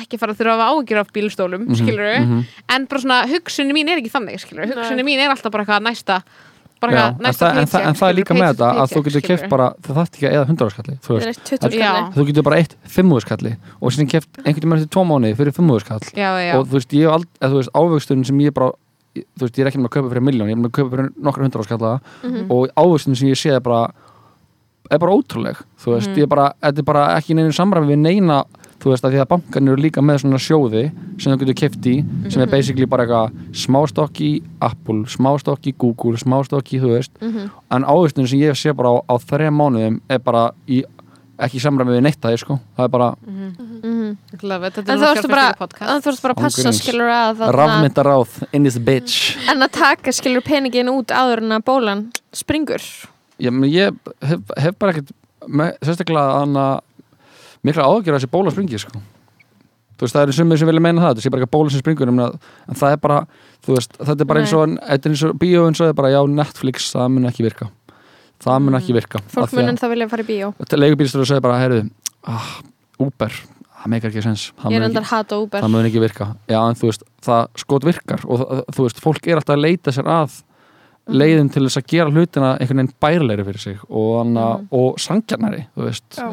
[0.00, 2.44] ekki fara að þurfa ágjur af bílstólum Mhm, skilur mhm.
[2.76, 5.84] en bara svona hugsunni mín er ekki þannig skilur hugsunni mín er alltaf bara eitthvað
[5.88, 6.20] næsta
[6.80, 8.52] bara Já, eitthvað en, næsta það, en, það, paycheck, en það er líka skilurðu, með
[8.54, 11.74] þetta að þú getur keft bara, það þarf ekki að eða hundraðarskalli þú veist, 20
[11.76, 11.90] Já.
[11.90, 15.56] skalli þú getur bara eitt fimmúðskalli og sinni keft einhvern veginn eftir tvo mánuði fyrir
[15.58, 18.54] fimmúðskall já, já, og þú veist, ég hef ald, eða, þú veist, ávöxtun sem ég
[18.56, 18.70] bara
[19.12, 20.90] þú veist, ég er ekki með að kaupa fyrir miljón ég er með að kaupa
[20.94, 21.92] fyrir nokkra hundraðarskalla
[22.56, 23.90] og ávöxtun sem ég sé er bara
[24.90, 28.00] er bara ótrúleg, þú veist, ég er bara þetta er bara ekki neina samræmi við
[28.08, 28.40] neina
[28.80, 30.84] þú veist, að því að bankarnir eru líka með svona sjóði
[31.20, 31.96] sem þú getur keft í,
[32.32, 37.12] sem er basically bara eitthvað smástokk í Apple smástokk í Google, smástokk í þú veist.
[37.20, 40.82] En ávöxtun sem ég sé bara á, á þreja mánuðum er bara í
[41.40, 43.10] ekki samræmi við neitt það, sko, það er bara
[44.42, 47.38] Love it, þetta En er þú nú ertu bara, en bara að passa skilur að
[47.40, 49.36] þarna- rafmyndaráð in this bitch.
[49.48, 52.02] En að taka skilur peningin út áður en að bólan
[52.32, 52.84] springur.
[53.40, 55.12] Meni, ég hef, hef bara ekkert
[55.80, 56.80] sérstaklega þannig
[57.66, 59.02] mikla ágjör að þessi bóla springi sko.
[60.00, 61.82] þú veist það eru sumir sem vilja meina það þetta sé bara ekki bóla sem
[61.82, 63.20] springur en, en það er bara
[63.66, 66.20] þú veist þetta er bara eins og, þetta er eins og svo er bara já
[66.40, 67.70] Netflix það mun ekki virka.
[68.40, 70.52] Það mun ekki virka Fólk mun en það vilja fara í bíó.
[70.72, 71.82] Leigubílstur og segir bara heyrðu
[72.24, 72.52] ah,
[73.00, 73.34] Uber,
[73.82, 75.64] það meikar ekki sens það Ég er mun ekki, hata Uber.
[75.64, 76.30] það mun ekki virka.
[76.48, 79.66] Já en þú veist það skot virkar og það, þú veist fólk er alltaf að
[79.66, 80.40] leita sér að
[81.10, 84.68] leiðin til þess að gera hlutina einhvern veginn bærilegri fyrir sig og, mm.
[84.76, 86.08] og sangjarnari þú veist.
[86.16, 86.28] Já.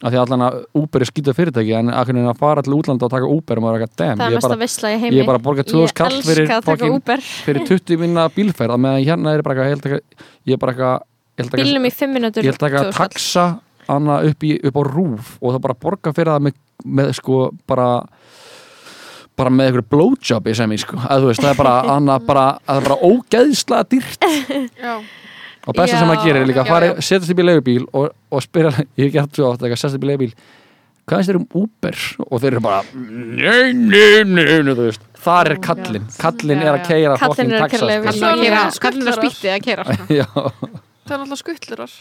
[0.00, 3.04] Af því að allan að Uber er skýta fyrirtæki en að, að fara til útlanda
[3.06, 3.60] og taka Uber?
[3.60, 5.28] Og maður er ekki Það damn, er er mesta bara, vissla í heimi ég er
[5.28, 7.24] bara að borga 2000 kall fyrir, að Uber.
[7.44, 8.74] fyrir 20 minna bílferð.
[8.76, 11.06] Að meðan hérna er bara eitthvað, ég held ekki- ég er bara eitthvað
[11.40, 13.44] Bílnum í 5 minútur ég held ekki að taxa
[13.88, 17.38] hana upp, í, upp á rúf og það bara borga fyrir það með, með sko
[17.70, 17.88] bara
[19.40, 20.98] bara með einhverju blowjob í sem ég sko.
[21.00, 21.74] Að þú veist, það er bara,
[22.28, 24.26] bara, að það er bara ógeðslega dýrt.
[24.84, 24.94] Já,
[25.66, 28.10] og besta Já, sem maður gerir er líka að fara, setjast upp í leigubíl og,
[28.30, 30.34] og spyrja, ég hef gert svo oft eitthvað, setjast upp í leigubíl.
[31.10, 31.98] Hvað finnst þér um Uber?
[32.28, 35.08] Og þeir eru bara nei, nei, nei, nei, þú veist.
[35.20, 38.14] Þar er kallinn, kallinn er að keira Kallinn er að keyra leigubíl.
[38.14, 40.08] Kallinn er að er er að að keira sko.
[40.20, 41.98] já, það er náttúrulega skuttlurar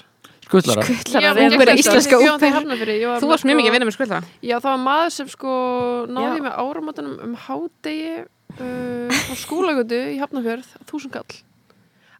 [0.49, 4.19] Skuttlarar Skuttlarar er gekk íslenska var Þú varst mjög sko- mikið að vinna með skvöldra
[4.41, 5.57] Já, það var maður sem sko
[6.10, 11.38] náði með áramótanum um hádegi uh, á skólagötu í Hafnarfjörð, þúsund kall.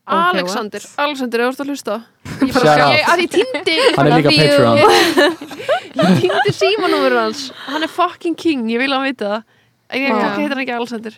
[0.10, 1.95] Alexander, Alexander, ef þú ert að hlusta.
[2.40, 2.94] Ég bara, Shout out.
[2.95, 4.30] ég, að ég týndi, Hann er líka.
[4.34, 4.77] Patreon
[5.99, 7.41] ég týndi símanúmerur hans.
[7.68, 9.41] Hann er fucking king, ég vil að hann vita það.
[9.90, 11.14] En ég hvað heitir hann ekki Alexander.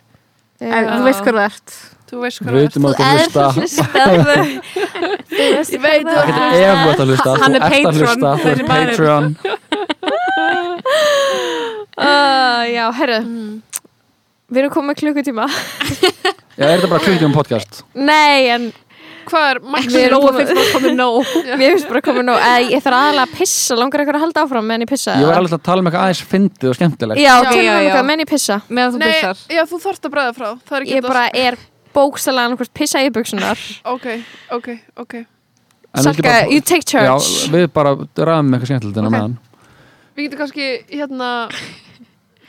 [0.61, 1.69] En þú veist hvað það ert
[2.11, 3.45] Þú veist hvað Við veitum að Þú þú
[5.55, 6.35] ert Ég veit hvað það.
[6.37, 8.57] það þú ert að hlusta, Hann er Patreon, Þú maður.
[8.69, 9.25] Patreon
[12.01, 13.61] Uh, Já, herru, Mm.
[14.51, 15.45] við erum komið klukkutíma
[16.61, 18.71] Já, er þetta bara klukkutíma podcast Nei, en
[19.21, 19.85] Hvað er Max?
[19.93, 22.81] Við erum Lóa búin- finnst bara komið nóg mér finnst bara komið nú Æ, Ég
[22.85, 25.53] þarf aðalega að pissa, langar eitthvað að halda áfram meðan ég pissa Ég var alveg
[25.57, 28.57] að tala um eitthvað aðeins fyndið og skemmtilegt Já, já, um eitthvað meðan ég pissa
[28.69, 30.49] meðan þú Nei, pissar já, þú þarft að bræða frá.
[30.65, 31.59] Það er ekki Ég bara er
[31.95, 33.63] bókstælega annarkvort pissa í buksunar
[33.93, 34.07] Ok,
[34.57, 34.67] ok,
[35.05, 35.15] ok.
[35.21, 39.09] En við Salka, bara- you take Já, charge við bara ræðum eitthvað skemmtilegt en á
[39.11, 39.15] Ok.
[39.19, 39.37] meðan
[40.17, 41.29] Við getum kannski, hérna,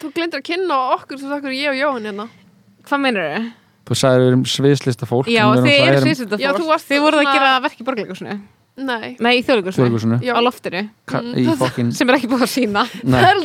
[0.01, 2.25] þú glindir að kynna á okkur, þú þakkur ég og Jóhann hérna.
[2.89, 3.51] Hvað meinur þau?
[3.89, 7.01] Þú sagðir við erum sviðslista fólk Já, þið eru sviðsölda Já, þú fólk varst Þið
[7.07, 8.37] voruð að gera verk í borgleikusinu
[8.73, 9.17] Nei.
[9.21, 9.43] Nei, í
[10.25, 10.33] Já.
[10.33, 13.43] Á loftinu Mm, Í fokkin sem er ekki búið að sína Nei,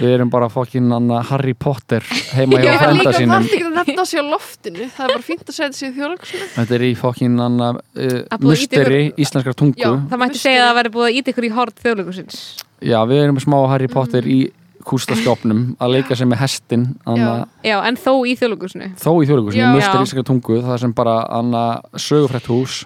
[0.00, 2.02] við erum bara fokkin Anna Harry Potter
[2.32, 4.86] heima hjá Já, en frænda líka það sínum er ekki að nefna sig á loftinu.
[4.96, 6.48] Það er bara fínt að segja þetta sér þjóðleikusinu.
[6.56, 9.90] Þetta er í fokkin Anna uh, Að að ýta musteri íslenskar tungu Já.
[10.08, 12.40] Það mætti segja að það væri búið að íta ykkur í hort þjóðleikusins
[12.82, 13.94] Já, við erum smá Harry Mm.
[13.98, 14.40] Potter í
[14.88, 19.62] kústaskjópnum að leika sem með hestin Anna, Já, en þó í þjóðleikusinu þó í þjóðleikusinu,
[19.62, 19.68] Já.
[19.74, 20.02] musteri Já.
[20.02, 21.64] íslenskar tungu það sem bara Anna
[21.96, 22.82] sögufrætt hús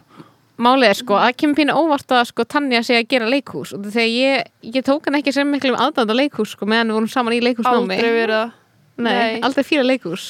[0.56, 3.82] Málið er sko, að kemur pínu óvart að sko Tanja sé að gera leikhús og
[3.92, 7.34] þegar ég, ég tók hann ekki sem miklu aðdæmda leikhús sko meðan við vorum saman
[7.36, 8.54] í leikhúsnámi Aldrei verið að...
[8.96, 9.40] Nei, Nei.
[9.44, 10.28] aldrei fíla leikhús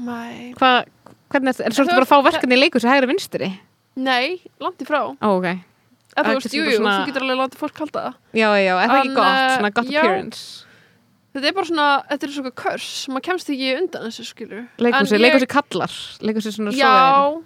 [0.00, 0.54] Nei.
[0.56, 0.86] Hvað,
[1.34, 3.50] hvernig er, er svo Það- bara að fá verkefni í leikhús hægri vinstri?
[4.00, 5.02] Nei, langt í frá.
[5.12, 5.44] Ó, ok
[6.10, 8.00] Það þú er veist, kannski jú, bara jú, svona- þú getur alveg látið fólk halda
[8.06, 8.14] það.
[8.40, 10.00] Já, já, er það ekki gott, eh, svona gott já.
[10.00, 10.40] appearance
[11.30, 14.64] Þetta er bara svona, þetta er svona körs, maður kemst ekki undan þessu, skilur.
[14.82, 15.92] Leikhúsi, En ég- leikhúsi kallar
[16.26, 17.42] Leikhúsi svona Já.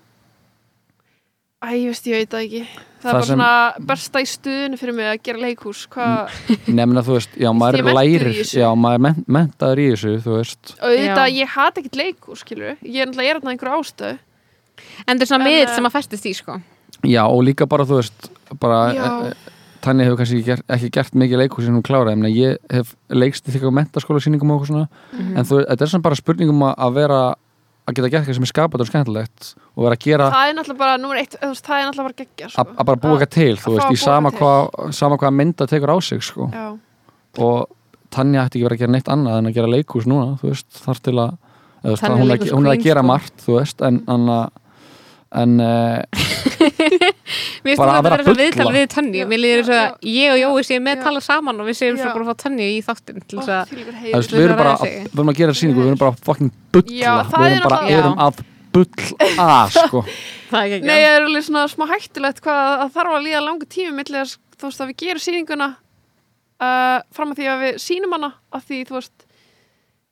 [1.65, 2.63] Æ, ég veist, ég veit það ekki.
[2.65, 5.87] Það, Það er bara sem- svona besta í stuðinu fyrir mig að gera leikhús.
[5.89, 6.35] Hvað,
[6.69, 10.35] nefna þú veist, já, maður er lærir já, maður er men- menntaður í þessu þú
[10.39, 11.37] veist, auðvitað, Já.
[11.41, 12.77] ég hat ekkert leikhús, skilur.
[12.85, 14.19] Ég er náttúrulega, ég er náttúrulega einhver ástöð.
[15.09, 16.61] En þetta er svona miðl eh, sem að festist í sko
[17.05, 18.29] já, og líka bara þú veist
[18.61, 19.33] bara,
[19.85, 23.49] Tanja hefur kannski gert, ekki gert mikið leikhús en hún kláraði, en ég hef leikst
[23.49, 25.37] í þykka mentaskóla sýningum og eitthvað svona Mhm.
[25.39, 27.19] en þú, þetta er svona bara spurningum að- að vera
[27.87, 30.55] að geta gert eitthvað sem er skapað og skemmtilegt og vera að gera Það er
[30.57, 32.61] náttúrulega bara, númer eitt, það er náttúrulega bara geggja, sko.
[32.63, 35.35] að að bara búa eitthvað til, þú að veist, í að sama hvað sama hvað
[35.35, 36.79] mynda tekur á sig, sko Já.
[37.39, 37.69] og
[38.11, 40.67] Tanja ætti ekki verið að gera neitt annað en að gera leikhús núna, þú veist,
[40.81, 41.37] þar til að
[41.85, 44.49] eða, hún, er, að- er að gera margt, þú veist en, en,
[45.35, 46.03] en uh,
[47.65, 50.41] Mér finnst það að að vera viðtal við Tönni Mér líður þess að ég og
[50.43, 51.03] Jói séum með já.
[51.07, 53.73] tala saman og við séum svo bara að fá Tönni í þáttin til þess að
[54.35, 56.83] við erum bara að, við erum að gera sýningu, við erum bara að fucking það
[56.85, 58.43] við er erum bara erum að
[58.75, 60.03] bulla, sko.
[60.51, 63.43] Það er ekki Nei, það er alveg svona smá hættulegt hvað að þarf að líða
[63.45, 67.63] langu tími millir þess, þú veist, að við gerum sýninguna uh, fram að því að
[67.65, 69.27] við sýnum hana að því, þú veist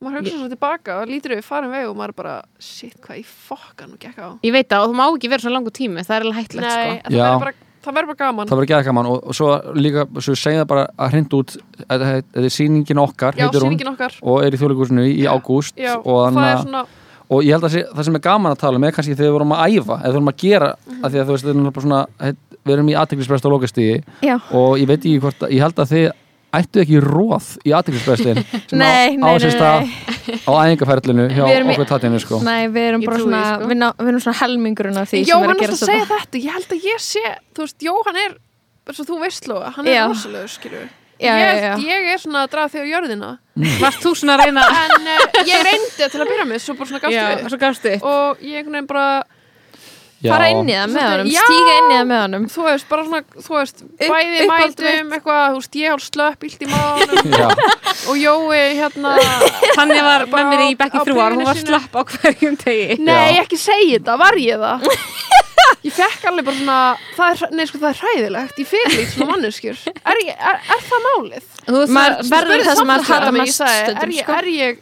[0.02, 3.24] maður hugsa svo tilbaka og lítur við farin veg og maður bara, shit, hvað í
[3.48, 6.04] fokkan og gekk á Ég veit það og þú má ekki vera svona langu tími
[6.06, 7.26] Það er alveg hættilegt Nei, sko en það Já.
[7.28, 10.34] verður bara, það verður bara gaman það verður ekki gaman og, og svo líka, svo
[10.38, 14.18] segja bara að hrinda út þetta þetta er sýningin okkar, Já, heitir hún sýningin okkar
[14.22, 16.84] og er í þjóðleikúsinu í ágúst Já, og, það þannig að- svona
[17.32, 19.36] og ég held að það sem er gaman að tala um er kannski þegar við
[19.38, 21.04] vorum að æfa eða við vorum að gera, Mhm.
[21.04, 21.46] af því að þú veist,
[22.62, 24.34] við erum í aðteklisbrest og lokastíði Já.
[24.52, 26.10] og ég veit ekki hvort, að- ég held að þið
[26.58, 29.90] ættu ekki róð í aðteklisbrestin sem á, nei, stað
[30.44, 32.40] á æfingarferlinu hjá okkur tatinu sko.
[32.46, 33.68] Nei, við erum bara svona, sko.
[33.70, 35.92] við, ná, við erum svona helmingurinn af því sem er að er gera alltaf að
[35.92, 38.34] segja þetta, ég held að ég sé þú veist, Jóhann er,
[38.88, 40.04] eins og þú veist Lóa hann er Já.
[40.10, 40.82] rosalegur, skilju
[41.22, 41.74] Já, ég, já, já.
[41.86, 43.28] ég er svona að draga þig á jörðina
[43.78, 46.88] Varst þú svona að reyna en uh, ég reyndi til að byrja með svo bara
[46.88, 49.06] svona gafstu og ég einhvern veginn bara.
[50.22, 52.44] Fara inn í það með honum, stíga inn í það með honum.
[52.52, 56.62] þú veist, bara svona, þú veist, bæði mætum eitthvað, þú veist, ég hálf slöpp illt
[56.62, 56.68] í
[57.32, 57.48] Já,
[58.10, 59.14] og Jói, hérna
[59.76, 62.98] Þannig var Bara með mér í bekki ár Hún var slapp á hverjum degi.
[63.02, 64.86] Nei, ekki segja þetta, var ég það?
[65.82, 66.78] Ég fekk alveg bara svona
[67.16, 69.80] það er, nei, sko, það er hræðilegt, ég fyrir lít svona manneskjur.
[69.98, 71.48] Er, ég, er, er það málið?
[71.66, 74.36] Þú verður það sem Spurði hata mest stundum, er, ég, sko.
[74.38, 74.80] er ég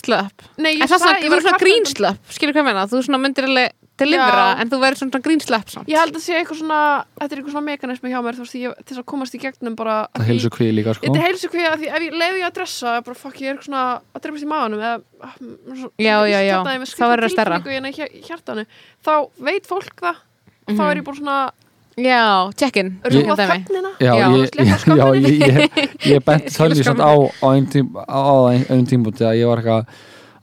[0.00, 3.74] slöpp nei, ég var svona að grínslöpp Skilur hvað ég meina, þú svona myndir alveg
[3.98, 4.60] delivera Já.
[4.60, 6.80] En þú verður svona grínslöpp samt ég held að sé eitthvað svona
[7.16, 9.40] þetta er eitthvað svona mekanismi hjá mér þú veist, ég, til þess að komast í
[9.40, 11.06] gegnum bara að það heilsu kvið líka sko.
[11.06, 13.68] Þetta heilsu kvíða því ef ég leiði ég að dressa bara fokk ég er eitthvað
[13.70, 13.84] svona
[14.16, 16.56] að dreifast í maðanum eða ah, mm, svo- Já, já, já.
[16.62, 17.56] Þá verður það stærra.
[19.06, 19.12] þá
[19.48, 20.16] veit fólk það
[20.66, 20.90] og þá Mhm.
[20.90, 21.38] er ég bara svona
[21.96, 23.00] Já, check-in
[23.96, 25.06] Já,
[26.04, 29.62] ég, benti tölni samt á á einn tím, á ein- einum tímúti að ég var
[29.62, 29.86] eitthvað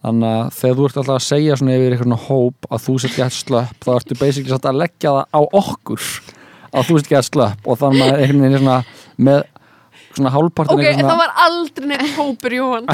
[0.03, 3.15] þannig að þegar þú ert alltaf að segja svona yfir einhvern hóp að þú sett
[3.17, 6.01] gett slöpp þá ertu basically satt að leggja það á okkur
[6.73, 7.61] að þú sett gett slöpp.
[7.69, 8.79] Og þannig að einhvern veginn er svona
[9.29, 9.39] með
[10.13, 12.85] svona hálfpartin Ok, það var aldrei neitt hópur, Jóhann.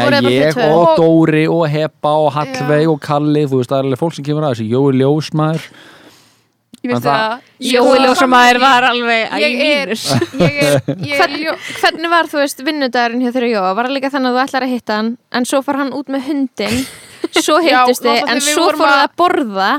[0.00, 4.00] Bara ég og Dóri og Heppa og Hallveig og Kalli þú veist, það er alveg
[4.02, 4.66] fólk sem kemur að þessu.
[4.74, 5.62] Jói Ljósmaður
[6.80, 7.40] Ég veist það- það
[7.70, 10.04] Jói Ljósamæður var alveg er, mínus
[10.40, 13.72] er, er hvernig var, þú veist, vinnudagurinn hjá þeirra Jóa?
[13.76, 16.08] Var það líka þannig að þú ætlar að hitta hann en svo far hann út
[16.14, 16.78] með hundin
[17.44, 19.70] svo hittust þið, en svo vorum fóruð að- að borða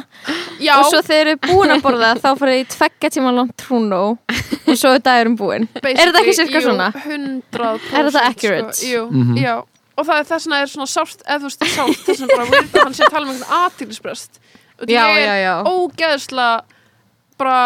[0.61, 3.55] Já, og svo þeir eru búin að borða þá fóruð þið í tveggja tíma langt
[3.57, 6.91] trúnó og svo er dagurinn búinn Er þetta ekki sirka jú, svona?
[7.01, 8.77] 100% Er þetta accurate?
[8.77, 9.37] Sko, jú, Mhm.
[9.41, 9.55] já
[9.97, 12.29] Og það er þess vegna er svona sárt, eða þú veist, sárt þess að
[12.85, 14.39] hann sé að tala um einhvern aðtílisbrest
[14.81, 15.55] Og já, er já.
[17.41, 17.57] Bara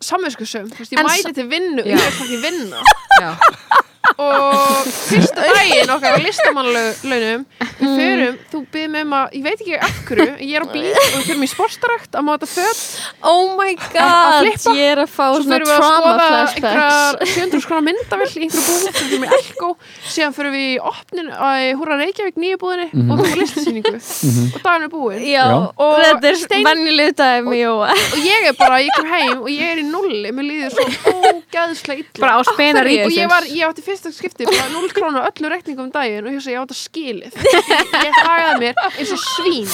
[0.00, 1.94] samvinskusum, ég mæti til vinnu Já.
[1.94, 2.82] ég er ekki vinna.
[4.20, 7.44] og fyrsta daginn okkar á listamannlaunum
[7.80, 10.84] við förum, þú byrðum um að ég veit ekki af hverju, ég er á bíl
[11.00, 12.82] og við förum í sportarakt að máta föt.
[13.24, 14.74] Oh my Að god, flippa.
[14.76, 16.60] ég er að fá svo svona förum við að trauma skoða flashbacks.
[16.60, 19.70] einhverjar 700 skona myndavill í einhverju svo förum við í Elko,
[20.10, 23.94] síðan förum við í opnin að húra Reykjavík nýju búðinni og þú var listasýningu.
[23.96, 25.44] Og daginn er búin Já.
[25.80, 27.90] Og þetta er Stein- vennilegu daginn með Jóa.
[27.96, 30.84] og ég er bara, ég kom heim og ég er í nulli mér líður svo
[31.30, 32.32] ógæðslega illa.
[32.40, 36.26] Og ég var, ég átti fyrsta skipti bara 0 krónu á öllu reikningum um daginn
[36.26, 37.38] og ég hugsa, ég átti að skilið.
[37.50, 37.70] Ég,
[38.06, 39.70] ég hagaði mér eins og svín.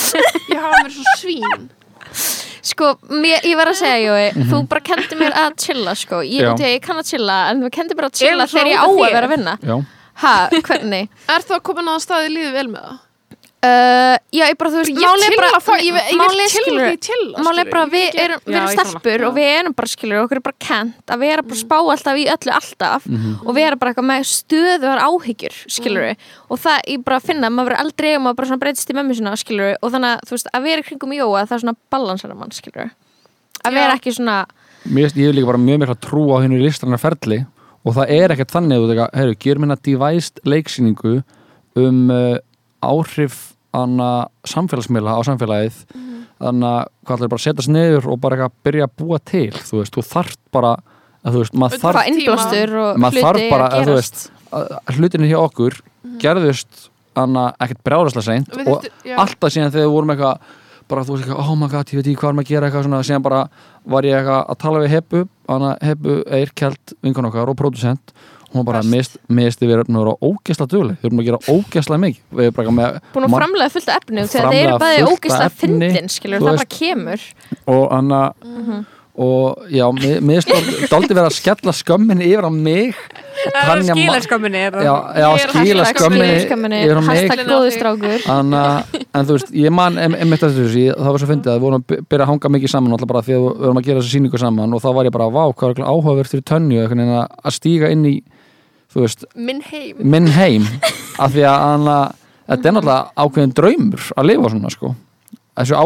[0.53, 1.67] Ég hagaði mér eins og svín.
[2.67, 6.23] Sko, mér, ég var að segja Jói þú bara kendi mér að chilla sko.
[6.27, 8.87] Ég, að ég kann að chilla, en þú kendi mér að chilla þegar ég á
[8.91, 9.57] að vera að vinna.
[9.63, 9.77] Já,
[10.17, 10.31] Ha,
[10.65, 11.11] hvernig?
[11.29, 12.95] er það komin á það staði lífið vel með það?
[13.65, 17.85] Uh, já, ég bara, þú veist, ég er chilla bara það, ég, er, er bara
[17.87, 21.15] að við erum, við erum stelpur og við erum bara skilur okkur er bara kent
[21.15, 24.27] að vera bara að spá alltaf í öllu alltaf og við erum bara eitthvað með
[24.29, 26.13] stöðuðar áhyggjur skilur
[26.53, 28.93] og það ég bara að finna að maður verður aldrei og maður bara svona breytist
[28.93, 31.57] í mömmu sinna skilur og þannig að þú veist að vera í kringum jóa það
[31.57, 33.77] er svona balansara mann skilur að Já.
[33.81, 34.37] vera ekki svona
[34.85, 37.41] mér finnst ég hef líka bara mjög mikla trú á hennu listrarnar ferli
[37.87, 41.17] og það er ekkert þannig að þú gerum hérna devised leiksýningu
[41.77, 42.37] um uh,
[42.91, 43.39] áhrif
[43.77, 44.11] anna
[44.49, 45.81] samfélagsmiðla á samfélagið.
[46.37, 49.19] Þannig að hvað ætlar bara að setjast niður og bara eitthvað að byrja að búa
[49.25, 50.73] til þú veist, þú þarft bara
[51.27, 52.01] að þú veist, maður þarf
[53.17, 54.27] þarf bara að að veist
[54.57, 55.79] að hlutinni hjá okkur
[56.23, 56.87] gerðust
[57.17, 59.17] anna ekkert brjáðaslega seint og já.
[59.17, 60.55] alltaf síðan þegar við vorum eitthvað
[60.87, 62.69] bara þú veist eitthvað, oh my god, ég veit ekki hvað er maður að gera
[62.69, 63.41] eitthvað svona, síðan bara
[63.97, 68.15] var ég eitthvað að tala við Heppu, hana Heppu Eir Kjeld, vinkon okkar og producent
[68.57, 71.41] hún var bara, mist, mist við erum að vera ógesla dugleg, við erum að gera
[71.53, 72.27] ógesla mikið.
[72.33, 75.07] Við erum bara með búin að framlega fullt af efni þegar þeir eru bæði fullt
[75.07, 77.27] af ógeðslega efni, fyndin skilur það bara kemur.
[77.77, 78.23] Og anna
[79.17, 82.99] og já, mér finnst daldi verið að skella skömminni yfir á mig.
[83.47, 87.09] Það er skilarskömminni er já, já, er hashtag skömminni skömminni yfir á mig.
[87.11, 88.27] hashtag góðu strákur.
[88.33, 88.63] Anna,
[88.93, 91.81] en þú veist, ég man em- þessu, ég, það var svo fyndið að við vorum
[91.81, 94.03] að by- byrja að hanga mikið saman alltaf bara því að við vorum að gera
[94.03, 96.87] þessu sýningu saman og þá var ég bara, vá, hvað er eitthvað áhugaverð fyrir tönju
[97.17, 98.17] að stíga inn í
[99.05, 100.67] veist, minn heim minn heim
[101.19, 101.97] af því að anna,
[102.49, 104.95] þetta er náttúrulega ákveðin draumur að lifa svona, sko
[105.57, 105.77] þessu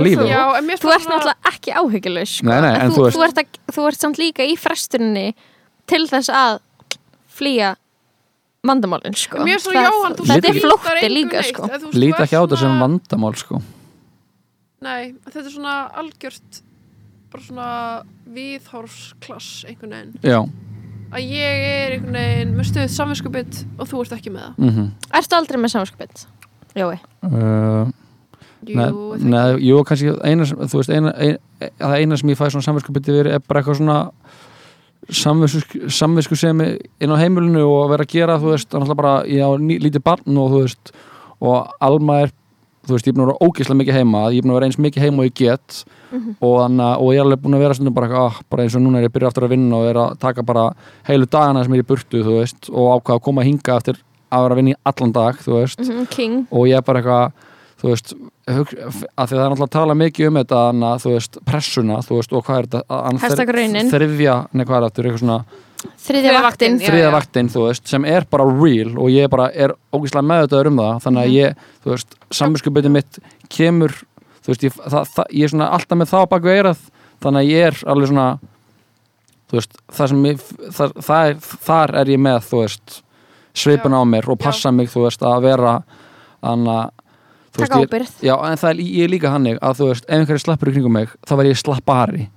[0.00, 0.26] og lífi þú.
[0.28, 0.42] Já,
[0.82, 2.48] þú ert náttúrulega ekki áhyggjulegs sko.
[2.50, 5.34] Nei, nei, en þú, þú veist- þú, ert að, þú ert samt líka í frestuninni
[5.86, 6.60] til þess að
[7.34, 7.76] flýja
[8.64, 9.40] vandamálin sko.
[9.44, 11.68] Er þetta er flótti líka sko.
[11.92, 13.62] líta ekki á þetta sem vandamál, sko
[14.84, 16.62] Nei, þetta er svona algjört
[17.32, 17.68] bara svona
[18.34, 20.40] viðhórsklass einhvern veginn já,
[21.14, 24.88] að ég er einhvern veginn með stöð samvinskupið og þú ert ekki með það mhm
[25.20, 26.24] Ertu aldrei með samskupið?
[26.74, 27.92] Jói uh,
[28.64, 29.66] Jú, er nei, ekki?
[29.68, 31.38] jú, kannski eina, þú veist, eina, ein,
[31.78, 33.98] það eina sem ég fæ svona samviskupið yfir er bara eitthvað svona
[35.12, 39.00] samvisku, samvisku sem inn á heimilinu og að vera að gera, þú veist, þannig að
[39.02, 40.94] bara ég á ný, lítið barn og þú veist
[41.44, 42.32] og Alma er,
[42.84, 44.66] þú veist, ég er búin að vera ógeðslega mikið heima, ég er búin að vera
[44.68, 45.84] eins mikið heima og ég get.
[46.14, 48.74] Og, þannig, að- og ég er alveg búin að vera stundum bara, ah, bara eins
[48.76, 50.66] og núna er ég byrja aftur að vinna og er að taka bara
[51.08, 53.96] heilu dagana sem er í burtu, veist, og ákvað að koma að hinga eftir
[54.30, 55.34] að vera að vinna í allan dag,
[55.88, 56.46] Mhm, King.
[56.52, 57.32] Og ég er bara eitthvað
[57.84, 58.14] veist,
[58.46, 60.60] að því það er náttúrulega að tala mikið um þetta,
[61.02, 63.90] þú veist, pressuna og hvað er þetta hann Hashtag þri- raunin.
[63.90, 65.44] þriðja, nei hvað er þetta, eitthvað svona
[66.04, 67.12] Þriðja vaktin vaktin, Já, þriðja já.
[67.14, 71.02] vaktin, þú veist, sem er bara real og ég bara er ógeðslega meðvitaður um það
[71.04, 71.34] þannig að Mhm.
[71.34, 73.92] ég, þú veist, samvinskupið mitt kemur,
[74.44, 76.78] þú veist, ég, það, það, ég er svona alltaf með það á baku eirað
[77.24, 78.38] þannig að ég er alveg svona
[79.48, 80.38] þú veist, það sem ég,
[80.72, 81.34] það, það er,
[81.64, 83.02] þar er ég með, þú veist
[83.54, 83.96] svipun Já.
[83.96, 85.74] á mér og passa mig, þú veist, að vera
[86.44, 90.04] veist, taka ég- ábyrð Já, en það er, ég er líka hannig að þú veist,
[90.08, 92.28] ef einhverju slappur í kringum mig þá verð ég slappari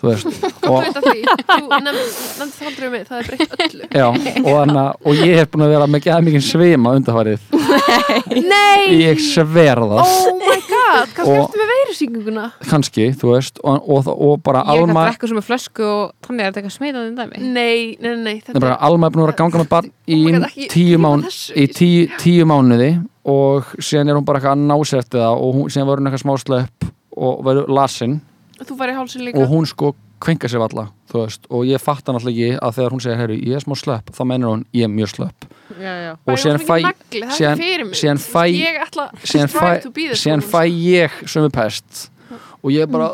[0.00, 0.26] þú veist,
[0.70, 1.20] og, veit að því,
[1.50, 3.88] þú nefnd það aldrei um mig, það er breytt öllu.
[4.00, 4.06] Já,
[4.44, 7.40] og, hana, og ég er búin að vera með gæða mikið svima undarfarið
[8.30, 12.44] Nei, ég sver það, oh my god, kannski ertu með veirusýkinguna.
[12.70, 16.42] Kannski, þú veist og, og, og bara Ég Alma drekka svo með flösku og þannig
[16.44, 17.42] er þetta eitthvað smeitandi dæmi.
[17.54, 20.18] Nei, nei, nei, Nei, bara, Alma er búin að vera að ganga með barn í
[20.20, 21.24] Oh God, ekki- tíu, ekki mán,
[21.54, 22.90] í tíu, tíu mánuði
[23.30, 26.24] og síðan er hún bara eitthvað að násett það og hún, síðan var hún eitthvað
[26.24, 26.90] smá slöpp
[27.20, 28.18] og verður lasin.
[28.60, 29.40] Þú fær í hálsin líka.
[29.44, 32.76] Og hún sko kvenka sér valla þú veist, og ég fatt hann alltaf ekki að
[32.76, 35.48] þegar hún segir ég er smá slöpp, þá mennur hún ég er mjög slöpp.
[35.80, 36.12] Já, já.
[36.26, 36.76] Og síðan fæ,
[37.38, 37.56] síðan
[38.28, 38.44] fæ
[39.24, 42.06] strive fæ, ég sömu pest.
[42.60, 43.08] Og ég bara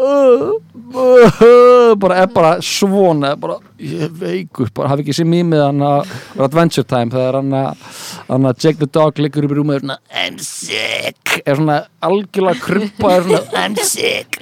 [0.00, 0.52] uh,
[0.96, 5.84] uh, bara er bara svona bara, ég er veikur, bara hafi ekki sér mýmið hann
[5.84, 6.14] að
[6.46, 9.98] Adventure Time þegar hann að Jake the Dog liggur upp í rúmið og er svona
[10.22, 11.36] I'm sick.
[11.44, 14.40] Er svona algjörlega kruppa er svona I'm sick.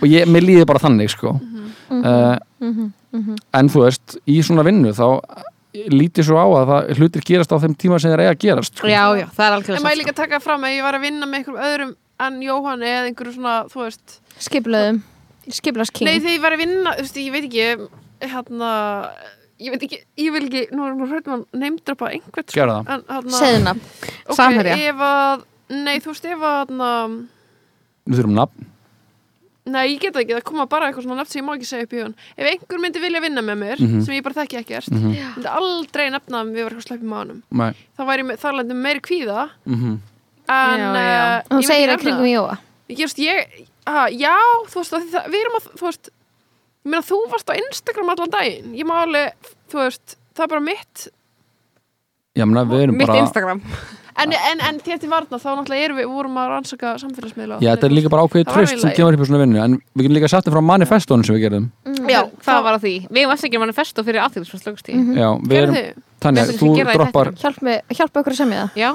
[0.00, 1.36] Og ég, mér líði bara þannig sko
[1.90, 2.38] uh,
[3.56, 5.06] en þú veist í svona vinnu þá
[5.92, 8.78] lítið svo á að það hlutir gerast á þeim tíma sem þeir eiga að gerast
[8.80, 8.88] sko.
[8.88, 11.28] Já, já, það er algjörlega En maður líka taka fram að ég var að vinna
[11.28, 11.92] með einhverjum öðrum
[12.26, 14.14] en Jóhanni eða einhverju svona, þú veist
[14.46, 15.02] skipulöðum
[15.52, 17.66] skipulaðs king Nei, þegar ég var að vinna, þú veist, ég veit ekki
[18.32, 18.70] hérna,
[19.62, 22.78] ég veit ekki ég vil ekki, nú er nú hrættum að neymdrapa einhvern sko, Gerðu
[22.78, 22.88] það.
[22.96, 24.78] en hérna segðuna ok, Samherja.
[24.88, 25.44] ef að,
[25.76, 26.90] nei, þú veist, ef að hérna,
[28.06, 28.72] við þurfum nafn
[29.66, 31.66] nei, ég get það ekki, það koma bara eitthvað svona nafn sem ég má ekki
[31.68, 34.02] segja upp í hún ef einhver myndi vilja vinna með mér, Mhm.
[34.06, 35.06] sem ég bara þekki ekkert mm
[35.36, 37.74] myndi aldrei nefna að við varum eitthvað sleppið mánum -hmm.
[37.98, 39.50] þá væri ég með- þar lendum meiri kvíða.
[39.66, 40.00] Mm
[40.48, 40.96] en Já, já.
[40.96, 42.58] eh, og hún ég myndi segir nefna að kringum Jóa.
[44.14, 44.36] Já,
[44.70, 48.08] þú veist, því það, við erum að, þú veist, ég meina, þú varst á Instagram
[48.10, 49.32] allan daginn, ég má alveg,
[49.70, 51.08] þú veist, það er bara mitt,
[52.36, 53.62] Já, menna, við erum Mitt bara Instagram
[54.22, 57.58] en, en, en þér til varna, þá náttúrulega erum við, vorum að rannsaka samfélagsmiðla.
[57.64, 59.76] Já, þetta er líka bara ákveðið Það tröst sem kemur upp í svona vinnu en
[59.92, 61.66] við getum líka sagt það frá manifestónu sem við gerðum
[62.10, 64.22] Já, Það var á því Við hefum eftir ekki manifesto fyrir
[64.96, 65.18] Mhm.
[65.20, 66.02] Já, við Gerðu erum, þið?
[66.26, 68.90] Tanja, þú að það droppar hjálpa, hjálpa okkur að semja það Já,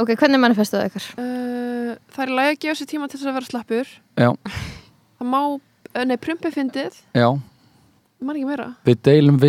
[0.00, 1.08] ok, hvernig manifestuðu ykkur?
[1.18, 3.90] Uh, það er lægi að gefa sér tíma til þess að vera slappur.
[4.20, 4.30] Já.
[5.20, 7.28] Það má, uh, nei, prumpi fyndið, Já,
[8.22, 8.68] man ekki meira.
[8.86, 9.40] við deilum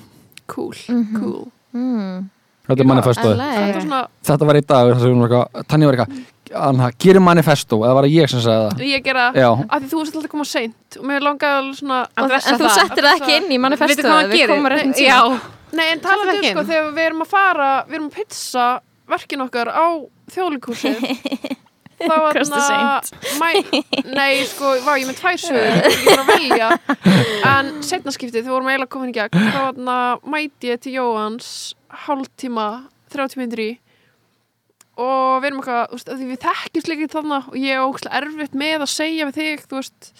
[0.50, 1.40] cool, en að gæsalaba cool.
[1.76, 2.28] Mm.
[2.70, 2.86] Þetta er
[3.40, 5.00] Æ, svona, Þetta var í dag, að
[5.70, 6.18] Tanja var eitthvað,
[7.02, 8.84] gerir manifestó eða var það ég sem sagði það?
[8.90, 11.80] Ég gera, Já, af því þú varst alltaf að koma seint og mér langaði alveg
[11.80, 13.58] svona, en dressa þú settir það ekki inn í
[14.14, 15.08] hann við komum rétt Nei, tíma.
[15.08, 15.20] Já,
[15.80, 18.68] Nei, en það um sko, þegar við erum að fara, við erum að pizza
[19.10, 19.86] verkin okkar á
[20.34, 21.04] þjóðleikúsið
[22.00, 22.60] þá var Kostu
[23.40, 23.50] mæ,
[24.14, 26.70] Nei, sko, vá, ég með tvær sögur ég var að velja
[27.50, 31.50] en setna skiptið, þegar vorum eiginlega komin í gegn þá var mæti ég til Jóhans
[32.06, 32.66] hálftíma,
[33.12, 33.70] 30 minnur í
[35.00, 38.56] og við erum eitthvað þú veist, við þekkjumst líka þarna og ég er ógæslega erfitt
[38.58, 40.10] með að segja við þig þú veist,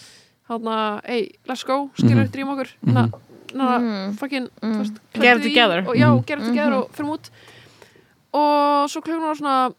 [0.50, 0.76] þarna,
[1.06, 2.30] hey, let's go skilur, Mhm.
[2.34, 2.94] drýjum okkur Mhm.
[2.94, 3.08] na,
[3.54, 4.16] na, Mm.
[4.18, 4.72] fucking, Mm.
[4.72, 5.78] þú veist Get it klæddu í together.
[5.88, 6.26] og, já, Mhm.
[6.26, 7.30] get it together og fyrir út
[8.32, 9.74] og svo klukkan var svona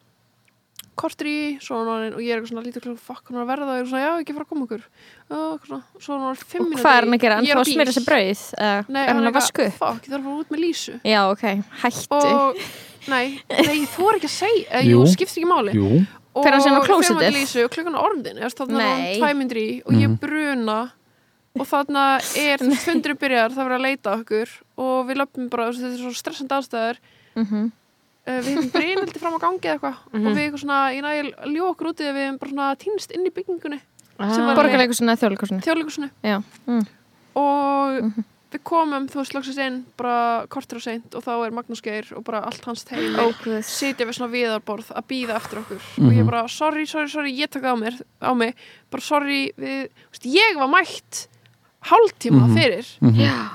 [0.99, 3.49] kortur í, svo var hann og ég er eitthvað svona lítið fuck, hann er að
[3.51, 4.83] verða og ég er svona, já, ekki fara að koma okkur
[5.31, 5.67] og
[6.03, 7.35] svona, var fimm og mínútur hvað er hann að gera?
[7.39, 7.97] hann ég er þá á að smyrja bíl.
[7.97, 9.77] sér brauð eða Nei, er hann að vasku upp?
[9.81, 11.45] fuck, ég þarf að fara út með lísu já, ok,
[11.83, 12.63] hættu og,
[13.07, 15.91] nei, nei, þú er ekki að segja eh, jú, skiptir ekki máli jú
[16.31, 18.85] og Fer hann á til Lísu og klukkan er orðin þannig að Nei.
[18.87, 20.19] hann tvæmyndir í og ég Mhm.
[20.21, 20.77] bruna
[21.59, 22.03] og þarna
[22.39, 25.99] er fundur byrjar, það verður að leita að okkur og við löpum bara, þetta er
[25.99, 27.01] svo stressandi aðstæður
[27.35, 27.65] Mhm.
[27.65, 27.69] uh,
[28.27, 30.27] við hefum breynildi fram á gangi eða eitthvað Mhm.
[30.27, 33.11] og við eitthvað svona, ég næði að ljó okkur úti við hefum bara svona týnst
[33.15, 33.79] inn í byggingunni
[34.19, 36.85] var- borgarleikusinu eða þjóðleikusinu þjóðleikusinu já, mm.
[37.35, 38.23] og Mhm.
[38.51, 42.05] við komum, þú veist, loksins inn bara kortur og seint og þá er Magnús Geir
[42.15, 46.11] og bara allt hans teimi óguð sitja við svona viðarborð að býða eftir okkur og
[46.11, 46.29] ég Mhm.
[46.29, 48.53] bara, sorry, sorry, sorry, ég taka á mér á mig,
[48.91, 51.27] bara sorry við, veist, ég var mætt
[51.85, 52.55] hálftíma Mhm.
[52.57, 53.15] fyrir Mhm.
[53.15, 53.49] já,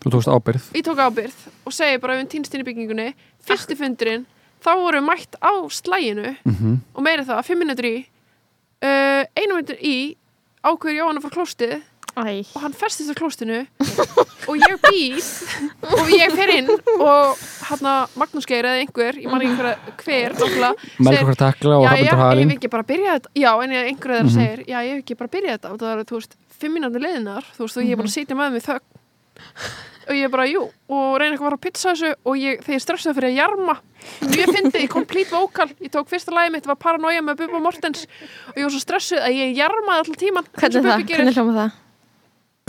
[0.00, 1.34] Þú tókst ábyrð ég tók ábyrð
[1.66, 3.14] og segi bara við týnst inn í byggingunni
[3.46, 4.26] fyrsti fundurinn,
[4.64, 6.80] þá vorum við mætt á slæginu Mhm.
[6.94, 7.96] og meira það, fimm minnur í
[8.82, 10.16] uh, einu minnur í
[10.64, 11.80] ákveður Jóhann að fara á klóstið
[12.20, 13.60] æ og hann festist á klóstinu
[14.50, 15.28] og ég býð
[15.94, 16.68] og ég fer inn
[17.00, 17.38] og
[17.70, 17.86] hann
[18.18, 21.14] Magnús Geir eða einhver, ég man ekki hver, hver náttúrulega, segir-
[22.02, 24.34] ég hef ekki bara byrjað þetta já, en einhverju þeirra Mhm.
[24.34, 27.00] segir, já, ég hef ekki bara byrjað þetta og það er, þú veist, fimm mínútur
[27.06, 28.88] leiðinar þú veist, og ég er bara að sitja með mig þögn
[30.06, 32.62] og ég er bara, jú, og reyna eitthvað að fara að pizza þessu og ég,
[32.64, 33.74] þegar ég stressaði fyrir að jarma
[34.40, 38.06] ég fyndi, ég complete vocal ég tók fyrsta lagi mitt, var paranoia með Bubba Mortens
[38.50, 41.76] og ég var svo stressuð að ég jarmaði allan tíman hvernig það, hvernig hljóma það?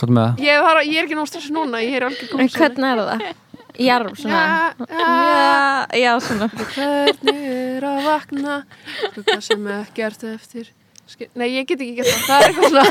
[0.02, 0.44] Hvað með það?
[0.48, 3.04] ég, þar, ég er ekki nóg stressuð núna, ég er alveg en góð hvernig er
[3.12, 3.26] það?
[3.82, 4.36] Jarm svona.
[4.36, 6.48] Já, já, Já, já, svona.
[6.76, 8.58] Hvernig er að vakna?
[9.00, 10.72] Skugga sem ekkert eftir
[11.36, 12.86] Nei, ég get ekki gert það, það er eitthvað svona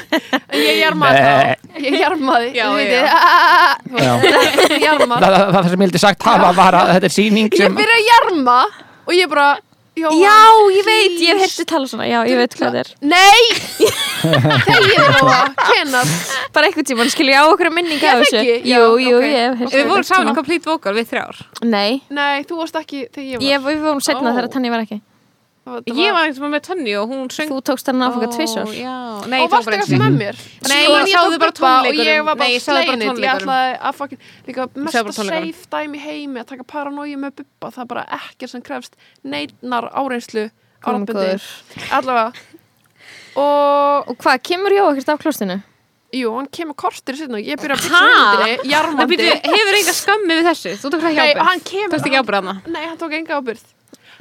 [0.60, 1.72] ég jarmaði þá.
[1.80, 2.84] Ég jarmaði Já, þið já.
[2.84, 4.12] vitið, ah, Já.
[4.70, 7.48] Ég jarma Það, það, það sem ég vildi sagt hafa var að þetta er síning
[7.54, 8.58] Ég sem byrja að jarma
[9.08, 9.48] Og ég bara
[10.00, 10.08] Já,
[10.72, 12.06] ég veit, ég hef heyrti tala svona.
[12.08, 12.90] Já, ég veit hvað það er.
[13.10, 13.42] Nei!
[14.22, 16.12] Þegið Lóa, kennar
[16.54, 18.38] Bara einhvern tímann skilur ég á okkur minning Ég af þessu.
[18.38, 19.26] þekki, já, Jú, jú, ok.
[19.26, 20.34] ég hef heyrt Við vorum tímann.
[20.38, 21.42] complete vocal við þrjár.
[21.68, 23.46] Nei, Nei, þú varst ekki þegar ég var.
[23.50, 25.00] ég, við vorum setna þegar Tanni var ekki
[25.60, 28.94] Það Ég var veginn með Tönni og hún söng Þú tókst hann Já,
[29.28, 30.38] nei, Og var bara ekki með mér?
[30.70, 35.02] Nei, ég tók bara Og ég var bara Nei, ég ætlaði að fucking Líka mesta
[35.12, 38.96] safe dæmi í heimi Að taka paranói með Bubba Það er bara ekkert sem krefst
[39.20, 40.48] Neitnar Áratbundi
[40.80, 41.50] góður.
[41.92, 42.32] Allavega.
[43.36, 45.58] Og Og hvað, kemur Jó ekkert af klostinu?
[46.16, 49.28] Jú, hann kemur kortir sinna Ég byrja að byggja Það Jarmandi.
[49.44, 50.72] hefur enga skammi við þessu?
[50.80, 53.68] Þú tókst ekki hana Nei, hann tók enga ábyrgð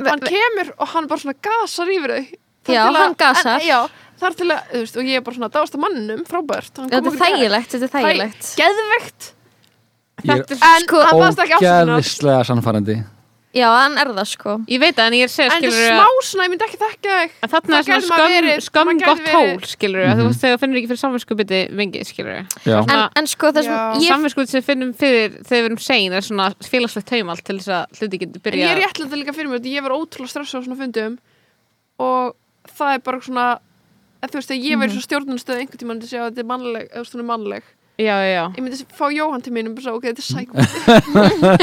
[0.07, 2.26] Hann kemur og hann bara svona gasar yfir þau.
[2.65, 3.59] Þar Já, til að- hann gasar.
[3.59, 3.80] en, Já,
[4.19, 6.73] þar til að, þú veist, og ég er bara svona dást að mannum, frábært.
[6.76, 8.49] Þetta er þægilegt, þetta er þægilegt.
[8.69, 8.89] er
[10.61, 11.99] En Sko- hann baðst ekki afsökunar.
[11.99, 12.97] ógeðislega sannfærandi
[13.49, 15.85] Já, hann er það sko Ég veit það, en ég er segja, En þetta skilur
[15.89, 18.19] er smá svona, ég myndi ekki þekka þig að þarna Það er svona gæti maður
[18.19, 20.27] skömm, verið- skömm maður gæti gott verið- hól, skilur þú Mhm.
[20.30, 22.45] veist þegar þú finnur ekki fyrir samvinskupiti vingi, skilur.
[22.65, 22.77] Já.
[22.77, 26.13] En, Svona- en sko það sem ég Samvinskupiti sem finnum fyrir þegar við erum sein
[26.13, 29.49] er svona félagslegt taumalt til þess að hluti getur En ég er réttlega líka fyrir
[29.49, 31.17] mér, ég var ótrúlega stressað á svona fundum
[31.99, 32.35] og
[32.77, 33.59] það er bara svona
[34.21, 36.39] að þú veist, að ég verið svo stjórnumstöð einhvern tímann til að sjá að þetta
[36.39, 37.63] er mannleg, eða svona mannleg
[37.99, 38.43] Já, já.
[38.55, 40.47] Ég myndi fá Jóhann til mín og bara svo, ok, þetta er sæk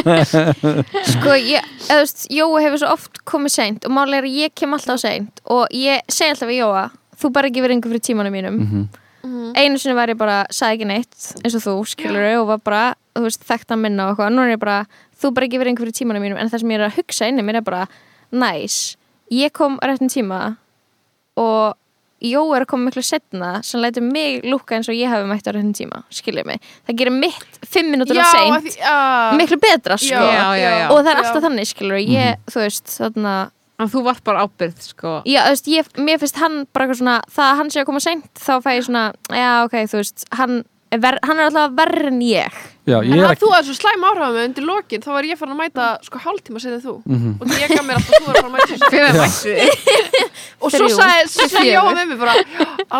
[1.14, 4.36] Sko, ég, eða þú veist, Jóa hefur svo oft komið seint og málega er að
[4.42, 6.82] ég kem alltaf seint og ég segi alltaf við Jóa
[7.16, 8.60] þú bara ekki verið einhver fyrir tímanum mínum
[9.26, 9.54] Mhm.
[9.58, 12.82] einu sinni var ég bara, sagði ekki neitt eins og þú, skilur og var bara,
[13.16, 14.76] þú veist, þekkt að minna og eitthvað, nú er ég bara,
[15.18, 17.26] þú bara ekki verið einhver fyrir tímanum mínum en það sem ég er að hugsa
[17.32, 17.88] inni mér er bara
[18.30, 18.76] næs,
[19.34, 20.56] ég kom réttin tíma
[21.36, 21.74] og
[22.26, 25.46] Jó er að koma miklu setna sem lætur mig lúka eins og ég hafi mætt
[25.46, 28.96] á réttin tíma skilur mig, það gerir mitt fimm mínútur Já, á að seint já.
[29.40, 30.86] miklu betra sko Já, já, já.
[30.90, 31.22] og það er Já.
[31.24, 33.36] alltaf þannig skilur ég, þú veist, þarna
[33.76, 35.10] En þú var bara ábyrgð, sko.
[35.28, 37.88] já, þú veist, ég, mér finnst hann bara eitthvað svona það að hann sé að
[37.90, 39.02] koma seint, þá fæ ég svona
[39.36, 40.54] já, ok, þú veist, hann
[41.02, 42.58] ver, hann er alltaf verri en ég.
[42.86, 45.08] Já, En ég er að ekki þú að svo slæm áhrifum með undir lokin þá
[45.16, 46.92] var ég farin að mæta sko hálftíma setið þú.
[47.10, 47.32] Mhm.
[47.40, 49.54] og því ég gaf mér alltaf þú er farin að mæta Fyrir að mættu
[50.62, 51.72] og svo sagði.
[51.72, 52.34] Jóhann með mér bara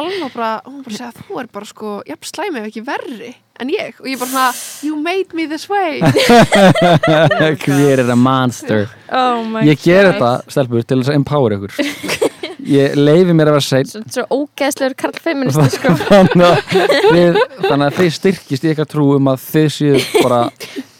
[0.00, 3.32] Alma bara, hún bara segja þú er bara sko jafn slæm ef ekki verri
[3.62, 3.94] en ég.
[4.02, 4.50] Og ég bara svona,
[4.82, 6.02] you made me this way.
[7.62, 8.88] Hver er a monster?
[9.08, 11.72] Oh my Ég ger þetta, stelpur, til þess að empower ykkur
[12.66, 15.92] Ég leifi mér að vera sein svo, svo ógeðslegur karl feministi sko.
[16.10, 20.40] þannig, þannig að þið styrkist í eitthvað trú um að þið séu bara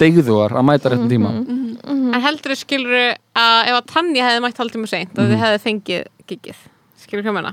[0.00, 1.32] degðuar að mæta réttum tíma.
[1.86, 5.62] En heldur þið skilur að ef að Tanja hefði mætt hálftíma seint að þið hefði
[5.66, 6.60] fengið gigið.
[7.06, 7.52] Skilur hvað menna?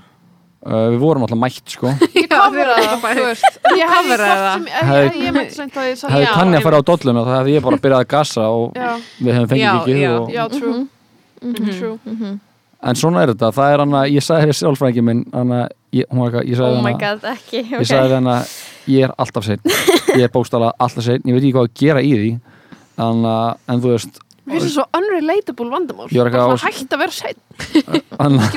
[0.63, 1.91] uh, Við vorum alltaf mætt sko.
[2.19, 3.59] Ég kofra það, veist.
[3.79, 4.71] Ég hvort það.
[4.77, 5.41] Hefði- ég-
[6.67, 9.97] farið á dolluna þá hefði ég bara byrjað að gassa og við hefum fengið ekki
[9.99, 10.81] já, og, já, true.
[11.43, 12.33] True
[12.83, 15.63] En svona er þetta, það er hann að ég sagði við sjálfræðingi minn hann að
[15.95, 17.89] ég, hún var eitthvað, ég oh sagði my hann að god, ekki ég okay.
[17.93, 18.51] sagði að
[18.93, 19.63] ég er alltaf sein
[20.17, 22.31] ég er bókstala alltaf sein, ég veit ekki hvað að gera í því
[23.03, 23.25] en,
[23.71, 26.05] en þú veist Mér finnst það svo unrelatable vandamál.
[26.11, 27.13] Eitthvað á- svona hægt að vera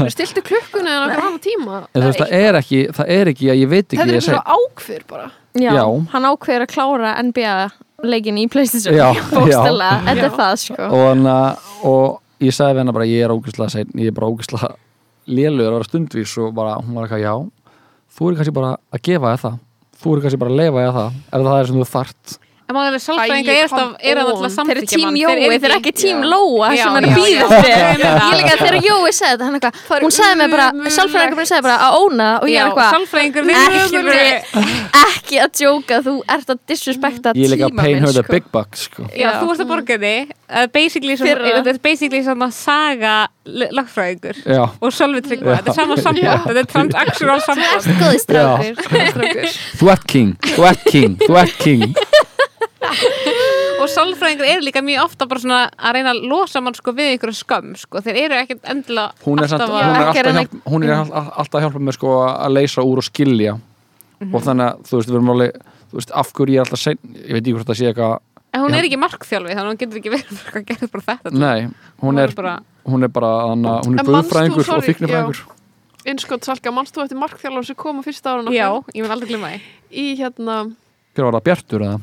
[0.03, 1.77] Við stiltu klukkunni en okkur annan tíma.
[1.95, 4.17] En þú veist, það er ekki það er ekki að ég veit ekki Þetta að
[4.17, 5.29] er er sein ákfyr bara.
[5.55, 5.85] Já, Já.
[6.11, 7.55] hann ákveður að klára NBA
[8.03, 8.99] leikin í Playstation
[9.37, 10.89] bókstala, þetta er það sko.
[10.91, 11.23] Og,
[11.87, 14.73] og ég sagði við hennar bara ég er ógæslega sein, ég er bara ógæslega
[15.27, 16.35] lélugur að vera stundvís.
[16.43, 17.35] Og bara hún var eitthvað já,
[18.17, 19.61] þú er kannski bara að gefa það.
[19.97, 22.37] Þú er kannski bara að þér það ef það er sem þú þart
[22.67, 24.67] En maður er sálfræðinga er alltaf, er come alltaf on.
[24.67, 26.23] þeir eru tím Jói, þeir eru ekki tím.
[26.27, 28.01] Lóa sem hann býður fyrir.
[28.03, 30.97] ég líka þegar Jói sagði þetta hann eitthvað, Það hún sagði mér bara, ömurlegt.
[30.97, 34.67] sálfræðingur bara sagði bara að óna og ég er eitthvað sálfræðingur Ekki-
[35.07, 38.13] ekki að djóka, þú ert að disrespekta ég er líka tíma að pay minn her
[38.17, 38.33] the sko.
[38.35, 39.07] big bucks sko.
[39.15, 39.97] Já, þú varst að borga
[41.31, 41.47] Fyrra.
[41.61, 43.15] þetta er basically svona saga
[43.47, 44.37] lagfræðingur
[44.83, 44.91] og
[45.23, 47.83] Tryggva, þetta er sama samband þetta er transactional samband.
[49.79, 50.35] þú ert king,
[53.83, 57.15] og sálfræðingur eru líka mjög ofta bara svona að reyna að losa mann sko við
[57.15, 60.55] einhverju skömm sko, þeir eru ekkert endilega hún er, samt, alltaf hún er, alltaf, hjálp,
[60.73, 63.57] hún er all- all- alltaf að hjálpa mér sko að leysa úr og skilja.
[64.33, 65.59] Og þannig að þú veist, við erum alveg
[65.91, 68.17] þú veist, af hverju ég er alltaf sein ég veit ekki hvort það sé eitthvað
[68.57, 71.33] en hún er ekki markþjálfi þannig að hún getur ekki verið að gera bara þetta.
[71.37, 71.69] Nei,
[72.01, 72.55] hún er, bara,
[72.89, 75.43] hún er bara hana, hún er buðfræðingur og sorry, þyknifræðingur
[76.07, 79.29] Innskott Salka, mannst þú eftir markþjálfur sem kom á fyrsta árun já, ég mun aldrei
[79.33, 79.61] glemma því.
[79.91, 80.57] Í hérna
[81.17, 81.97] hver var það, Bjartur eða?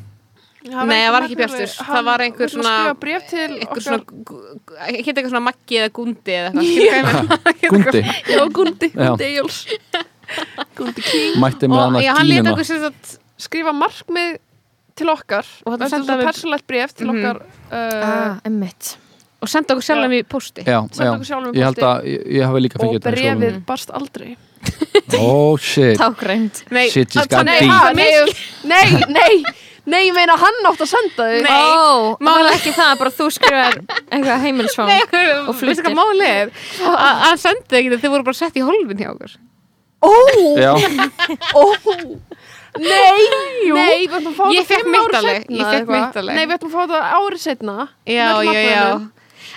[0.64, 1.72] Nei, það var ekki Bjartur.
[1.76, 3.82] Það var einhver svona- Hann bref til Einhver okkar.
[3.84, 3.98] svona,
[4.88, 7.68] hétt eitthvað svona Maggi eða Gundi eða eitthvað, ég?
[7.74, 8.88] Gundi, Já, Gundi.
[8.94, 9.58] Gundi Egil's
[10.78, 11.36] Gundi King.
[11.42, 12.30] Mætti með Og hann
[12.64, 13.14] sem sagt,
[13.44, 14.38] skrifa markmið
[14.96, 15.44] til okkar.
[15.66, 17.18] Og er senda persónlegt bref til Mhm.
[17.18, 18.94] okkar uh, ah, emmitt
[19.44, 20.22] og senda okkur sjálfum Já.
[20.22, 20.62] í posti.
[20.64, 20.78] Já,
[21.52, 24.36] ég held að ég, ég hafi líka og fengið þetta í brefið barst aldrei.
[25.18, 26.62] Oh shit, tágrænt.
[26.72, 27.68] Nei, Shit að- deep.
[27.68, 27.96] ha, það
[28.64, 29.44] nei, nei,
[29.86, 31.50] nei, ég meina hann átt að senda þig Nei.
[31.52, 33.78] ó, Mál- mála ekki það, bara þú skrifar
[34.10, 35.00] eitthvað heimilsfang Nei,
[35.48, 35.68] Og fluttir.
[35.68, 36.52] veistu hvað málið er?
[36.88, 39.34] Að hann sendi ekki þetta, þið voru bara sett í hólfin hjá okkur.
[40.04, 40.12] Ó,
[40.60, 40.72] já,
[41.54, 41.64] ó
[42.74, 43.26] Nei,
[43.70, 45.70] nei, við ætlum að fá Ég þetta fékk fimm mitt ári alveg, seinna ég eða
[45.70, 46.00] fékk eitthvað.
[46.06, 46.34] mitt alveg.
[46.34, 47.74] Nei, við ætlum að fá þetta árið setna
[48.04, 48.86] Já, já, já.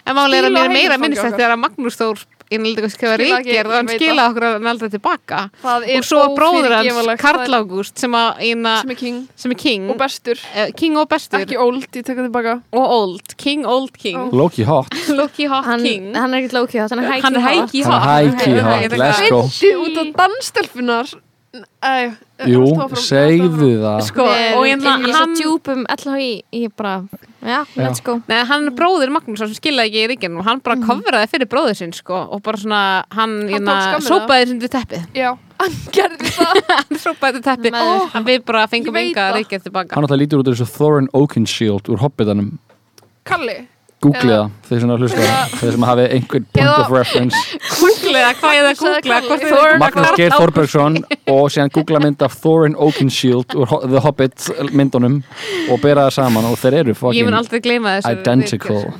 [0.08, 1.32] En málið er að mér er meira okkar.
[1.34, 5.40] þegar að Magnús Þór ekki, ríkjörð og hann skilaði okkur hann aldrei tilbaka.
[5.64, 7.22] Það er Og svo bróður hans.
[7.22, 9.28] Karl er- Ágúst, sem, að, eina, sem er king.
[9.36, 10.38] sem er king, og bestur.
[10.56, 11.40] Eh, king og bestur.
[11.40, 12.62] Ekki old, ég tek það tilbaka.
[12.74, 14.30] Og old, king, old king.
[14.32, 14.88] Loki hot
[15.20, 16.14] Loki hot hann, king.
[16.16, 18.08] hann er lókið hann er Hann er hæki Hann hot.
[18.08, 19.42] er hæki hot, Ég- let's go.
[19.44, 21.14] Fyndi út af danstelfunar
[21.56, 22.12] Æ,
[22.52, 22.66] Jú,
[23.02, 24.02] segðu það.
[24.06, 26.98] Sko, og ég í hann, svo djúpum LHI ég bara,
[27.42, 28.18] já, let's go.
[28.30, 31.50] Nei, hann er bróðir Magnús sem skilaði ekki í ríkjörn og hann bara kofraði fyrir
[31.50, 32.82] bróður sinn sko og bara svona,
[33.16, 34.04] hann, Hann skammina.
[34.06, 35.08] sópaði þessum til teppið.
[35.18, 35.30] Já,
[35.64, 36.62] hann gerði það.
[36.76, 37.80] Hann sópaði til teppið
[38.14, 41.10] hann við bara fengum Ég enga ríkjörn tilbaka Hann alltaf lítur út af þessu Thorin
[41.18, 42.52] Oakenshield úr Hobbitanum.
[43.28, 43.62] Kalli
[43.98, 45.28] Googlið það, þeir sem að hlusta.
[45.58, 47.40] Þeir sem hafi einhvern point of reference.
[47.80, 48.70] Googlega, hvað ég það?
[48.70, 50.98] Að googla þið- Magnús Geir Þorbergsson
[51.34, 55.18] og síðan googla mynd af Thorin Oakenshield úr The Hobbit myndunum
[55.72, 57.34] og bera það saman og þeir eru Ég fucking
[58.14, 58.94] identical.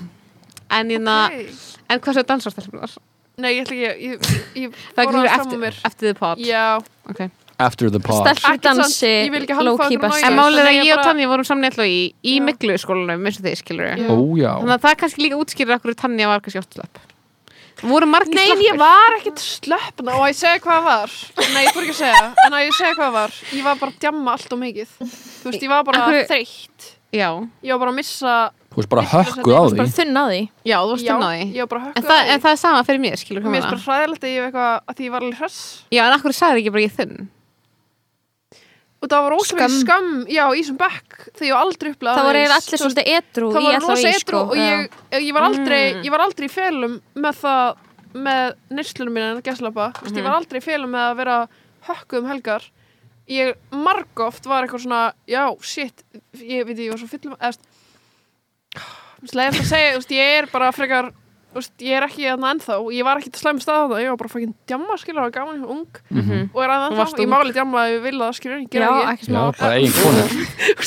[0.70, 1.46] En, hérna, Ok.
[1.90, 2.98] en hvað svo dansarstælpunar?
[3.38, 6.38] Nei, ég ætla ekki ég, ég, Það kemur aðeins fram á eftir, eftir the pod
[6.42, 7.30] Já, okay.
[7.60, 10.22] After the pod stelpur Ekki sant, dansi ég vil ekki halda low-key ykkur á best
[10.22, 10.30] nægju.
[10.32, 12.44] En málið er að ég og bara- Tanja vorum saman eitthvað í, í Já.
[12.46, 16.28] miklu skólanum eins og þið skilur já, Þannig að það kannski líka útskýrir okkur Tanja
[16.28, 17.00] var kannski oft slapp
[17.82, 21.12] Voru margir Nei, en slappir ég var ekkert slöppna og að ég segja hvað var.
[21.54, 23.36] Nei, ég fór ekki að segja En að ég segja hvað var.
[23.54, 24.94] Ég var bara að djamma allt og mikið.
[24.98, 26.88] Þú veist, ég var bara hverju- þreytt.
[27.14, 27.30] Já,
[27.64, 28.34] Ég var bara að missa
[28.74, 29.78] þú veist bara hökkuð á því.
[29.78, 30.42] Bara þunn á því.
[30.66, 31.54] Já, þú inn á því.
[31.54, 33.86] ég var bara En það, en það er sama fyrir mér, skilur Mér finnst bara
[33.86, 35.84] hræðilegt að ég hef eitthvað að því ég var alveg hress.
[35.94, 37.28] Já, en akkur sagði ekki bara ég þunn
[39.08, 39.82] Og það var óslega Skömm.
[39.86, 43.12] skam, já, í þessum bekk Þegar ég var aldrei upplegað það voru eiginlega allir svolítið
[43.18, 46.02] edru Það var rosa etru sko og ég, ég, var aldrei, Mm.
[46.04, 47.84] ég var aldrei í felum með það
[48.18, 50.18] með neyslunum mínu en gæslapa mm Mhm.
[50.18, 51.38] ég var aldrei í felum með að vera
[51.88, 52.64] hökkuð um helgar
[53.30, 56.04] ég margóft var eitthvað svona já, shit,
[56.40, 57.56] ég veit ég var svo fyllum eða
[59.28, 61.12] slegðast að segja, ég er bara frekar
[61.58, 62.76] veist, ég er ekki þarna ennþá.
[62.96, 65.62] Ég var ekki til slæmi stað ég var bara fucking djamma skilur, það var gaman,
[65.64, 66.00] var ung.
[66.10, 66.44] Mhm.
[66.54, 69.14] og er varst þá, ég máli djamma ef ég vil það skilur, ég já, gera
[69.14, 69.30] ekki.
[69.32, 70.30] Já, bara eigin konur.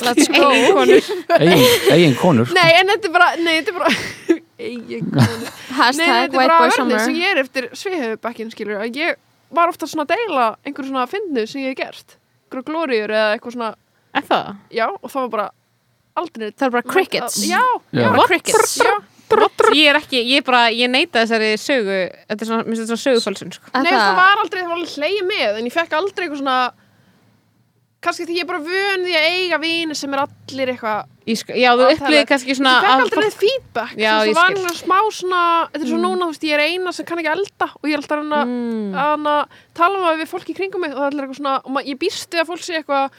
[0.06, 0.48] let's go.
[1.40, 3.92] eigin, eigin konur Nei, en þetta er bara, nei, þetta er bara
[4.70, 5.52] eigin konur.
[5.80, 8.80] Nei, þetta er bara verðið sem ég er eftir sviðhefubekkin, skilur.
[8.80, 9.20] Að ég
[9.50, 12.18] var ofta svona að deila einhver svona fyndnu sem ég hef gert.
[12.46, 13.72] Einhverju glóriur eða eitthvað svona.
[14.10, 14.46] Er það?
[14.74, 15.48] já, og það var bara
[16.18, 17.40] aldrei það er bara crickets.
[17.46, 17.62] Já,
[17.94, 18.08] Já.
[18.10, 18.76] bara crickets.
[18.82, 18.94] Já
[19.76, 21.98] Ég er ekki, ég bara, ég neita þessari sögu
[22.28, 23.70] Þetta er svona, minnst þetta er svona sögufölsun sko.
[23.72, 26.40] Að Nei, það var aldrei, það var alveg hleyið með en ég fekk aldrei eitthvað
[26.42, 26.58] svona
[28.00, 31.00] kannski því ég er bara vön því að eiga vini sem er allir eitthvað
[31.36, 32.00] sko, Já, þú Átalegt.
[32.00, 34.56] upplýði kannski svona ég fekk að aldrei fólk- neitt feedback Já, það var skil.
[34.56, 35.42] einhver smá svona
[35.74, 37.92] þetta er svo núna, þú veist, ég er eina sem kann ekki elda og ég
[37.92, 38.94] er alltaf að Mm.
[38.96, 39.34] að hana,
[39.76, 41.82] tala um við fólk í kringum mig og það er allir eitthvað svona, og ma-
[41.84, 43.10] ég býst við að fólk sé eitthvað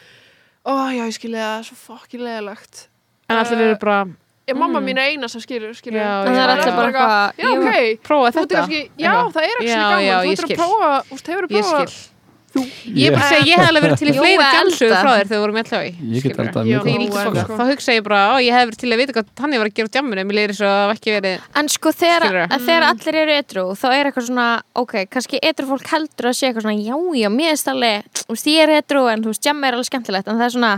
[0.66, 2.88] ó já ég skilja það, svo fokkin leðilegt
[3.30, 4.08] En allir eru bara
[4.50, 4.86] ég mamma Mm.
[4.90, 6.76] mín er eina sem skilur, skilur Já, það er já.
[6.76, 8.56] bara eitthvað já ok, Prófa þú ert þetta.
[8.58, 10.58] kannski, já það er ekki gaman, já, þú ert að skil.
[10.58, 12.08] prófa þú hefur að Ég prófa skil.
[12.52, 15.38] Ég bara að segja, ég hef alveg verið til í fleiri dansögu frá þér þegar
[15.38, 17.56] við vorum í alltaf Ég get Já, mjög er sko.
[17.56, 19.74] þá hugsa ég bara, ó, ég hef verið til að vita hvað hann var að
[19.78, 23.32] gera á djamminu, mér leiðir svo að ekki verið en sko þegar, þegar allir eru
[23.40, 26.96] edru þá er eitthvað svona, ok, kannski edru fólk heldur að sé eitthvað svona, já,
[27.24, 29.88] já, mér er alveg þú veist, ég er edru en þú veist, jamma er alveg
[29.88, 30.74] skemmtilegt en það er svona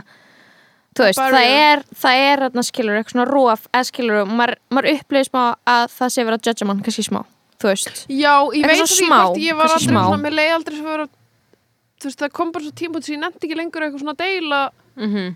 [0.94, 1.38] þú veist, Barrier.
[1.40, 5.44] það er, það er þarna skilur, eitthvað svona róf, eða skilur maður, maður upplifir smá
[5.74, 7.22] að það sé verið að judge mann kannski smá,
[7.62, 10.82] þú veist já, ég veit svo ekki hvort ég var aldrei svona, mér leið aldrei
[10.86, 14.18] vera þú veist, það kom bara svo tímpúnt sem ég nefndi ekki lengur eitthvað svona
[14.20, 14.62] deila
[14.98, 15.36] Mhm.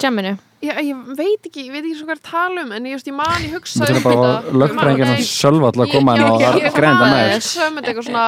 [0.00, 2.86] jamminu, ég, ég veit ekki, ég veit ekki svo hvað er að tala um en
[2.88, 6.16] ég, veist, ég man, ég hugsa Þetta er bara lögfrængin hans sölva til að koma
[6.18, 8.26] inn og ég, ég, greinda með ég hugsa um þetta eitthvað svona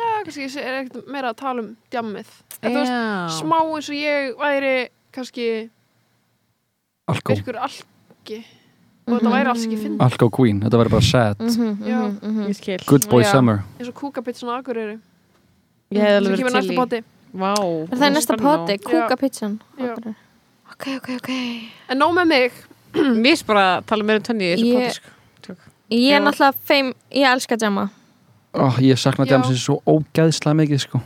[0.00, 2.34] já, kannski ég er ekkert meira að tala um djammið.
[2.60, 3.40] En þú veist, Já.
[3.40, 4.76] smá eins og ég væri
[5.16, 5.48] kannski
[7.06, 8.40] Alko, virkur algi
[9.06, 10.06] og þetta væri alls ekki fyndið.
[10.08, 11.44] Alko Queen, þetta verður bara sad.
[11.86, 12.00] Já.
[12.48, 12.80] Ég skil.
[12.88, 13.30] Good boy Já.
[13.36, 13.62] summer.
[13.78, 14.58] Eins og kúkapitt svona
[15.94, 16.98] Ég hef sem verið næsta til í bóti
[17.36, 17.52] Vá.
[17.92, 18.78] Það er næsta poti,
[19.78, 20.16] Já.
[20.76, 21.30] Ok, ok, ok
[21.90, 22.52] En nóg með mig
[23.22, 25.00] Mér er bara að tala meira um tönni í þessu Ég-.
[25.44, 25.58] Tjók.
[25.92, 27.88] Ég er náttúrulega feim, ég elska djama
[28.56, 29.34] Ó, ég sakna Já.
[29.34, 31.00] djamsins svo ógæðslega mikið sko.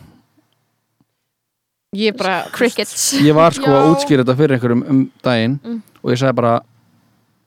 [1.98, 3.88] Ég er bara Crickets ég var sko að Já.
[3.90, 5.80] útskýra þetta fyrir einhverjum um daginn Mm.
[6.04, 6.52] og ég sagði bara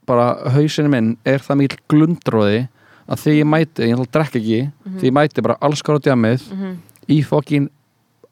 [0.06, 2.68] bara hausinu minn er það mikil glundróði
[3.08, 4.60] að því ég mæti, ég ætla að drekka ekki
[5.00, 6.76] því ég mæti bara alls á djamið Mhm.
[7.08, 7.70] í fokkin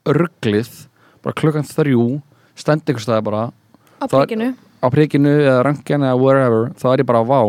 [0.04, 0.86] örglið
[1.22, 2.20] bara klukkan þrjú
[2.54, 3.52] stend einhvers staði bara
[4.02, 4.48] á Það- príkinu
[4.82, 7.40] á prikinu eða rangjan eða wherever þá er ég bara vá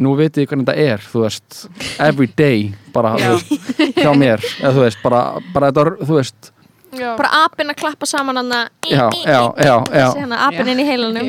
[0.00, 1.58] nú veit ég hvernig þetta er þú veist,
[2.00, 3.58] every day bara þú
[4.00, 4.40] hjá mér.
[4.62, 5.20] Eða þú veist, bara,
[5.52, 6.50] bara þetta, þú veist
[6.90, 10.72] Já, bara apinn að klappa saman hann að já, já, já, já, hérna, apinn Já.
[10.72, 11.28] inn í heilanum.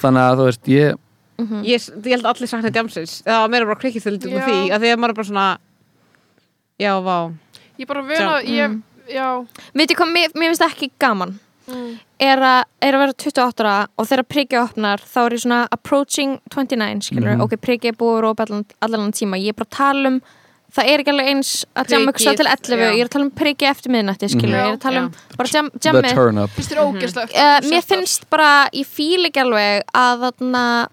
[0.00, 0.96] Þannig að þú veist, ég
[1.68, 4.40] ég, ég held að allir sakna djamsins það var meira bara kveikið til Já.
[4.48, 5.46] því að því að maður bara svona
[6.80, 7.16] já, vá.
[7.78, 8.80] Ég bara vil að ég,
[9.10, 9.28] Já,
[9.74, 11.36] veitir hvað, mér, mér finnst ekki gaman
[11.70, 11.94] mm.
[12.20, 15.60] er að, er að vera 28 ára og þegar prikið opnar þá er ég svona
[15.72, 17.40] approaching 29 skilur, Mhm.
[17.46, 20.20] ok, prikið er búið og allan, allan tíma, ég er bara að tala um
[20.70, 22.90] það er ekki alveg eins að jamma ykkur stað til 11 já.
[22.94, 24.60] ég er að tala um prikið eftir miðnætti skilur, Mhm.
[24.60, 25.36] ég er að tala um Já.
[25.36, 29.26] bara jam, the jammið turn up finnst þér ógeðslegt uh, mér finnst bara, ég fíl
[29.26, 30.88] ekki alveg að þarna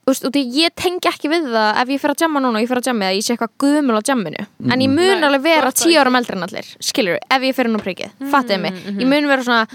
[0.00, 2.58] þú veist, út í ég tengi ekki við það ef ég fer að jamma núna
[2.58, 5.20] og ég fer að jamma það, ég sé eitthvað guðmul á jamminu en ég mun
[5.20, 6.00] Nei, alveg vera þú ert það tíu ekki.
[6.00, 9.28] árum eldri en allir skilur, ef ég fer nú prikið, mm, fattið mig ég mun
[9.30, 9.66] vera svona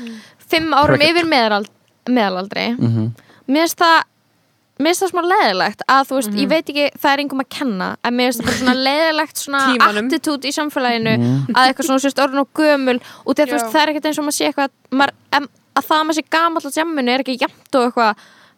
[0.49, 1.15] fimm árum Pricked.
[1.15, 1.69] yfir meðalald,
[2.09, 3.13] meðalaldri mm
[3.45, 3.97] mér finnst það
[4.81, 6.39] mér finnst það smá leðilegt að þú veist, Mhm.
[6.41, 9.37] ég veit ekki, það er einhverjum að kenna en mér finnst það bara svona leðilegt
[9.37, 10.07] svona Tímanum.
[10.09, 11.13] attitút í samfélaginu
[11.53, 13.53] að eitthvað svona sérst orðin og gömul og að þú Já.
[13.53, 15.47] veist, það er ekkert eins og maður sé eitthvað maður, em,
[15.77, 18.15] að það að maður sé gamall á jamminu er ekki jæmt og eitthvað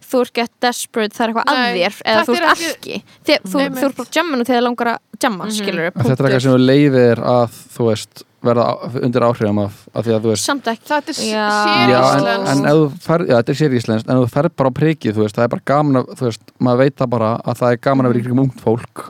[0.08, 3.38] þú ert gett desperate, það er eitthvað að þér eða þú er ert ekki- Þið,
[3.52, 6.42] þú, ert bara á jamminu þegar þig langar að jamma mm skilur, þetta er eitthvað
[6.48, 8.66] sem þú leiðir að þú veist, verða
[9.04, 10.86] undir áhrifum af, af því að þú veist samt ekki.
[10.88, 11.48] Þetta er Já.
[11.66, 14.24] sér Já, en, íslenskt en ef þú ferð, já, þetta er sér íslenskt en ef
[14.24, 16.82] þú ferð bara á prikið, þú veist, það er bara gaman að, þú veist, maður
[16.84, 19.04] veit það bara að það er gaman að vera í kringum ungt fólk.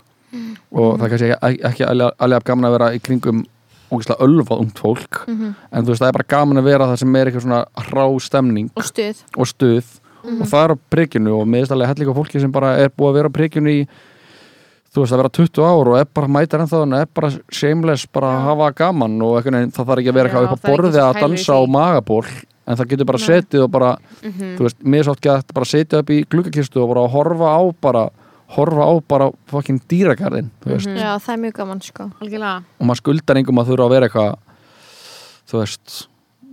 [0.78, 3.46] Og það er kannski ekki, ekki alveg, gaman að vera í kringum
[3.88, 5.22] ógeðslega ölvað ungt fólk.
[5.28, 5.54] Mhm.
[5.72, 8.04] en þú veist, það er bara gaman að vera það sem er eitthvað svona hrá
[8.20, 8.70] stemning.
[8.76, 9.22] Og stuð.
[9.38, 9.86] Og stuð
[10.28, 13.18] og það er á prikinu og meðist alveg hellinga fólki sem bara er búið að
[13.20, 13.80] vera á prikinu í
[14.94, 18.08] þú veist að vera 20 ár og er bara mætar ennþá en er bara shameless
[18.12, 20.92] bara að hafa gaman og veginn það þarf ekki að vera eitthvað upp á borði
[20.94, 22.24] ekki að dansa á magaból
[22.68, 23.92] en það getur bara setið og bara
[24.24, 27.52] þú veist, mér er svo oft gett bara setja upp í gluggakistu og bara horfa
[27.56, 28.04] á bara
[28.58, 32.10] horfa á bara fucking dýragarðin þú veist, já, það er mjög gaman sko.
[32.24, 32.64] Algjörlega.
[32.80, 34.38] Og maður skuldar engum að þurfa að vera eitthvað
[35.52, 35.98] þú veist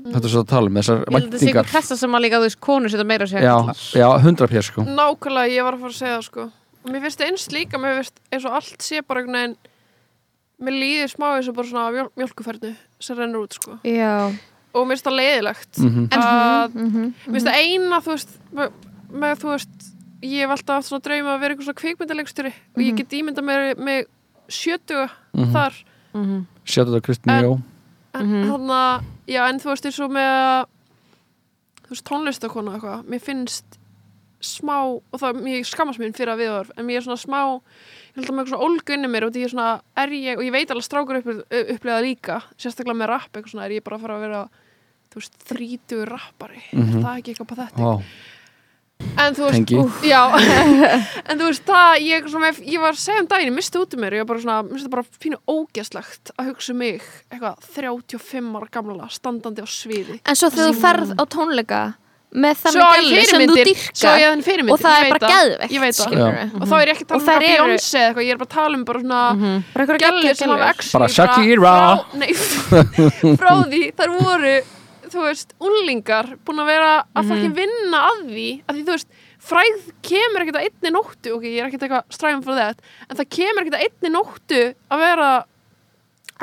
[0.05, 1.69] þetta er svo að tala um þessar það væntingar.
[1.71, 3.57] pressa sem að líka þú veist konur setja meira sér já,
[3.97, 4.83] já, 100 pér sko.
[4.85, 6.49] Nákvæmlega, ég var að fara að segja það sko.
[6.85, 9.57] Og mér finnst eins líka, mér finnst eins og allt sé bara einhvern veginn
[10.65, 13.79] mér líður smá eins og bara svona mjöl, mjölkufernu sem rennur út sko.
[13.85, 14.29] Já,
[14.75, 16.09] og mér finnst það leiðilegt Mhm.
[16.13, 18.71] að mhm, mér finnst það eina þú veist með,
[19.11, 19.91] með þú veist
[20.25, 23.43] ég hef alltaf haft svona drauma að vera eitthvað svona kvikmyndalegstjóri og ég get ímynda
[23.45, 24.05] mér með
[24.49, 25.53] sjötuga Mhm.
[25.53, 25.75] þar.
[26.65, 27.63] Sjáðu þetta Kristinn En-
[28.15, 28.45] Mhm.
[28.51, 30.67] þannig að, já en þú veist eins og með
[31.85, 33.79] þú veist tónlistakona eitthvað, mér finnst
[34.45, 38.19] smá, og það, mér skammast mín fyrir að viðhorf, en mér er svona smá ég
[38.19, 39.71] held að mér er svona ólgu inni mér og því ég er svona
[40.03, 43.69] er ég, og ég veit alveg strákur upp, upplega líka, sérstaklega með rapp eitthvað svona,
[43.69, 44.43] er ég bara að fara að vera
[45.15, 46.63] þú veist, þrítugur rappari.
[46.73, 46.97] Mhm.
[46.99, 47.79] er það ekki eitthvað pathetic.
[47.79, 48.03] Vá,
[49.03, 50.21] en þú veist, úff, já.
[51.31, 53.97] En þú veist, það, ég, svona, ég var að segja um daginn, ég misti út
[53.97, 57.69] um mér, ég var bara svona misti bara pínu ógæslegt að hugsa um mig eitthvað
[57.75, 60.21] 35 ára gamla standandi á sviði.
[60.25, 61.83] En svo þegar þú ferð á tónleika
[62.35, 64.13] með þannig gæli sem þú dyrka
[64.75, 66.07] og það er bara geðveikt ég veit það.
[66.09, 66.47] skilurðu.
[66.59, 68.55] og þá er ég ekki að tala um Beyoncé eða eitthvað, ég er bara að
[68.55, 69.21] tala um bara svona
[69.75, 70.71] bara eitthvað gæli sem hafa
[72.19, 72.33] nei,
[73.41, 74.57] frá því þar voru
[75.13, 79.09] þú veist, unlingar búin að vera að fokkin vinna að því að því þú veist,
[79.45, 83.19] fræð kemur ekkert að einni nóttu, ok, ég er ekkert eitthvað stræðum fyrir þetta, en
[83.21, 84.61] það kemur ekkert að einni nóttu
[84.95, 85.31] að vera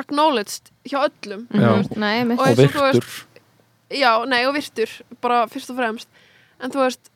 [0.02, 1.96] acknowledged hjá öllum þú veist.
[2.00, 2.16] Nei.
[2.24, 3.08] Og og þú veist- virtur.
[3.92, 4.88] Já, nei, og virtur,
[5.20, 6.08] bara fyrst og fremst.
[6.62, 7.10] En þú veist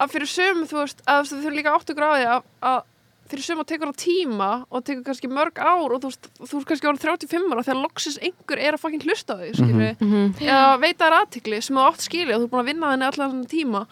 [0.00, 2.82] að fyrir söm, þú veist, að þú veist, þau líka áttu gráði að, að
[3.30, 6.52] fyrir söm að tekur á tíma og tekur kannski mörg ár og þú veist, þú
[6.58, 9.96] veist kannski árið 35 ára þegar loksis einhver er að fucking hlusta á því, skilur
[10.00, 10.34] Mhm.
[10.40, 13.08] eða veita þær aðtikli sem þú átt skilja og þú er búin að vinna þenni
[13.10, 13.86] allan tíma.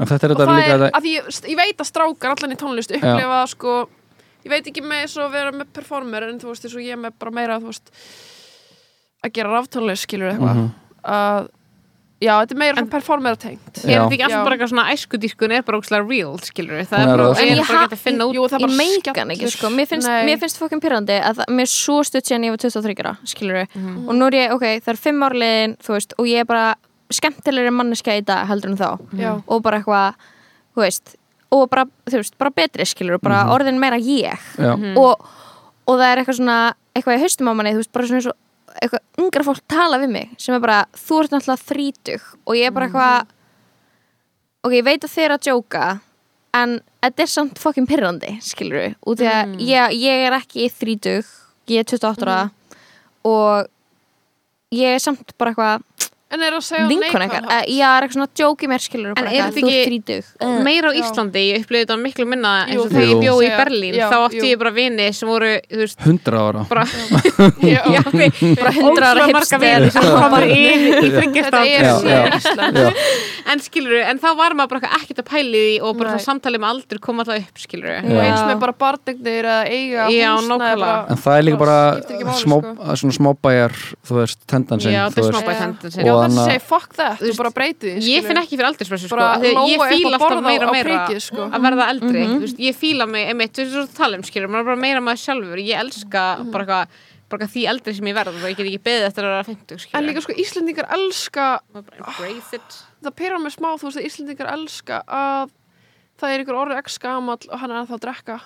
[0.00, 2.30] En þetta er og þetta það líka er, að því, ég- ég veit að strákar
[2.36, 3.88] allan í tónlist upplifa sko,
[4.44, 6.92] ég veit ekki með svo að vera með performer en þú veist, eins og ég
[6.92, 7.90] er með bara meira veist,
[9.24, 10.56] að gera ráftónlist skilur eitthvað.
[10.56, 10.70] Mhm.
[11.04, 11.48] að
[12.20, 13.80] já, þetta er meira svona performer tengt.
[13.80, 16.98] Er þetta ekki alltaf bara eitthvað svona æskudískun er bara ógslag real, skilur við það
[17.00, 18.76] er er bara, er En gett að finna út Jú, það er bara
[19.34, 19.54] ekki skellur.
[19.56, 19.70] sko.
[19.70, 20.24] Mér finnst, Nei.
[20.28, 23.66] mér finnst fokkin pyrrandi að mér er svo stutt síðan ég var 23 ára skilur
[23.74, 24.08] Mhm.
[24.08, 26.74] og nú er ég, ok, það er fimm árliðin þú veist, og ég er bara
[27.10, 28.98] skemmtilegri manneska í dag heldur en þá.
[29.18, 29.42] Já.
[29.48, 30.14] og bara eitthvað,
[30.76, 31.16] þú veist
[31.52, 33.50] og bara, þú veist, bara betri skilur bara Mhm.
[33.50, 34.38] orðin meira ég.
[34.58, 35.26] Já, og,
[35.88, 37.18] og það er eitthvað svona eitthvað
[38.80, 42.68] eitthvað yngra fólk tala við mig sem er bara, þú ert náttúrulega þrítug og ég
[42.68, 43.34] er bara eitthvað
[44.64, 45.88] ok, ég veit að þið er að djóka
[46.60, 50.70] en þetta er samt fokkin pyrrandi skilur við, út í að ég, ég er ekki
[50.74, 51.28] þrítug,
[51.70, 52.40] ég er 28 ára
[53.28, 53.68] og
[54.74, 58.14] ég er samt bara eitthvað En er að segja vinkun eitthvað, uh, ég er eitthvað
[58.14, 61.00] svona djóki mér skilur En er þetta ekki- þrítug meira á Já.
[61.02, 64.16] Íslandi, ég upplifði þetta miklu minna eins og þegar ég bjó í Berlín já, þá
[64.28, 66.62] átti ég bara vini sem voru þú veist, 100 ára.
[66.70, 66.84] bara,
[67.66, 67.82] Já.
[67.96, 68.20] já, ok,
[68.60, 69.58] Bara 100 ára ótrúlega marga hipster.
[69.64, 72.22] vini sem komur inn í Þetta er Já, svo já.
[72.38, 72.92] Ísland Já,
[73.50, 76.24] en skilur en þá var maður bara eitthvað ekkert að pæli því og bara það
[76.28, 78.22] samtalið með aldur kom alltaf upp skilur Og Já.
[78.28, 80.30] eins með bara barnegnir að eiga Já,
[81.10, 81.78] En það er líka bara
[82.38, 82.60] sko.
[82.94, 83.74] svona smábæjar,
[84.06, 84.94] þú veist, tendansinn
[86.20, 88.68] Þú þessi annað- segi fuck that Þú og bara breyti því ég finn ekki fyrir
[88.70, 91.46] aldurspressu sko, að ég fíla að alltaf meira og meira sko.
[91.50, 94.64] að verða eldri þú veist, ég fíla mig einmitt, þú veist, svo talum skilur, maður
[94.70, 95.58] bara meira maður sjálfur.
[95.64, 96.86] Ég elska bara eitthvað
[97.30, 99.78] bara því eldri sem ég verð og ég get ekki beðið eftir að vera 50
[99.78, 101.60] skilur En líka sko Íslendingar elska
[102.52, 102.70] it.
[103.04, 105.50] Það pyrrar mig smá, þú veist að Íslendingar elska að
[106.20, 108.40] það er ykkur orðið x gamall og hann er ennþá að drekka.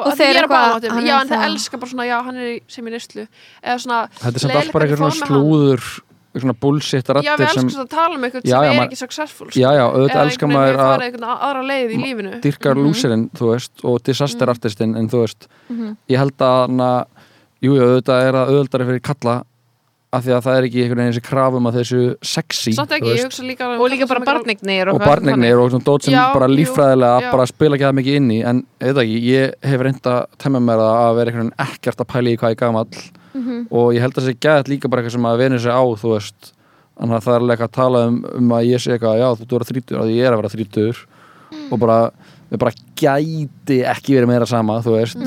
[0.00, 0.48] Og, Og að þeir er eitthvað,
[0.88, 3.26] bara já en það elska bara svona já hann er í- sem í nýstlu
[3.62, 6.09] eða svona Þetta er samt leiðilegt allt bara eitthvað með hann.
[6.38, 8.86] Svona bullshit já við rattir sem elskum að tala um eitthvað Já, sem já, er
[8.86, 9.58] ekki successful sko.
[9.60, 12.84] Já, já, auðvitað Eða elskar maður að farið einhvern aðra leið í lífinu dyrkar Mhm.
[12.86, 14.54] lúsirinn, þú veist og disaster Mhm.
[14.54, 15.96] artistinn, en þú veist Mhm.
[16.08, 17.06] ég held að hana,
[17.62, 19.42] jú, jú, auðvitað er það auðvöldari fyrir kalla
[20.12, 23.14] af því að það er ekki einhvern veginn þessi krafum að þessu sexy, ekki, ég
[23.14, 26.02] veist, hugsa líka og líka bara sem eitthvað- barnignir og eitthvað barnignir og svona dót
[26.02, 27.30] sem Já, bara jú, líffræðilega já.
[27.30, 30.58] bara spila ekki það mikið inn í en eða ekki, ég hef reynd að temma
[30.58, 33.66] mér það að vera einhvern veginn ekkert að pæla í hvað ég gamall Mhm.
[33.70, 35.82] og ég held að það sé gæðat líka bara eitthvað sem að venur sig á,
[36.02, 36.52] þú veist.
[37.00, 39.54] Þannig að það er alveg að tala um, um að ég sé eitthvað, já, þú
[39.56, 40.96] ert að þrítur, að ég er að vera þrítur
[41.72, 42.10] og bara,
[42.50, 45.22] við bara gæti ekki verið meira sama, þú veist.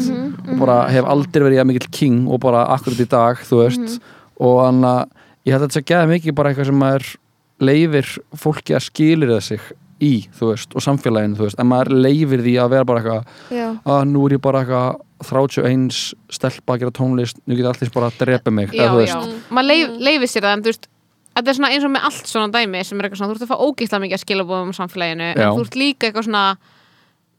[0.51, 3.99] Og bara hef aldrei verið jafn mikill king og bara akkurat í dag, þú veist.
[4.39, 5.07] Og þannig að
[5.45, 7.15] ég held að þetta sé gæða mikið bara eitthvað sem maður
[7.63, 9.59] leifir fólki að skilir það sig
[10.03, 13.91] í, þú veist, og samfélaginu, þú veist en maður leifir því að vera bara eitthvað
[13.95, 15.99] að nú er ég bara eitthvað 31
[16.35, 19.15] stelpa að gera tónlist, nú get allir bara að drepa mig, já, eða já,
[19.49, 20.89] maður leif, leifir sér það en þú veist
[21.33, 23.45] þetta er svona eins og með allt svona dæmi sem er eitthvað svona, þú ert
[23.47, 25.45] að fá ógeðslega mikið að skilabóðum um samfélaginu, Já.
[25.47, 26.43] en þú ert líka eitthvað svona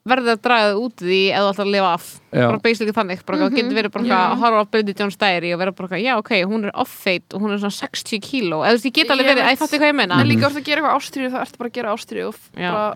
[0.04, 2.44] verðið að draga það út því eða þú ætlar að lifa af, Já.
[2.44, 3.22] bara basically þannig.
[3.24, 6.00] Bara mm getur verið bara eitthvað að horfa á Bridget Jones Diary og vera bara
[6.02, 8.94] já ok, hún er off-fate og hún er svona 60 kíló, eða þú veist, ég
[8.98, 10.20] get alveg verið, ég fatti hvað ég meina.
[10.20, 12.70] En líka orðið að gera eitthvað ástriðu þá ertu bara að gera ástriðu og Já.
[12.74, 12.94] bara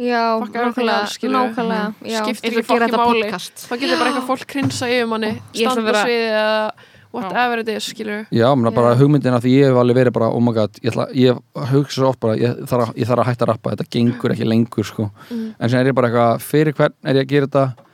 [0.00, 2.20] Já, nákvæmlega, nákvæmlega já.
[2.24, 3.24] skiptir ekki þetta máli.
[3.26, 3.66] podcast.
[3.68, 6.72] Þá getur bara eitthvað fólk krinsa yfir manni standa sviði eða
[7.12, 10.30] whatever it is, skilur Já, menn bara hugmyndin að því ég hef alveg verið bara,
[10.34, 11.38] oh my god, ég, ætla, ég
[11.72, 14.48] hugsa svo oft bara, ég þarf, ég þarf að hætta að rappa, þetta gengur ekki
[14.48, 15.08] lengur, sko.
[15.30, 15.46] Mm.
[15.58, 17.86] En sen er ég bara eitthvað, fyrir hvern er ég að gera þetta,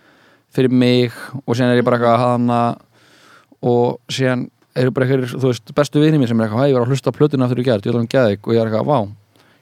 [0.56, 2.62] fyrir mig, og sen er ég bara eitthvað að hana,
[3.66, 6.76] og sen eru bara eitthvað, þú veist, bestu vinið mér sem er eitthvað, hæ, ég
[6.76, 8.70] var að hlusta á plötuna þegar ég gerði, ég ætla geða þig, og ég er
[8.70, 8.98] eitthvað, vá,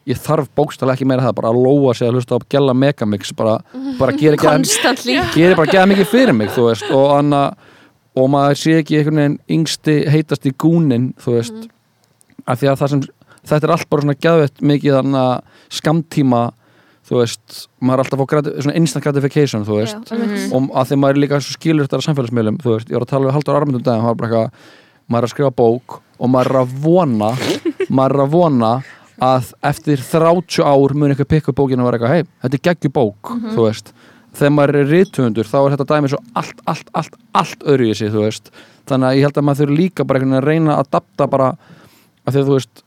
[0.05, 3.31] ég þarf bókstælega ekki meira það, bara að lóa sig að hlusta á Gella Megamix,
[3.37, 3.55] bara,
[3.99, 4.37] bara gera
[5.71, 7.45] geða mikið fyrir mig þú veist, og, anna,
[8.17, 11.71] og maður sé ekki einhvern veginn yngsti heitast í gúnin þú veist Mhm.
[12.47, 13.01] af því að það sem,
[13.47, 16.43] þetta er allt bara svona geðvett mikið anna, skamtíma
[17.05, 20.17] þú veist, maður er alltaf að fá grati, svona instant gratification þú veist, Já.
[20.17, 20.53] Mhm.
[20.57, 23.05] og að því maður er líka svo skilur þetta á samfélagsmiðlum, þú veist, ég var
[23.05, 24.51] að tala við Haldur Armundum daginn, hann var bara eitthvað,
[25.11, 27.31] maður er að skrifa bók og maður er að vona
[27.97, 28.73] maður er að vona
[29.21, 32.65] að eftir 30 ár mun eitthvað pikka upp bókinu og vera eitthvað, hei, þetta er
[32.75, 33.93] geggju bók þú veist,
[34.35, 37.99] þegar maður er rithöfundur þá er þetta dæmi svo allt, allt, allt allt öðru í
[37.99, 38.51] sig, þú veist.
[38.89, 41.29] Þannig að ég held að maður þurfi líka bara einhvern veginn að reyna að adapta
[41.31, 41.51] bara,
[42.25, 42.85] af því að þú veist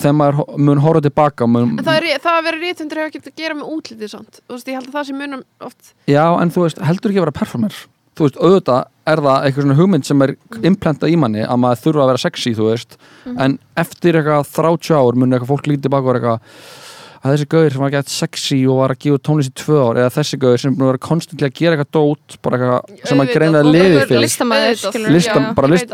[0.00, 3.32] þegar maður mun horfa tilbaka mun, en það, er, það að vera rítundur hefur ekki
[3.32, 4.42] að gera með útlitið samt.
[4.46, 7.20] Þú veist, ég held að það sem munum oft Já, en þú veist, heldur ekki
[7.20, 7.80] að vera performer.
[8.18, 8.80] Þú veist, auðvitað
[9.10, 10.32] er það eitthvað svona hugmynd sem er
[10.70, 12.96] implantað í manni að maður þurfa að vera sexy, þú veist.
[13.36, 16.88] En eftir eitthvað 30 ár mun eitthvað fólk lítið baka og eitthvað
[17.20, 19.98] að þessi gauður sem var gett sexy og var að gefa tónlist í tvö ár
[20.00, 23.58] eða þessi gauður sem vera konstantli að gera eitthvað dót bara eitthvað sem að greina
[23.60, 24.22] og að liði bara fyrir.
[24.24, 24.92] listamaður, auðvitað.
[24.94, 25.12] skilurðu.
[25.16, 25.90] Lista- Já, já, bara ég list-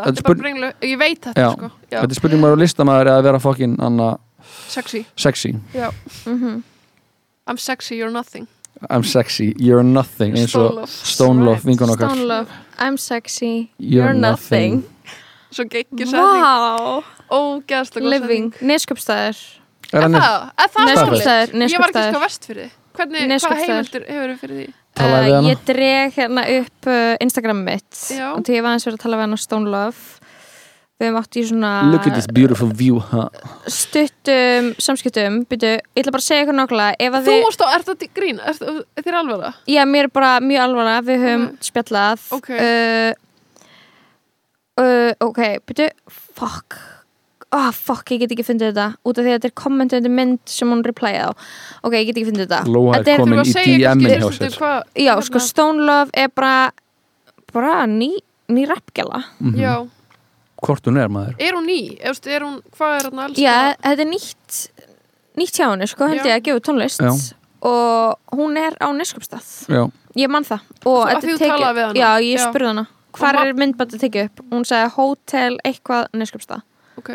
[0.98, 1.70] veit þetta sko.
[1.90, 4.08] Já, Þetta er spurning maður að listamæður eða að vera fokkin anna
[4.68, 5.52] sexy, sexy.
[6.26, 6.62] Mhm.
[7.48, 8.46] I'm sexy, you're nothing.
[8.90, 11.60] I'm sexy, you're nothing eins og Stone Love.
[11.62, 12.48] Stone Love,
[12.78, 14.84] I'm sexy You're You're nothing.
[15.50, 19.38] svo geggjur setning Wow, ógeðslega góð living, neskjöpstæður
[19.92, 23.62] Er Er það, er það Neskjöpstæður, ég var ekki sko vest fyrir því hvernig, hvað
[23.62, 25.48] heimildur hefur þið fyrir því Talaði við hana?
[25.50, 28.28] Ég dreg hérna upp uh, Instagram mitt Já.
[28.32, 30.26] og því ég var aðeins verið að tala við hann á Stone Love
[30.96, 33.28] við höfum átt í svona Look at this beautiful view huh?
[33.68, 38.10] stuttum samskiptum byrju, ég ætla bara að segja eitthvað að Þú varst á, ert þetta
[38.16, 38.40] grín?
[38.40, 38.56] Er
[39.04, 39.60] þér alveg það?
[39.76, 42.50] já, mér er bara mjög alvarlega við höfum spjallað Ok.
[42.56, 43.12] uh,
[44.80, 45.90] uh, ok, byrju,
[46.40, 46.80] fuck
[47.52, 48.86] ah, fuck, ég get ekki fundið þetta.
[49.06, 51.30] Út af því að þetta er kommentundi mynd sem hún replyið á.
[51.82, 52.62] Ok, ég get ekki fundið þetta.
[52.66, 54.56] Lóa Þetta er komin í DM-in hjá sér.
[54.56, 56.72] Hvað, já, sko, Stone Love er bara
[57.52, 58.10] bara ný,
[58.48, 59.56] ný rappgjala Mhm.
[59.60, 59.88] Já,
[60.62, 61.34] Hvort hún er maður?
[61.38, 61.98] Er hún ný?
[62.02, 63.40] Veist, er hún, hvað er hérna elsta?
[63.42, 64.70] Já, þetta er nýtt
[65.36, 67.00] nýtt hjá henni, sko, held ég að gefa tónlist.
[67.00, 67.34] Já.
[67.62, 70.60] og hún er á Neskupstað Já, ég man það.
[70.84, 71.96] Og Þú- þetta er tekið-?
[71.96, 72.86] Já, ég spurði hana
[73.16, 74.40] hvar er myndbætti tekið upp?
[74.52, 76.62] Hún sagði hótel eitthvað Neskupstað
[76.98, 77.10] Ok.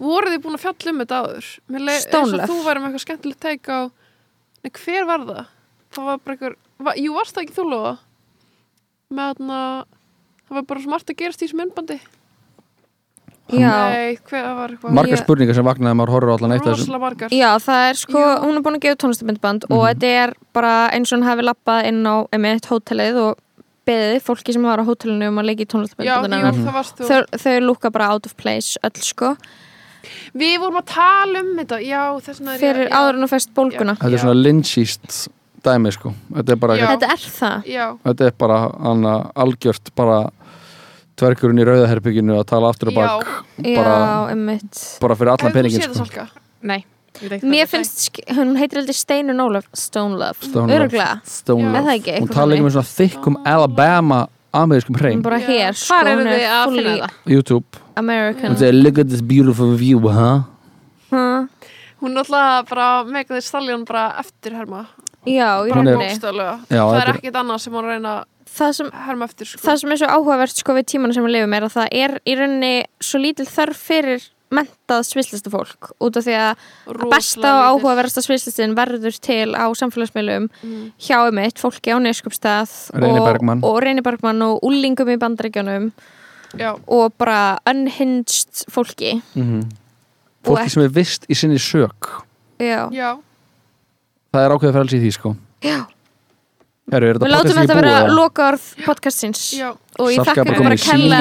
[0.00, 1.48] Voruð þið búin að fjalla um þetta áður?
[1.76, 3.78] Leið eins og þú væri með eitthvað skemmtilegt teik á
[4.60, 5.42] Nei, hver var það?
[5.90, 6.54] Það var bara einhver
[6.86, 7.92] va, Jú, varst það ekki þú lofa?
[9.10, 9.60] Með þarna
[10.50, 11.98] Það var bara svo margt að gerast í þessu myndbandi
[13.50, 16.84] Já, Nei, eitthvað margar Ég- spurningar sem vaknaði maður horfður á allan eitt af þessum
[16.86, 18.34] Rosalega margar já, það er sko Já.
[18.44, 19.88] hún er búin að gefa út tónlistamindband og Mhm.
[19.90, 23.38] þetta er bara eins og hún hafi lappað inn á emitt hótelið og
[23.90, 25.82] beðið fólki sem var á hótelinu um að leika í þú
[27.10, 29.36] þau, þau lúka bara out of place öll sko
[30.34, 33.24] Við vorum að tala um þetta Já, þess vegna er ég- fyrir já, áður en
[33.26, 35.28] þú fest bólguna Þetta er svona lynchist
[35.64, 36.86] dæmi sko Þetta er bara, Já.
[36.94, 40.20] þetta er það Já, þetta er bara hana, algjört bara
[41.20, 43.26] tverkurinn í rauðaherbygginu að tala aftur og bak
[43.60, 46.24] bara, já, emitt bara fyrir allan Hefur þú peningin séð það sko.
[46.70, 46.78] Nei,
[47.20, 50.78] ég veit ekki Mér finnst, hún heitir heldur Steinun Ólaf Stone Love, Stone Love.
[50.78, 51.82] öruglega Stone Love.
[51.84, 52.14] það ekki?
[52.14, 52.70] Hún eitthvað tala ekki þannig?
[52.70, 54.20] með svona þykkum Alabama
[54.52, 56.04] amerískum Hún hreim bara hér, sko, er.
[56.04, 57.34] Hvar eru hún þið er að fully finna það?
[57.34, 60.42] YouTube American Hún segir look at this beautiful view huh?
[61.10, 61.46] huh?
[62.00, 64.86] Hún er alltaf bara Megan Thee Stallion bara eftir herma
[65.28, 67.72] Já, í Hún Bara er- rauninni bókstaflega Já, Það þetta er er- ekkert annað sem
[67.76, 68.14] hún reyna
[68.50, 69.60] það sem, að herma eftir sko.
[69.62, 72.14] það sem er svo áhugavert sko við tímanu sem við lifum er að það er
[72.26, 77.50] í rauninni svo lítil þörf fyrir mentað svislista fólk út af því að Rosalega besta
[77.54, 80.92] og áhugaverðasta svislistin verður til á samfélagsmiðlum Mm.
[80.98, 85.92] hjá emitt, fólki á neskupstað Reyni og, og Reyni Bergmann og úlingum í bandaríkjanum
[86.58, 89.22] Já, og bara unhinged fólki.
[89.36, 89.62] Mm
[90.40, 92.08] Og Fólki ekki- sem er vist í sinni sök.
[92.58, 93.18] Já, já.
[94.32, 95.36] Það er ákveðið frelsi í því sko.
[95.62, 95.84] Já.
[96.90, 99.68] Heru, er Við þetta látum þetta ekki vera lokaorð podcastins Já,
[99.98, 101.20] og ég þakka bara kella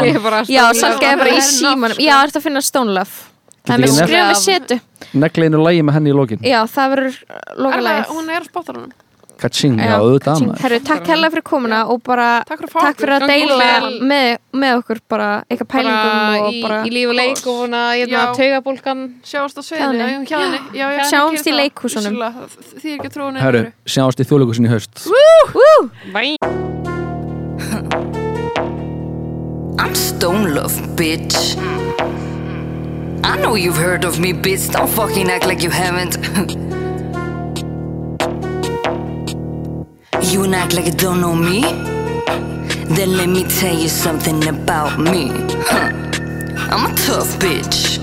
[0.49, 1.93] Já, Salka er bara í símanum.
[1.97, 2.05] sko.
[2.07, 3.27] Já, er að finna Stone Love.
[3.69, 4.79] Það er Getur með nefnt- setu.
[5.13, 6.39] Negli einu lægi með henni í lokin.
[6.41, 8.91] Já, það verður er lokalæð það, hún er á spottarunum
[9.39, 10.43] Kaching, já, auðvitað.
[10.59, 13.69] Herru, takk hella fyrir komuna og bara Takk fyrir að takk fyrir að deila
[14.11, 17.83] með, með okkur bara eitthvað pælingum og í, bara í líf og leik og svona
[17.95, 18.23] hérna, Já.
[18.35, 19.63] taugabólkan Sjáumst á
[20.75, 22.19] Já, já, Sjáumst í leikhúsunum.
[22.75, 24.71] Því er ekki að trúa Herru, sjáumst í þjóðleikursin í
[26.13, 26.35] Bæ.
[29.79, 31.55] I'm Stone Love, bitch.
[33.23, 34.71] I know you've heard of me, bitch.
[34.71, 36.17] Don't fucking act like you haven't.
[40.31, 41.61] you and act like you don't know me?
[42.95, 45.29] Then let me tell you something about me.
[45.65, 45.91] Huh.
[46.71, 47.97] I'm a tough bitch.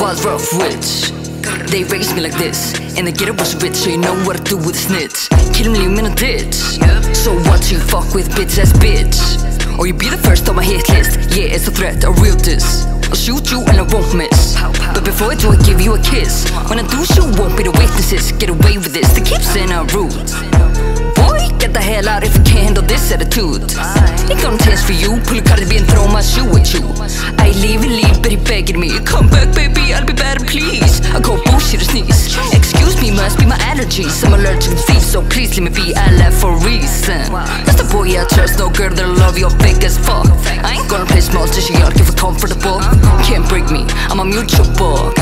[0.00, 1.12] Was rough witch.
[1.70, 4.42] They raised me like this, and the ghetto was rich, so you know what to
[4.44, 5.28] do with snitch.
[5.52, 6.54] Kill him, leave him in a ditch.
[7.14, 9.78] So watch you fuck with, bitch ass bitch?
[9.78, 11.36] Or you be the first on my hit list.
[11.36, 12.86] Yeah, it's a threat, a real diss.
[13.08, 14.56] I'll shoot you and I won't miss.
[14.94, 16.48] But before I do, I give you a kiss.
[16.68, 18.32] When I do, you won't be the witnesses.
[18.32, 20.32] Get away with this, the keeps in our roots.
[21.66, 23.74] Get the hell out if you can't handle this attitude.
[24.30, 26.86] Ain't gonna test for you, pull a card and throw my shoe at you.
[27.42, 28.94] I leave and leave, but he begging me.
[29.02, 31.02] Come back, baby, I'll be better, please.
[31.10, 32.38] I call bullshit or sneeze.
[32.54, 34.22] Excuse me, must be my allergies.
[34.24, 35.92] I'm allergic to thieves, so please let me be.
[35.96, 37.34] I left for a reason.
[37.66, 40.30] That's the boy I trust, no girl that'll love you fake as fuck.
[40.62, 42.78] I ain't gonna play small, just you if it comfortable.
[43.26, 45.18] Can't break me, I'm a mutual bug.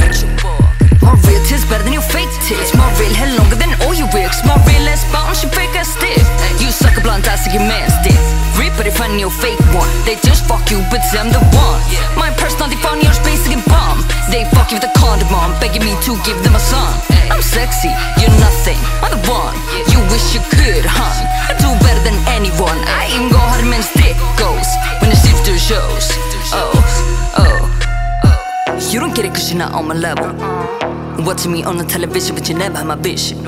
[1.04, 2.72] More real tits better than your fake tits.
[2.72, 5.92] More real hair longer than all your wigs More real ass bounce, you fake ass
[5.92, 6.24] stiff
[6.58, 8.16] You suck a blunt ass like your man's dick.
[8.56, 9.90] Rip but if I your fake one.
[10.08, 11.80] They just fuck you but I'm the one.
[12.16, 14.00] My personality found yours basic and bomb.
[14.32, 16.96] They fuck you with a condom on Begging me to give them a son.
[17.28, 19.54] I'm sexy, you're nothing I'm the one.
[19.92, 21.12] You wish you could, huh?
[21.50, 22.80] I do better than anyone.
[22.88, 24.68] I even go hard men's dick goes
[25.04, 26.16] When seems to shows.
[26.56, 26.72] Oh,
[27.36, 27.63] oh
[28.94, 30.30] you don't get it cause you're not on my level.
[31.26, 33.44] Watching me on the television, but you never have my vision.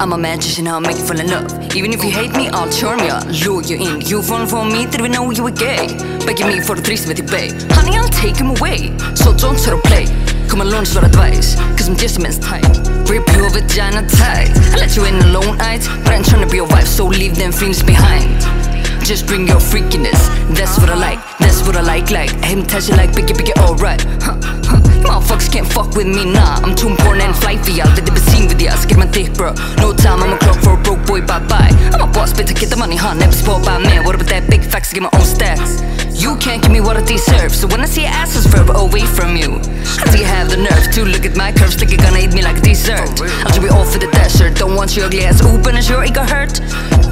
[0.00, 1.46] I'm a magician, I'll make you fall in love.
[1.76, 4.00] Even if you hate me, I'll charm ya, lure you in.
[4.00, 5.86] You fall for me, didn't even know you were gay.
[6.26, 7.52] Begging me for a threesome with your.
[7.70, 8.98] Honey, I'll take him away.
[9.14, 10.06] So don't try to play.
[10.48, 12.66] Come alone, for advice, cause I'm just a man's type.
[13.08, 14.50] Rip your vagina tight.
[14.50, 17.36] I let you in alone, eyes, but I'm trying to be your wife, so leave
[17.36, 18.65] them feelings behind.
[19.06, 20.18] Just bring your freakiness.
[20.50, 21.20] That's what I like.
[21.38, 22.10] That's what I like.
[22.10, 23.54] Like him touching like biggie biggie.
[23.62, 24.02] Alright.
[24.18, 24.34] Huh,
[24.66, 24.82] huh.
[25.06, 26.58] Motherfuckers can't fuck with me nah.
[26.58, 27.86] I'm too important and fly for y'all.
[27.94, 28.74] They been seen with y'all.
[28.84, 29.54] Get my dick, bro.
[29.78, 30.24] No time.
[30.24, 31.20] I'm a clock for a broke boy.
[31.20, 31.70] Bye bye.
[31.94, 32.50] I'm a boss, bitch.
[32.50, 33.14] I get the money, huh?
[33.14, 34.02] Never spoiled by man.
[34.04, 34.90] What about that big facts?
[34.90, 35.86] I get my own stats.
[36.20, 37.54] You can't give me what I deserve.
[37.54, 39.62] So when I see asses verb away from you,
[40.02, 42.34] how do you have the nerve to look at my curves like you're gonna eat
[42.34, 43.06] me like dessert?
[43.22, 44.56] I'll it all for the desert.
[44.56, 46.58] Don't want your ugly ass open as your ego hurt.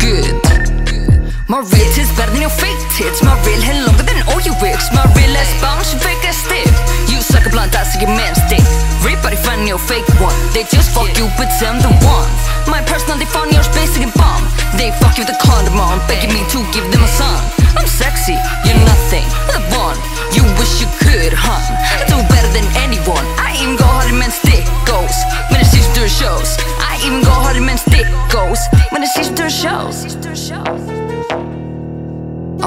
[0.03, 0.74] Good.
[1.45, 3.21] My real tits better than your fake tits.
[3.21, 4.89] My real head longer than all your wigs.
[4.97, 6.73] My real ass bounce, fake ass stiff.
[7.12, 8.65] You suck a blunt, I see your man's dick.
[9.05, 10.33] Rip body find your fake one.
[10.57, 12.31] They just fuck you, but I'm the one.
[12.65, 14.41] My personal, they found yours basic and bomb.
[14.81, 17.37] They fuck you with a condom on, begging me to give them a son.
[17.77, 19.29] I'm sexy, you're nothing.
[19.53, 20.01] The one
[20.33, 21.61] you wish you could, huh?
[21.61, 23.21] I do better than anyone.
[23.37, 25.12] I even go hard in men's dick goes
[25.53, 26.57] when it sees through shows.
[26.81, 28.65] I even go hard in men's dick goes
[28.97, 30.09] when it sees through shows.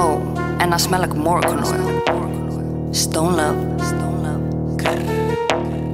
[0.00, 0.22] Oh,
[0.60, 1.42] and I smell like more.
[2.94, 3.56] Stone love.
[3.84, 5.87] Stone love.